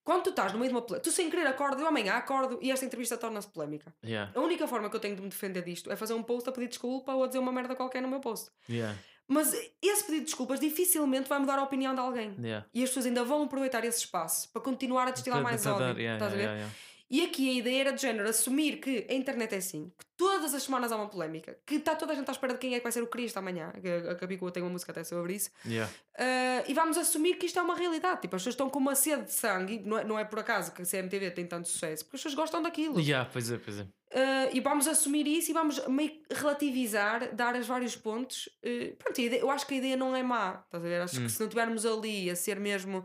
[0.08, 2.58] quando tu estás no meio de uma polémica, tu sem querer acordo, eu amanhã acordo
[2.62, 3.92] e esta entrevista torna-se polémica.
[4.02, 4.32] Yeah.
[4.34, 6.52] A única forma que eu tenho de me defender disto é fazer um post a
[6.52, 8.50] pedir desculpa ou a dizer uma merda qualquer no meu post.
[8.70, 8.98] Yeah.
[9.26, 9.52] Mas
[9.82, 12.34] esse pedido de desculpas dificilmente vai mudar a opinião de alguém.
[12.40, 12.66] Yeah.
[12.72, 16.00] E as pessoas ainda vão aproveitar esse espaço para continuar a destilar mais ódio.
[16.00, 16.66] yeah, estás a ver?
[17.10, 20.52] E aqui a ideia era de género assumir que a internet é assim, que todas
[20.52, 22.78] as semanas há uma polémica, que está toda a gente à espera de quem é
[22.78, 23.72] que vai ser o Cristo amanhã.
[23.80, 25.50] que A Capicua tem uma música até sobre isso.
[25.64, 25.90] Yeah.
[26.18, 28.20] Ah, e vamos assumir que isto é uma realidade.
[28.20, 30.70] Tipo, as pessoas estão com uma sede de sangue, não é, não é por acaso
[30.72, 33.00] que a CMTV tem tanto sucesso, porque as pessoas gostam daquilo.
[33.00, 33.86] Yeah, pois é, pois é.
[34.12, 38.50] Ah, e vamos assumir isso e vamos meio relativizar, dar os vários pontos.
[38.62, 40.62] Ah, pronto, ideia- eu acho que a ideia não é má.
[40.66, 41.00] Estás a ver?
[41.00, 41.24] Acho Hum.
[41.24, 43.02] que se não estivermos ali a ser mesmo.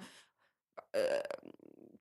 [0.94, 1.38] ah,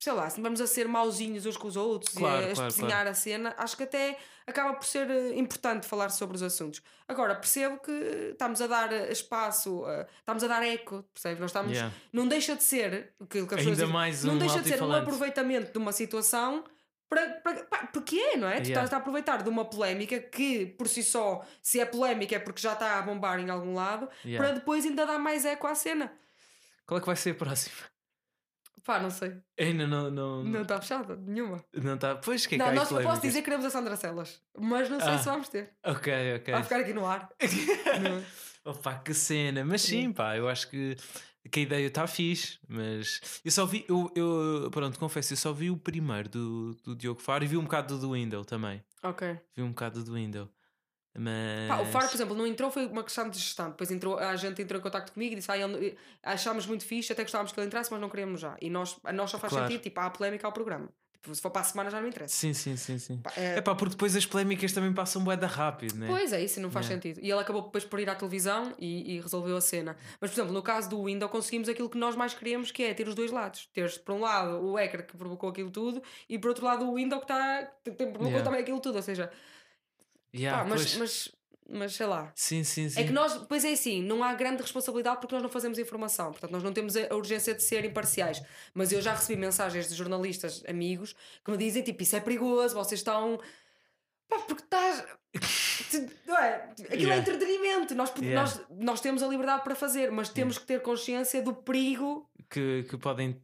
[0.03, 2.55] sei lá, se não estivermos a ser mauzinhos uns com os outros Claro, e a
[2.55, 6.43] claro, espezinhar a cena, acho que até acaba por ser eh, importante falar sobre os
[6.43, 6.83] assuntos.
[7.07, 7.93] Agora, percebo que
[8.33, 11.39] estamos a dar eh, espaço, eh, estamos a dar eco, percebes?
[11.39, 11.95] Nós estamos, Yeah.
[12.13, 14.69] não deixa de ser aquilo que as Ainda pessoas dizem, mais não um deixa de
[14.71, 16.65] ser um aproveitamento de uma situação
[17.09, 18.61] para, para, pá, porque é, não é?
[18.61, 18.83] Tu Yeah.
[18.85, 22.61] estás a aproveitar de uma polémica que por si só, se é polémica é porque
[22.61, 24.45] já está a bombar em algum lado, Yeah.
[24.45, 26.13] para depois ainda dar mais eco à cena.
[26.85, 27.92] Qual é que vai ser a próxima?
[28.85, 29.37] Pá, não sei.
[29.59, 30.11] Ainda não.
[30.11, 31.65] Não Não está fechada, nenhuma.
[31.73, 32.17] não está.
[32.17, 34.91] Pois que é que não, nós não posso dizer que queremos a Sandra Celas, mas
[34.91, 35.19] não sei Ah.
[35.19, 35.71] se vamos ter.
[35.85, 36.53] Ok, ok.
[36.55, 37.29] Vai ficar aqui no ar.
[38.65, 39.65] Opa, que cena.
[39.65, 40.97] Mas sim, pá, eu acho que,
[41.51, 42.59] que a ideia está fixe.
[42.69, 46.95] Mas eu só vi, eu, eu pronto, confesso, eu só vi o primeiro do, do
[46.97, 48.83] Diogo Faro e vi um bocado do Window também.
[49.03, 49.39] Ok.
[49.57, 50.49] Vi um bocado do Window.
[51.15, 51.69] Mas.
[51.69, 53.71] Pá, o Faro, por exemplo, não entrou, foi uma questão de gestão.
[53.71, 57.13] Depois entrou, a gente entrou em contato comigo e disse: ah, ele- achámos muito fixe,
[57.13, 58.57] até gostávamos que ele entrasse, mas não queríamos já.
[58.61, 59.67] E nós, a nós só faz Claro.
[59.67, 60.89] sentido, tipo, há polémica ao programa.
[61.23, 62.35] Tipo, se for para a semana já não interessa.
[62.35, 63.19] Sim, sim, sim, sim.
[63.19, 66.09] Pá, é- É pá, porque depois as polémicas também passam bué da rápido, né?
[66.09, 67.01] Pois é, isso não faz Yeah.
[67.01, 67.25] sentido.
[67.25, 69.97] E ele acabou depois por ir à televisão e, e resolveu a cena.
[70.21, 72.93] Mas, por exemplo, no caso do Windows, conseguimos aquilo que nós mais queríamos, que é
[72.93, 73.69] ter os dois lados.
[73.73, 76.95] Ter, por um lado, o hacker que provocou aquilo tudo e, por outro lado, o
[76.97, 78.43] Windows que, está, provocou Yeah.
[78.43, 78.97] também aquilo tudo.
[78.97, 79.31] Ou seja,
[80.35, 81.33] Yeah, pá, mas, mas,
[81.69, 82.33] mas sei lá.
[82.35, 83.01] Sim, sim, sim.
[83.01, 86.31] É que nós, pois é assim, não há grande responsabilidade porque nós não fazemos informação,
[86.31, 88.43] portanto, nós não temos a urgência de ser imparciais.
[88.75, 91.15] Mas eu já recebi mensagens de jornalistas amigos
[91.45, 93.39] que me dizem tipo: Isso é perigoso, vocês estão.
[94.29, 95.05] Pá, porque estás.
[96.27, 96.55] Não é?
[96.55, 97.15] Aquilo Yeah.
[97.17, 98.41] é entretenimento, nós, Yeah.
[98.41, 102.27] nós, nós temos a liberdade para fazer, mas temos que ter consciência do perigo.
[102.53, 103.41] Que, que podem.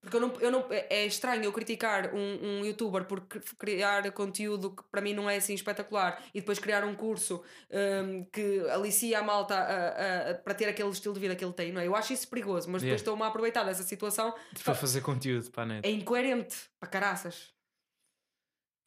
[0.00, 2.18] Porque eu não, eu não, é é estranho eu criticar um,
[2.60, 6.58] um youtuber por cri- criar conteúdo que para mim não é assim espetacular e depois
[6.58, 7.40] criar um curso
[7.70, 11.44] hum, que alicia a malta a- a- a- para ter aquele estilo de vida que
[11.44, 11.86] ele tem, não é?
[11.86, 12.96] Eu acho isso perigoso, mas depois Yeah.
[13.00, 14.34] estou-me a aproveitar dessa situação.
[14.64, 15.86] para fazer conteúdo para a net.
[15.86, 17.52] É incoerente para caraças.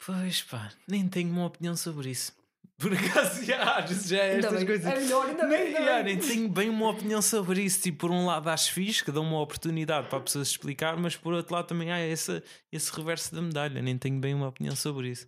[0.06, 2.34] Pois pá, nem tenho uma opinião sobre isso.
[2.78, 4.66] Por acaso, já, já é estas bem.
[4.66, 4.86] coisas.
[4.86, 7.82] É melhor, ainda bem, Nem, ainda nem tenho bem uma opinião sobre isso.
[7.82, 10.98] Tipo, por um lado acho fixe que dão uma oportunidade para a pessoa se explicar,
[10.98, 13.82] mas por outro lado também há esse, esse reverso da medalha.
[13.82, 15.26] Nem tenho bem uma opinião sobre isso.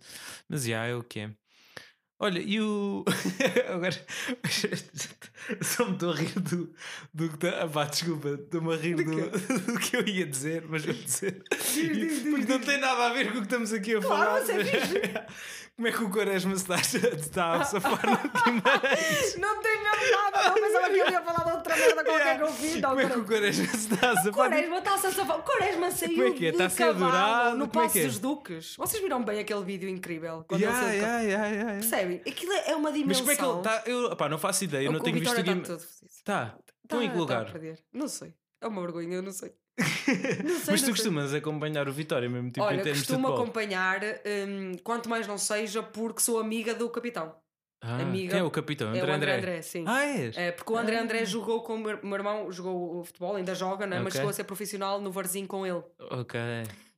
[0.48, 1.30] Mas já é o que é.
[2.20, 3.04] Olha, e o.
[3.72, 3.92] Agora.
[5.62, 6.72] Só me estou a rir do.
[7.14, 10.64] do que tá- ah, pá, desculpa, estou-me a rir do, do que eu ia dizer,
[10.68, 11.42] mas vou dizer.
[11.48, 14.40] Porque não tem nada a ver com o que estamos aqui a Claro, falar.
[14.40, 15.26] mas é.
[15.76, 16.74] Como é que o Quaresma se está,
[17.14, 19.36] está a safar no Guimarães?
[19.38, 20.48] Não tem mesmo nada.
[20.48, 22.36] Eu pensava que ele ia falar de outra merda qualquer Yeah.
[22.36, 22.80] que eu vi.
[22.80, 24.32] Não, Como é que o Quaresma se está a safar?
[24.32, 25.38] Quaresma está-se a safar.
[25.42, 26.48] Quaresma saiu Como é que é?
[26.50, 27.56] Está a ser adorado?
[27.58, 28.06] no é Passo que é?
[28.06, 28.74] dos Duques.
[28.76, 30.44] Vocês viram bem aquele vídeo incrível?
[30.48, 31.82] Quando Yeah, ele saiu yeah, yeah, yeah, yeah.
[32.08, 32.32] Percebem?
[32.32, 33.06] Aquilo é uma dimensão.
[33.08, 33.90] Mas como é que ele está?
[33.90, 35.68] Eu opá, não faço ideia, eu não O tenho visto Vitória Guimarães.
[35.68, 36.24] está todo fodido.
[36.24, 37.44] Tá, estão em que Tá- lugar?
[37.44, 37.78] tá a perder.
[37.92, 38.34] Não sei.
[38.60, 39.52] É uma vergonha, eu não sei.
[39.78, 40.90] Não sei, Mas não tu sei.
[40.90, 43.44] costumas acompanhar o Vitória mesmo, tipo em Olha, termos de costumo futebol.
[43.44, 47.36] acompanhar, hum, quanto mais não seja, porque sou amiga do capitão.
[47.80, 48.30] Ah, amiga.
[48.32, 48.88] Quem é o capitão?
[48.92, 49.62] é André o André André.
[49.62, 49.84] Sim.
[49.86, 50.36] Ah, és?
[50.36, 53.86] É, porque o André André jogou com o meu, irmão, jogou o futebol, ainda joga,
[53.86, 53.98] né?
[53.98, 54.16] mas Ok.
[54.16, 55.82] chegou a ser profissional no Varzim com ele.
[56.10, 56.40] Ok.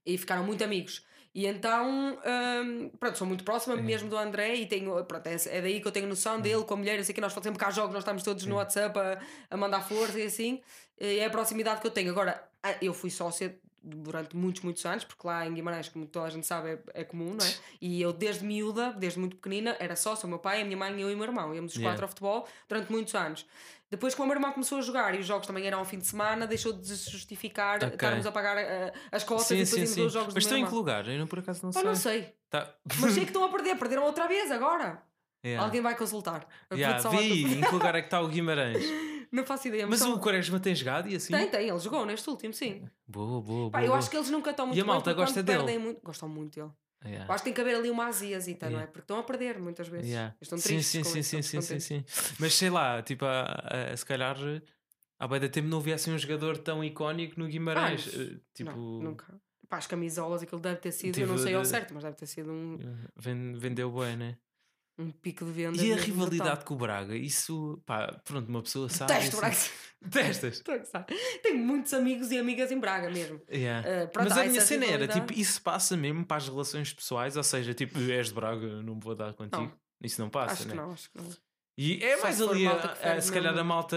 [0.06, 1.04] E ficaram muito amigos.
[1.35, 5.62] E então, hum, pronto, sou muito próxima mesmo do André e tenho, pronto, é, é
[5.62, 7.93] daí que eu tenho noção dele com a mulher, assim que nós sempre cá jogos,
[7.93, 10.61] nós estamos todos no WhatsApp a, a mandar força e assim,
[11.01, 12.11] e é a proximidade que eu tenho.
[12.11, 12.49] Agora,
[12.83, 16.47] eu fui sócia durante muitos, muitos anos, porque lá em Guimarães, como toda a gente
[16.47, 17.55] sabe, é, é comum, não é?
[17.81, 21.01] E eu desde miúda, desde muito pequenina, era sócia, o meu pai, a minha mãe,
[21.01, 21.91] eu e o meu irmão, íamos os Yeah.
[21.95, 23.47] quatro ao futebol durante muitos anos.
[23.91, 25.99] Depois, como o meu irmão começou a jogar e os jogos também eram ao fim
[25.99, 27.88] de semana, deixou de se justificar Ok.
[27.95, 30.07] estarmos a pagar ah, as cotas Sim, e depois sim, sim.
[30.07, 31.09] os jogos Mas estão em que lugar?
[31.09, 31.88] Eu não, por acaso não Pá, sei.
[31.88, 32.34] não sei.
[32.49, 32.72] Tá.
[33.01, 35.03] Mas sei que estão a perder, perderam outra vez agora.
[35.45, 35.64] Yeah.
[35.64, 36.47] Alguém vai consultar.
[36.70, 38.84] A Yeah, vi em que lugar é que está o Guimarães.
[39.32, 39.86] Não faço ideia.
[39.86, 41.32] Mas só- o Quaresma tem jogado e assim?
[41.32, 42.84] Tem, tem, ele jogou neste último, sim.
[43.07, 43.84] Boa, boa, Pá, boa.
[43.84, 43.99] eu boa.
[43.99, 45.78] acho que eles nunca estão muito E a malta gosta dele?
[45.78, 46.01] muito.
[46.03, 46.70] Gostam muito dele.
[47.05, 47.26] Yeah.
[47.26, 48.80] Eu acho que tem que haver ali uma aziazita, não é?
[48.80, 48.92] Yeah.
[48.92, 50.09] Porque estão a perder muitas vezes.
[50.11, 50.34] Yeah.
[50.40, 50.86] Estão tristes.
[50.86, 52.05] sim, sim, isso, sim, sim, sim, sim.
[52.38, 53.44] Mas sei lá, tipo, a,
[53.92, 54.36] a- se calhar
[55.18, 58.07] há bem de tempo não havia assim um jogador tão icónico no Guimarães.
[58.09, 59.40] Ah, tipo, Não, nunca.
[59.68, 62.16] Pá, as camisolas, aquilo deve ter sido, eu Tive não sei ao certo, mas deve
[62.16, 62.76] ter sido um,
[63.16, 64.36] ven- vendeu bem, né?
[65.01, 65.82] Um pico de venda.
[65.82, 69.12] E a rivalidade com o Braga, isso, pá, pronto, uma pessoa sabe.
[69.12, 69.57] Detesto isso- Braga.
[70.74, 71.07] A gostar.
[71.42, 73.40] Tenho muitos amigos e amigas em Braga mesmo.
[73.53, 73.86] Yeah.
[73.86, 77.36] Eh, pronto, Mas a minha cena era, tipo, isso passa mesmo para as relações pessoais,
[77.36, 79.62] ou seja, tipo, és de Braga, não me vou dar contigo.
[79.62, 79.72] Não.
[80.03, 80.70] Isso não passa, acho né?
[80.70, 81.26] que não, acho que não.
[81.76, 83.96] E é Só mais ali, a- a- se calhar a malta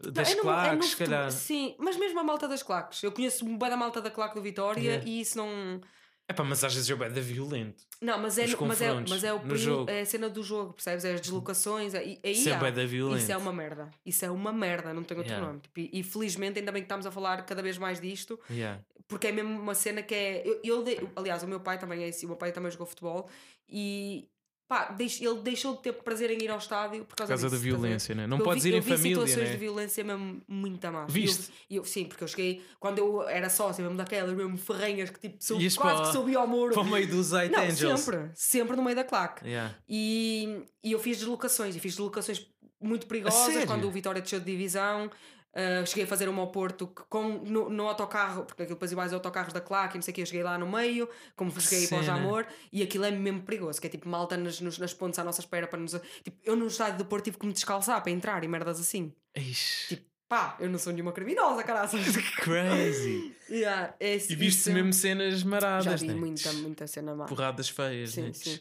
[0.00, 1.30] das Não, é no- é no claques, se calhar.
[1.32, 3.02] Sim, mas mesmo a malta das claques.
[3.02, 5.04] Eu conheço bem da malta da claque do Vitória Yeah.
[5.08, 5.80] e isso não.
[6.30, 7.82] Epá, mas às vezes é da violento.
[8.02, 9.90] Não, mas é, no- mas é, mas é o período- jogo.
[9.90, 11.04] é a cena do jogo, percebes?
[11.04, 11.94] É as deslocações.
[11.94, 12.70] é- e- aí Isso é há.
[12.70, 13.22] da violento.
[13.22, 13.90] Isso é uma merda.
[14.04, 15.46] Isso é uma merda, não tem outro Yeah.
[15.46, 15.60] nome.
[15.60, 18.82] Tipo, e, e felizmente, ainda bem que estamos a falar cada vez mais disto, Yeah.
[19.08, 20.42] porque é mesmo uma cena que é.
[20.46, 23.28] Eu, eu aliás, o meu pai também é assim, o meu pai também jogou futebol
[23.66, 24.28] e
[24.68, 27.56] pá, ele deixou de ter prazer em ir ao estádio por Por causa, causa da
[27.56, 28.26] violência, né?
[28.26, 29.50] Não Eu podes vi- ir eu em vi família, situações né?
[29.52, 31.12] de violência mesmo muito a más.
[31.12, 31.50] Viste?
[31.70, 35.08] E Eu, eu- sim, porque eu cheguei quando eu era sócia mesmo daquelas mesmo ferrenhas
[35.10, 36.74] que tipo sub, quase para- que subi ao muro.
[36.74, 38.00] Para o meio dos Eight Não, Angels.
[38.00, 39.46] sempre, sempre no meio da claque.
[39.46, 39.74] Yeah.
[39.88, 42.46] E, e eu fiz deslocações, e fiz deslocações
[42.80, 45.10] muito perigosas quando o Vitória desceu de divisão.
[45.54, 48.92] Uh, cheguei a fazer uma ao Porto que com, no, no autocarro, porque aquilo depois
[48.92, 51.50] mais autocarros da claque, e não sei o que, eu cheguei lá no meio, como
[51.60, 52.02] cheguei para o.
[52.02, 55.24] Jamor, e aquilo é mesmo perigoso, que é tipo malta nas, nos- nas pontes à
[55.24, 55.92] nossa espera para nos.
[56.22, 59.12] Tipo, eu no estádio do Porto tive que me descalçar para entrar e merdas assim.
[59.34, 62.00] Ixi, Tipo, pá, eu não sou nenhuma criminosa, caraças.
[62.38, 63.34] crazy.
[63.50, 66.14] yeah, é, E viste mesmo cenas maradas, Já vi né?
[66.14, 67.24] muita, muita cena má.
[67.26, 68.32] Porradas feias, Sim, né?
[68.32, 68.60] sim.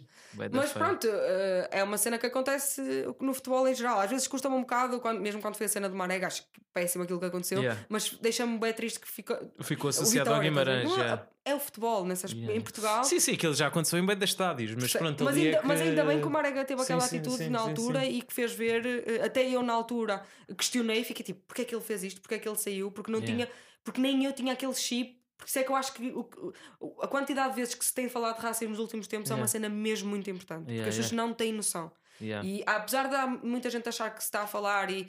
[0.52, 0.86] Mas feio.
[0.86, 2.82] pronto, eh, é uma cena que acontece
[3.20, 4.00] no futebol em geral.
[4.00, 6.50] Às vezes custa-me um bocado, quando, mesmo quando foi a cena do Mané, acho que
[6.74, 7.82] péssimo aquilo que aconteceu, Yeah.
[7.90, 9.42] mas deixa-me bem triste que fica.
[9.62, 10.40] Ficou associado ao?
[10.40, 11.26] Guimarães, já.
[11.50, 12.56] É o futebol nessas, Yeah.
[12.56, 13.04] em Portugal.
[13.04, 15.62] Sim, sim, aquilo já aconteceu em bem das estádios, mas pronto, mas, ali ainda, é
[15.62, 15.68] que...
[15.68, 18.10] mas ainda bem que o Marega teve Sim, aquela sim, atitude sim, na altura sim.
[18.10, 20.24] e que fez ver, eh, até eu na altura
[20.58, 22.22] questionei e fiquei tipo, porque é que ele fez isto?
[22.22, 22.92] Porque é que ele saiu?
[22.92, 23.46] Porque não Yeah.
[23.46, 25.18] tinha, porque nem eu tinha aquele chip.
[25.38, 28.10] Porque isso é que eu acho que o- a quantidade de vezes que se tem
[28.10, 29.52] falado de racismo nos últimos tempos é uma Yeah.
[29.52, 30.62] cena mesmo muito importante.
[30.62, 31.28] Porque Yeah, as pessoas yeah.
[31.28, 31.92] não têm noção.
[32.20, 32.48] Yeah.
[32.48, 35.08] E apesar de muita gente achar que se está a falar e,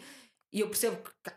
[0.53, 1.32] e eu percebo que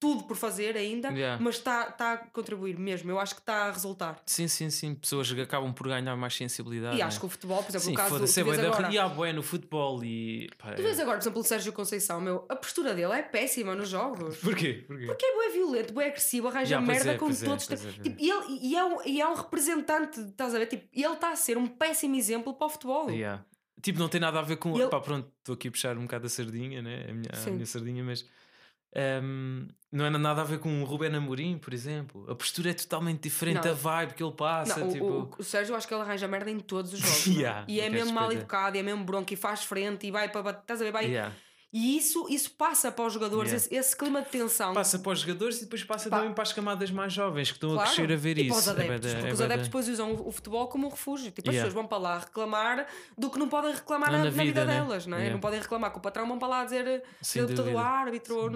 [0.00, 1.42] tudo por fazer ainda, Yeah.
[1.42, 3.10] mas está, está a contribuir mesmo.
[3.10, 4.22] Eu acho que está a resultar.
[4.26, 6.94] Sim, sim, sim, pessoas que acabam por ganhar mais sensibilidade.
[6.96, 7.04] E né?
[7.04, 9.08] acho que o futebol, por exemplo, Sim, o caso do, é tu agora, E há
[9.08, 10.48] bué no futebol e...
[10.56, 13.22] pá, tu é- vês agora, por exemplo, o Sérgio Conceição, meu, a postura dele é
[13.22, 14.36] péssima nos jogos.
[14.38, 14.84] Porquê?
[14.86, 15.06] Porquê?
[15.06, 17.70] Porque é bué violento, bué agressivo, arranja Yeah, merda é, pois é, todos.
[17.70, 17.76] é.
[17.76, 20.66] Tipo, e, ele, e, é um, e é um representante, estás a ver?
[20.66, 23.10] Tipo, e ele está a ser um péssimo exemplo para o futebol.
[23.10, 23.44] Yeah.
[23.82, 24.76] Tipo, não tem nada a ver com.
[24.78, 27.06] Ele- Pá, pronto, estou aqui a puxar um bocado a sardinha, né?
[27.08, 28.24] A minha, a minha sardinha, mas.
[28.94, 32.30] Ehm, não é nada a ver com o Ruben Amorim, por exemplo.
[32.30, 33.70] A postura é totalmente diferente, Não.
[33.70, 34.80] a vibe que ele passa.
[34.80, 35.04] Não, o- tipo...
[35.06, 37.26] o, o Sérgio acho que ele arranja merda em todos os jogos.
[37.28, 37.30] é?
[37.30, 40.28] Yeah, e é mesmo mal educado, e é mesmo bronco, e faz frente, e vai
[40.28, 40.42] para.
[40.42, 40.92] bater, Estás a ver?
[40.92, 41.34] Vai, Yeah.
[41.70, 43.66] E isso, isso passa para os jogadores, Yeah.
[43.66, 44.72] esse, esse clima de tensão.
[44.72, 46.18] Passa para os jogadores e depois passa Pá.
[46.20, 47.90] também para as camadas mais jovens que estão a Claro.
[47.90, 48.50] crescer a ver e isso.
[48.50, 50.86] Para os É adeptos, da- porque é os adeptos depois usam o, o futebol como
[50.86, 51.30] um refúgio.
[51.30, 51.68] Tipo, as Yeah.
[51.68, 52.86] pessoas vão para lá reclamar
[53.18, 54.74] do que não podem reclamar Não, na, na vida, vida, né?
[54.80, 55.20] delas, não é?
[55.20, 55.34] Yeah.
[55.34, 57.02] Não podem reclamar com o patrão, vão para lá dizer
[57.34, 57.80] todo dúvida.
[57.80, 58.50] árbitro.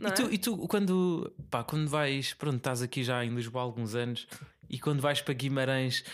[0.00, 0.14] não E é?
[0.14, 3.96] tu, e tu quando, pá, quando vais, pronto, estás aqui já em Lisboa há alguns
[3.96, 4.24] anos
[4.70, 6.04] e quando vais para Guimarães,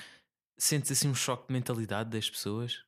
[0.57, 2.79] sentes assim um choque de mentalidade das pessoas?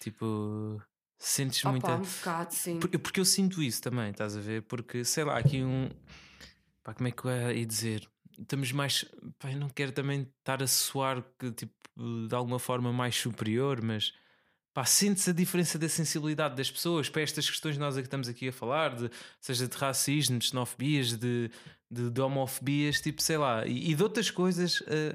[0.00, 0.80] Tipo,
[1.28, 1.92] sentes Opa, muita.
[1.94, 2.78] um bocado, sim.
[2.80, 4.62] Porque, porque eu sinto isso também, estás a ver?
[4.62, 5.88] Porque sei lá, aqui um.
[6.82, 8.08] Pá, como é que eu ia dizer?
[8.38, 9.04] Estamos mais.
[9.38, 11.72] Pá, eu não quero também estar a soar que, tipo,
[12.28, 14.12] de alguma forma mais superior, mas.
[14.74, 18.26] Pá, sente-se a diferença da sensibilidade das pessoas para estas questões que nós aqui estamos
[18.26, 21.50] aqui a falar, de, seja de racismo, de xenofobias, de,
[21.90, 24.82] de, de homofobias, tipo, sei lá, e, e de outras coisas.
[24.86, 25.14] eh,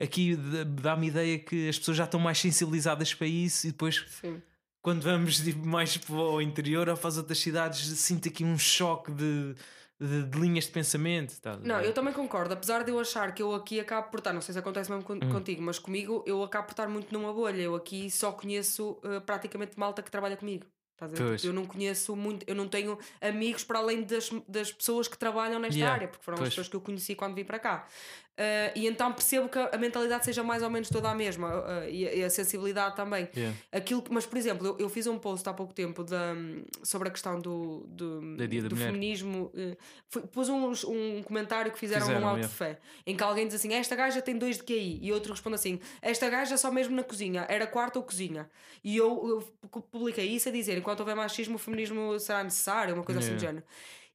[0.00, 4.04] aqui dá- dá-me ideia que as pessoas já estão mais sensibilizadas para isso e depois
[4.20, 4.40] Sim.
[4.84, 8.58] Quando vamos tipo, mais para o interior ou para as outras cidades, sinto aqui um
[8.58, 9.54] choque de,
[9.98, 11.34] de, de linhas de pensamento.
[11.48, 12.52] a Não, eu também concordo.
[12.52, 15.02] Apesar de eu achar que eu aqui acabo por estar, não sei se acontece mesmo
[15.10, 15.20] Hum.
[15.20, 17.62] con- contigo, mas comigo eu acabo por estar muito numa bolha.
[17.62, 20.66] Eu aqui só conheço eh, praticamente malta que trabalha comigo.
[21.42, 25.58] Eu não conheço muito, eu não tenho amigos para além das, das pessoas que trabalham
[25.58, 26.48] nesta Yeah, área, porque foram pois.
[26.48, 27.86] as pessoas que eu conheci quando vim para cá.
[28.36, 31.90] Eh, e então percebo que a mentalidade seja mais ou menos toda a mesma eh,
[31.90, 33.28] e, a, e a sensibilidade também.
[33.36, 33.56] Yeah.
[33.70, 36.34] Aquilo que, mas, por exemplo, eu, eu fiz um post há pouco tempo da,
[36.82, 39.52] sobre a questão do, do, do feminismo.
[39.56, 39.76] eh,
[40.08, 42.50] foi- pus uns- um comentário que fizeram, Fizeram, num auto yeah.
[42.52, 45.30] de fé, em que alguém diz assim: Esta gaja tem dois de QI, e outro
[45.32, 48.50] responde assim: Esta gaja só mesmo na cozinha, era quarto ou cozinha.
[48.82, 49.28] E eu,
[49.62, 53.20] eu pu- publiquei isso a dizer: Enquanto houver machismo, o feminismo será necessário, uma coisa
[53.20, 53.46] assim do Yeah.
[53.46, 53.64] género.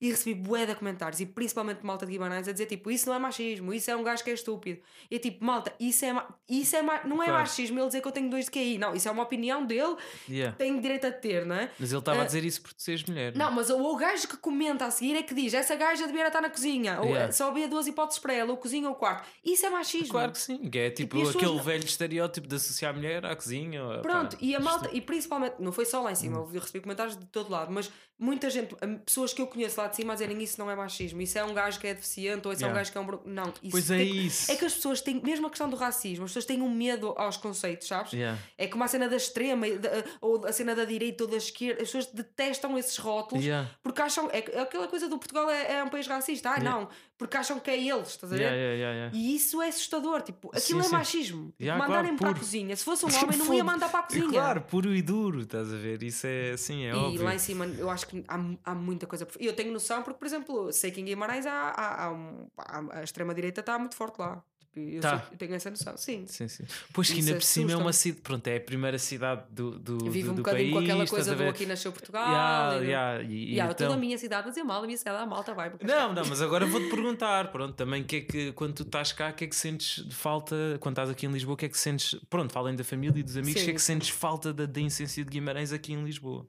[0.01, 3.15] E recebi bué de comentários, e principalmente malta de Guimarães, a dizer tipo: Isso não
[3.15, 4.79] é machismo, isso é um gajo que é estúpido.
[5.11, 7.33] E é tipo: Malta, isso é, isso é não é Claro.
[7.41, 8.77] machismo ele dizer que eu tenho dois de QI.
[8.77, 9.95] Não, isso é uma opinião dele,
[10.29, 10.55] Yeah.
[10.57, 11.69] tem direito a ter, não é?
[11.77, 13.35] Mas ele estava a Ah, dizer isso porque tu seres mulher.
[13.35, 16.27] Não, mas o, o gajo que comenta a seguir é que diz: essa gaja devia
[16.27, 17.27] estar na cozinha, ou Yeah.
[17.27, 19.27] eh, só havia duas hipóteses para ela, ou cozinha ou quarto.
[19.43, 20.09] Isso é machismo.
[20.11, 22.95] Claro que sim, que é tipo e pessoas aquele não- velho estereótipo de associar a
[22.95, 23.83] mulher à cozinha.
[23.83, 26.39] ou- Pronto, pá, e a isto- malta, e principalmente, não foi só lá em cima,
[26.39, 26.49] Hum.
[26.53, 29.87] eu recebi comentários de todo lado, mas muita gente, hum, pessoas que eu conheço lá
[29.87, 32.45] de cima a dizerem isso não é machismo, isso é um gajo que é deficiente,
[32.47, 32.79] ou isso é um Yeah.
[32.81, 33.05] gajo que é um.
[33.05, 33.21] bro-".
[33.25, 34.51] Não, isso Pois é tem- isso.
[34.51, 37.13] É que as pessoas têm, mesmo a questão do racismo, as pessoas têm um medo
[37.17, 38.11] aos conceitos, sabes?
[38.13, 38.37] Yeah.
[38.57, 41.37] É como a cena da extrema, e da- ou a cena da direita ou da
[41.37, 43.69] esquerda, as pessoas detestam esses rótulos Yeah.
[43.81, 44.29] porque acham.
[44.31, 46.49] É, é aquela coisa do Portugal é, é um país racista.
[46.49, 46.69] Yeah.
[46.69, 48.41] não, porque acham que é eles, estás a ver?
[48.43, 49.17] Yeah, yeah, yeah, yeah.
[49.17, 50.21] E isso é assustador.
[50.21, 50.91] Tipo, aquilo Sim, é sim.
[50.95, 51.45] machismo.
[51.51, 52.75] Tipo, Yeah, Mandarem-me claro, para a cozinha.
[52.75, 54.27] Se fosse um homem, não ia mandar para a cozinha.
[54.29, 56.01] Claro, puro e duro, estás a ver?
[56.03, 57.23] Isso é assim, é E óbvio.
[57.23, 58.37] lá em cima, eu acho que há,
[58.71, 59.27] há muita coisa.
[59.39, 62.47] E eu tenho noção, porque, por exemplo, sei que em Guimarães há, há, há um-
[62.91, 64.43] a extrema-direita está muito forte lá.
[64.71, 65.19] Tipo, eu, Tá.
[65.19, 65.97] sei- eu tenho essa noção.
[65.97, 66.25] Sim.
[66.27, 66.63] Sim, sim.
[66.93, 69.97] Pois que ainda por cima é uma cidade, pronto, é a primeira cidade do, do,
[70.11, 70.73] Vive do, um do bocadinho país.
[70.73, 72.27] com aquela coisa do aqui nasceu Portugal.
[72.27, 74.85] Yeah, e yeah, e- e Yeah, então- Toda a minha cidade a dizer mal, a
[74.85, 75.71] minha cidade, a malta vai.
[75.81, 79.29] Não, não, mas agora vou-te perguntar, pronto, também que é que quando tu estás cá,
[79.29, 81.69] o que é que sentes de falta, quando estás aqui em Lisboa, o que é
[81.69, 84.53] que sentes, pronto, falem da família e dos amigos, o que é que sentes falta
[84.53, 86.45] da, da essência de Guimarães aqui em Lisboa?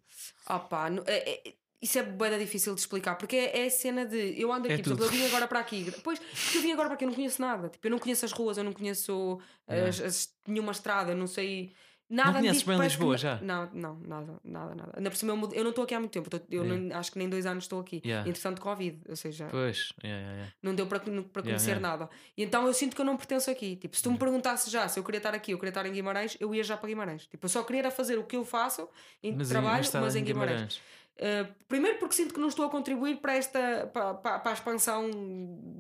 [0.47, 4.05] Ah pá, é- é- isso é bem difícil de explicar, porque é, é a cena
[4.05, 4.35] de.
[4.41, 5.03] Eu ando É aqui, tudo.
[5.05, 5.93] eu vim agora para aqui.
[6.05, 7.69] Pois, porque eu vim agora para aqui, eu não conheço nada.
[7.69, 11.27] Tipo, eu não conheço as ruas, eu não conheço as, as- nenhuma estrada, eu não
[11.27, 11.73] sei.
[12.13, 13.41] Nada me conheces bem que Lisboa, não- já?
[13.41, 14.93] Não, não, nada, nada, nada.
[14.97, 16.75] Ainda por cima, eu, eu não estou aqui há muito tempo, tô- eu Yeah.
[16.81, 18.03] nem- acho que nem dois anos estou aqui.
[18.05, 18.29] Yeah.
[18.29, 22.11] Entretanto, Covid, ou seja, Pois, yeah, não deu para, para conhecer nada.
[22.37, 23.77] E então eu sinto que eu não pertenço aqui.
[23.77, 25.93] Tipo, se tu me perguntasse já se eu queria estar aqui, eu queria estar em
[25.93, 27.29] Guimarães, eu ia já para Guimarães.
[27.29, 28.89] Tipo, eu só queria fazer o que eu faço
[29.23, 30.81] em Mas trabalho, mas em Guimarães.
[31.21, 34.55] Uh, primeiro porque sinto que não estou a contribuir para esta para, para, para a
[34.55, 35.11] expansão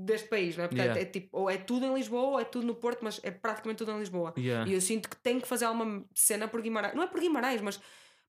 [0.05, 0.69] deste país, não é?
[0.69, 1.01] Portanto, Yeah.
[1.01, 3.79] é tipo, ou é tudo em Lisboa ou é tudo no Porto, mas é praticamente
[3.79, 4.35] tudo em Lisboa.
[4.37, 4.69] Yeah.
[4.71, 6.95] E eu sinto que tenho que fazer alguma cena por Guimarães.
[6.95, 7.81] Não é por Guimarães, mas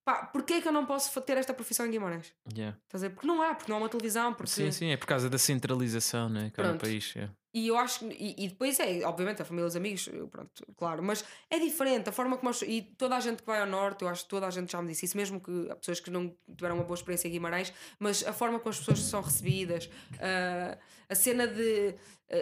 [0.05, 2.31] pá, porquê é que eu não posso ter esta profissão em Guimarães?
[2.55, 2.77] Yeah.
[2.85, 3.13] Estás a ver?
[3.13, 5.37] Porque não há, porque não há uma televisão, porque Sim, sim, é por causa da
[5.37, 6.49] centralização, né?
[6.53, 6.81] Cá no Pronto.
[6.81, 7.13] país.
[7.13, 7.33] yeah.
[7.53, 11.03] E eu acho e, e depois é, obviamente, a família e os amigos, pronto, claro,
[11.03, 14.07] mas é diferente a forma como e toda a gente que vai ao norte, eu
[14.07, 16.33] acho que toda a gente já me disse isso, mesmo que há pessoas que não
[16.55, 19.89] tiveram uma boa experiência em Guimarães, mas a forma como as pessoas são recebidas,
[20.19, 20.77] ah,
[21.09, 21.95] a cena de,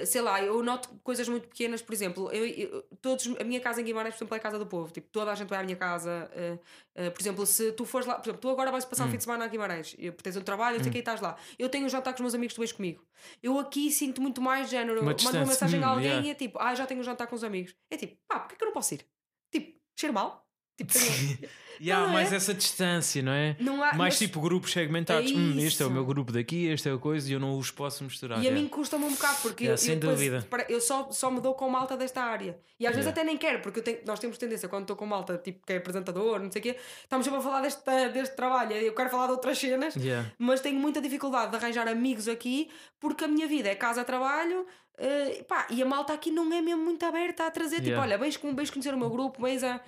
[0.05, 3.81] sei lá, eu noto coisas muito pequenas, por exemplo, eu, eu- todos, a minha casa
[3.81, 5.63] em Guimarães, por exemplo, é a casa do povo, tipo, toda a gente vai à
[5.63, 6.59] minha casa, ah,
[6.95, 9.17] ah, por exemplo, se tu fores lá, por exemplo, tu agora vais passar um fim
[9.17, 11.69] de semana a Guimarães, e tens um trabalho, não sei o que, estás lá, eu
[11.69, 13.03] tenho um jantar com os meus amigos, tu vais comigo.
[13.41, 16.27] Eu aqui sinto muito mais género, Uma mando uma mensagem a hum, alguém yeah.
[16.27, 17.75] e é tipo, ah, já tenho um jantar com os amigos.
[17.89, 19.05] É tipo, pá, porquê que eu não posso ir?
[19.51, 20.48] Tipo, cheiro mal?
[20.85, 20.93] Tipo.
[21.81, 22.35] Yeah, Não mais é?
[22.35, 23.55] essa distância, não é?
[23.57, 25.31] Não há- mais mas- tipo grupos segmentados.
[25.31, 27.57] É Hum, este é o meu grupo daqui, este é a coisa e eu não
[27.57, 28.43] os posso misturar.
[28.43, 30.45] E a mim custa-me um bocado, porque eu, sem eu, depois, dúvida.
[30.49, 32.59] para- eu só, só me dou com malta desta área.
[32.77, 35.37] E às vezes até nem quero, porque tenho- nós temos tendência, quando estou com malta,
[35.41, 38.73] tipo, que é apresentador, não sei o quê, estamos sempre a falar deste, deste trabalho.
[38.73, 40.29] Eu quero falar de outras cenas, Yeah.
[40.37, 42.69] mas tenho muita dificuldade de arranjar amigos aqui,
[42.99, 44.67] porque a minha vida é casa-trabalho.
[45.01, 48.03] eh, pá, e a malta aqui não é mesmo muito aberta a trazer, tipo, Yeah.
[48.05, 49.79] olha, vens, vens conhecer o meu grupo, vens a.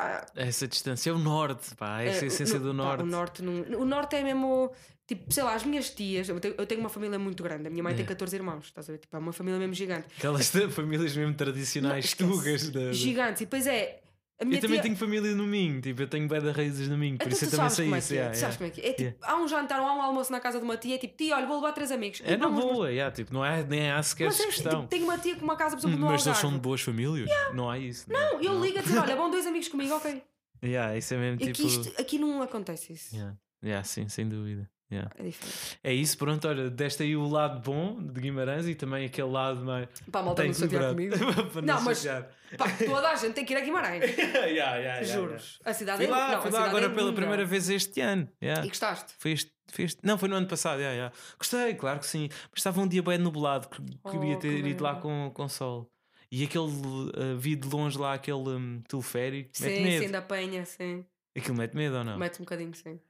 [0.00, 2.00] pá, Essa distância é o norte, pá.
[2.02, 3.02] Essa é a é, essência no- do pá, norte.
[3.02, 4.70] o norte, não- o norte é mesmo.
[5.06, 7.66] Tipo, sei lá, as minhas tias, eu tenho, eu tenho uma família muito grande.
[7.66, 8.08] A minha mãe tem É.
[8.08, 8.98] 14 irmãos, estás a ver?
[8.98, 10.06] Tipo, é uma família mesmo gigante.
[10.16, 12.30] Aquelas famílias mesmo tradicionais, Esquece.
[12.30, 12.70] tugas.
[12.70, 13.42] Da- Gigantes.
[13.42, 14.00] E depois é.
[14.40, 17.18] Eu também tia- tenho família no Minho, tipo, eu tenho bem de raízes no Minho,
[17.18, 18.12] por Então isso eu também sei como é isso.
[18.12, 18.58] é, yeah, sabes yeah.
[18.58, 19.06] como é que é.
[19.06, 20.98] É tipo, há um jantar ou há um almoço na casa de uma tia, é
[20.98, 22.22] tipo, tia, olha, vou levar três amigos.
[22.24, 24.70] É na boa, yeah, tipo, não é, nem há sequer Mas é, questão.
[24.80, 26.80] tipo, tenho uma tia com uma casa, por exemplo, no Mas eles são de boas
[26.80, 27.28] famílias?
[27.54, 28.06] Não há isso.
[28.10, 30.22] Não, eu ligo a dizer, olha, vão dois amigos comigo, ok.
[30.62, 31.50] Yeah, isso é mesmo tipo.
[31.50, 33.14] Aqui, isto- aqui não acontece isso.
[33.14, 33.36] Yeah.
[33.62, 34.68] Yeah, sim, sem dúvida.
[34.90, 35.10] Yeah.
[35.16, 35.78] É diferente.
[35.84, 39.64] É isso, pronto, olha, deste aí o lado bom de Guimarães e também aquele lado
[39.64, 39.88] mais.
[40.10, 41.14] Pá, malta não chatear comigo.
[41.52, 42.28] Para Não, mas- chatear.
[42.58, 44.02] Pá, toda a gente tem que ir a Guimarães.
[44.18, 45.60] yeah, yeah, yeah, Juros.
[45.64, 48.28] A cidade Fui é lá, não, fui lá agora é pela primeira vez este ano.
[48.40, 49.14] E gostaste?
[49.18, 50.78] Foi este, foi este- Não, foi no ano passado.
[50.80, 51.14] Yeah, yeah.
[51.38, 52.28] Gostei, claro que sim.
[52.50, 53.80] Mas estava um dia bem nublado, que
[54.10, 55.88] queria Oh, ter que ido lá com, com sol.
[56.32, 61.04] E aquele, uh, vi de longe lá aquele um, teleférico, Sim, sim, da penha, sim.
[61.36, 62.18] Aquilo mete medo ou não?
[62.18, 63.00] Mete um bocadinho, sim.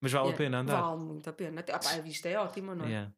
[0.00, 0.34] Mas vale Yeah.
[0.34, 0.82] a pena andar.
[0.82, 1.60] Vale muito a pena.
[1.60, 2.88] Até, pá, a vista é ótima, não é?
[2.88, 3.12] Yeah.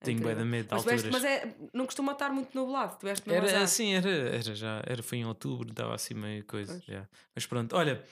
[0.00, 0.36] É Tenho incrível.
[0.44, 1.10] de medo de mas, alturas.
[1.10, 2.96] mas é, não costuma estar muito nublado.
[2.98, 6.80] Tiveste no Era assim, era, era já, era, foi em outubro, estava assim meio coisa.
[6.86, 7.08] Já.
[7.34, 8.04] Mas pronto, olha,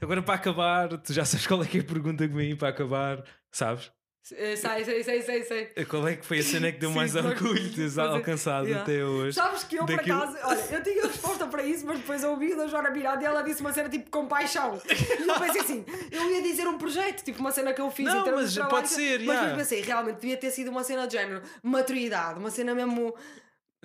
[0.00, 2.68] agora para acabar, tu já sabes qual é que é a pergunta que vem para
[2.68, 3.92] acabar, sabes?
[4.32, 5.84] Eh, Sei, sei, sei, sei, sei.
[5.84, 8.82] Qual é que foi a cena que deu Sim, mais orgulho de é- alcançado yeah.
[8.82, 9.34] até hoje?
[9.34, 12.30] Sabes que eu, Daquilo- por acaso, olha, eu tinha resposta para isso, mas depois eu
[12.30, 14.80] ouvi da Joana Miranda e ela disse uma cena tipo com paixão.
[14.88, 18.06] E eu pensei assim, eu ia dizer um projeto, tipo uma cena que eu fiz
[18.06, 19.56] Não, em termos mas de pode trabalho, ser, Mas yeah.
[19.56, 23.14] pensei, realmente devia ter sido uma cena de género, maturidade, uma cena mesmo.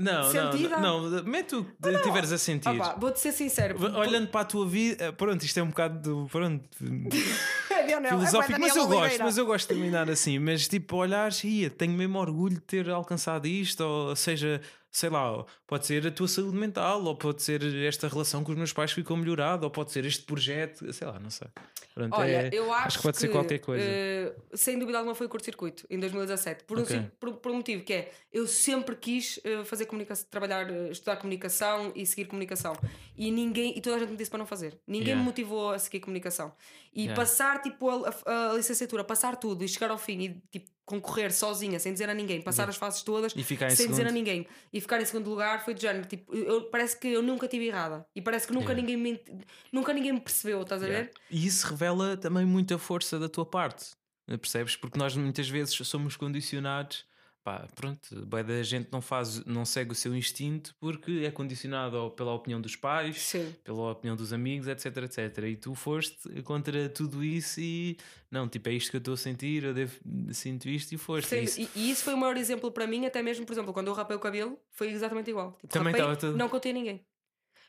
[0.02, 0.78] Não, Sentida?
[0.78, 2.70] não, não, mete o que tiveres a sentir.
[2.98, 3.78] Vou-te ser sincero.
[3.98, 6.68] Olhando para a tua vida, pronto, isto é um bocado do, pronto,
[7.72, 10.40] É Daniel, é filosófico, mas eu gosto, mas eu gosto de terminar assim.
[10.40, 14.62] Mas tipo, olhares, ia, tenho mesmo orgulho de ter alcançado isto, ou seja,
[14.92, 18.58] sei lá, pode ser a tua saúde mental, ou pode ser esta relação com os
[18.58, 21.48] meus pais que ficou melhorada, ou pode ser este projeto, sei lá, não sei.
[21.94, 23.84] Pronto, Olha, é- eu acho, que pode ser qualquer coisa.
[23.86, 26.64] eh, sem dúvida alguma foi o curto-circuito em 2017.
[26.66, 26.98] Por, um, Ok.
[26.98, 30.90] sim- por, por um motivo que é eu sempre quis eh, fazer comunicação, trabalhar, eh,
[30.92, 32.74] estudar comunicação e seguir comunicação.
[33.18, 34.78] E ninguém, e toda a gente me disse para não fazer.
[34.88, 35.20] Ninguém Yeah.
[35.22, 36.54] me motivou a seguir comunicação.
[36.94, 37.16] E Yeah.
[37.22, 41.32] passar tipo a, a- a licenciatura, passar tudo e chegar ao fim e tipo concorrer
[41.34, 44.06] sozinha, sem dizer a ninguém, passar as fases todas E ficar em sem dizer a
[44.08, 44.14] segundo.
[44.18, 46.06] ninguém e ficar em segundo lugar foi de género.
[46.06, 48.82] Tipo, eu, parece que eu nunca tive errada e parece que nunca, Yeah.
[48.94, 49.24] ninguém, me,
[49.72, 51.06] nunca ninguém me percebeu, estás a Yeah.
[51.08, 51.14] ver?
[51.30, 53.92] E isso revela também muita força da tua parte,
[54.40, 54.76] percebes?
[54.76, 57.06] Porque nós muitas vezes somos condicionados.
[57.44, 62.12] Pá, pronto, bué da gente não faz, não segue o seu instinto porque é condicionado
[62.12, 63.56] pela opinião dos pais, Sim.
[63.64, 65.38] pela opinião dos amigos, etc, etc.
[65.46, 67.98] E tu foste contra tudo isso e
[68.30, 69.92] não, tipo, é isto que eu estou a sentir, eu devo,
[70.32, 71.30] sinto isto e foste.
[71.30, 73.74] Sim, Isso- E, e isso foi o maior exemplo para mim, até mesmo, por exemplo,
[73.74, 75.54] quando eu rapei o cabelo, foi exatamente igual.
[75.54, 77.02] Tipo, Também rapei, tudo- Não contei a ninguém.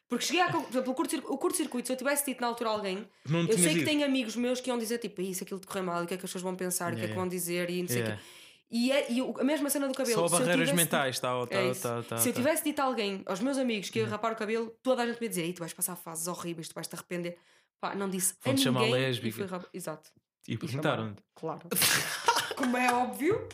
[0.06, 0.50] Porque cheguei a.
[0.52, 0.92] Por exemplo,
[1.32, 3.84] o curto-circuito, se eu tivesse dito na altura a alguém, não eu sei que ido.
[3.86, 6.16] tenho amigos meus que iam dizer tipo, isso, aquilo de correr mal, o que é
[6.18, 7.20] que as pessoas vão pensar, e o que é que Yeah.
[7.22, 8.20] vão dizer, e não sei o Yeah.
[8.20, 8.28] quê.
[8.74, 10.18] E, é, e a mesma cena do cabelo.
[10.22, 12.38] Só se eu barreiras tivesse mentais, tá, tá, é tá, tá, Se eu tá.
[12.40, 15.20] tivesse dito a alguém, aos meus amigos, que ia rapar o cabelo, toda a gente
[15.20, 17.36] me ia dizer, "Ei, tu vais passar fases horríveis, tu vais te arrepender.
[17.80, 18.82] Pá, não disse Vão-te ninguém.
[18.82, 19.36] chamar e lésbica.
[19.36, 20.10] fui rap- Exato.
[20.48, 21.22] E E perguntaram-te.
[21.34, 21.60] Claro.
[22.56, 23.46] Como é óbvio.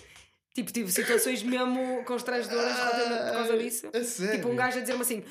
[0.55, 3.87] Tipo, tive situações mesmo constrangedoras por causa disso.
[4.33, 5.25] Tipo, um gajo a dizer-me assim: "Ei,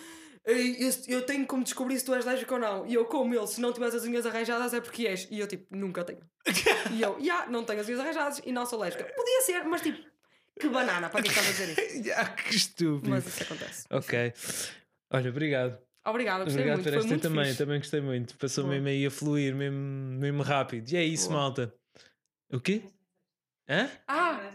[0.56, 2.88] eu, eu tenho como descobrir se tu és lésbica ou não.
[2.88, 5.28] E eu, como ele, se não tiveres as unhas arranjadas é porque és.
[5.30, 6.22] E eu, tipo, nunca tenho.
[6.94, 9.12] e eu, já, não tenho as unhas arranjadas e não sou lésbica.
[9.14, 10.02] Podia ser, mas tipo,
[10.60, 12.12] que banana, para que estás a dizer isso?
[12.16, 13.10] Ah, que estúpido.
[13.10, 13.86] Mas isso acontece.
[13.90, 14.34] Ok.
[15.12, 15.78] Olha, obrigado.
[16.06, 16.90] Obrigada, gostei Obrigado muito.
[16.90, 17.58] por esta também, fixe.
[17.58, 18.38] também gostei muito.
[18.38, 18.76] Passou Boa.
[18.76, 20.90] mesmo aí a fluir, mesmo, mesmo rápido.
[20.90, 21.42] E é isso, Boa.
[21.42, 21.74] malta.
[22.50, 22.82] O quê?
[23.68, 23.90] Hã?
[24.08, 24.52] Ah,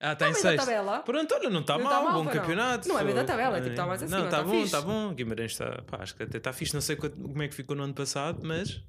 [0.00, 0.64] Ah, está em meio da sexto.
[0.64, 0.98] tabela.
[1.00, 2.88] Pronto, olha, não está mal, tá mal, bom campeonato.
[2.88, 4.80] Não é meio da tabela, é tipo, tá mais acima, Não, está tá bom, está
[4.80, 5.12] bom.
[5.12, 6.72] Guimarães está, pá, acho que até está fixe.
[6.72, 8.82] Não sei como é que ficou no ano passado, mas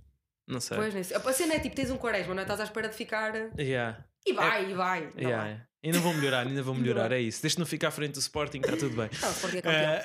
[0.47, 0.77] não sei.
[0.77, 1.17] Pois, nem sei.
[1.17, 2.43] A cena é tipo, tens um quaresma, não é?
[2.43, 3.33] Estás à espera de ficar.
[3.59, 4.05] Yeah.
[4.25, 5.01] E vai, e vai.
[5.15, 5.61] Não Yeah, vai.
[5.83, 7.41] Ainda vão melhorar, ainda vão melhorar, é isso.
[7.41, 9.07] Deixa não ficar à frente do Sporting, está tudo bem.
[9.11, 10.01] O Sporting é campeão.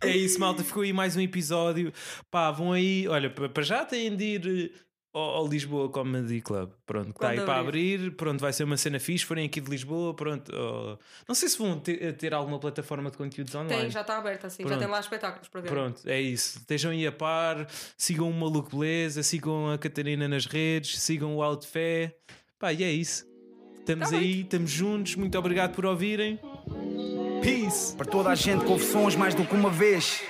[0.01, 0.63] É isso, malta.
[0.63, 1.91] Ficou aí mais um episódio.
[2.29, 3.07] Pá, vão aí.
[3.07, 4.79] Olha, pa- para já têm de ir eh,
[5.17, 6.69] ao, Lisboa Comedy Club.
[6.85, 8.15] Pronto, está aí para abrir.
[8.15, 9.25] Pronto, vai ser uma cena fixe.
[9.25, 10.13] Forem aqui de Lisboa.
[10.13, 10.97] Pronto, oh,
[11.27, 13.83] não sei se vão ter, ter alguma plataforma de conteúdos online.
[13.83, 14.63] Tem, já está aberta, assim.
[14.63, 14.79] Já Pronto.
[14.81, 15.69] tem lá espetáculos para ver.
[15.69, 16.59] Pronto, é isso.
[16.59, 17.67] Estejam aí a par.
[17.97, 19.23] Sigam o Maluco Beleza.
[19.23, 20.99] Sigam a Catarina nas redes.
[20.99, 22.15] Sigam o Alto Fé.
[22.59, 23.25] Pá, e é isso.
[23.79, 25.15] Estamos Tá aí, estamos juntos.
[25.15, 26.39] Muito obrigado por ouvirem.
[27.41, 27.95] Peace!
[27.95, 30.23] Para toda a gente, confissões mais do que uma vez.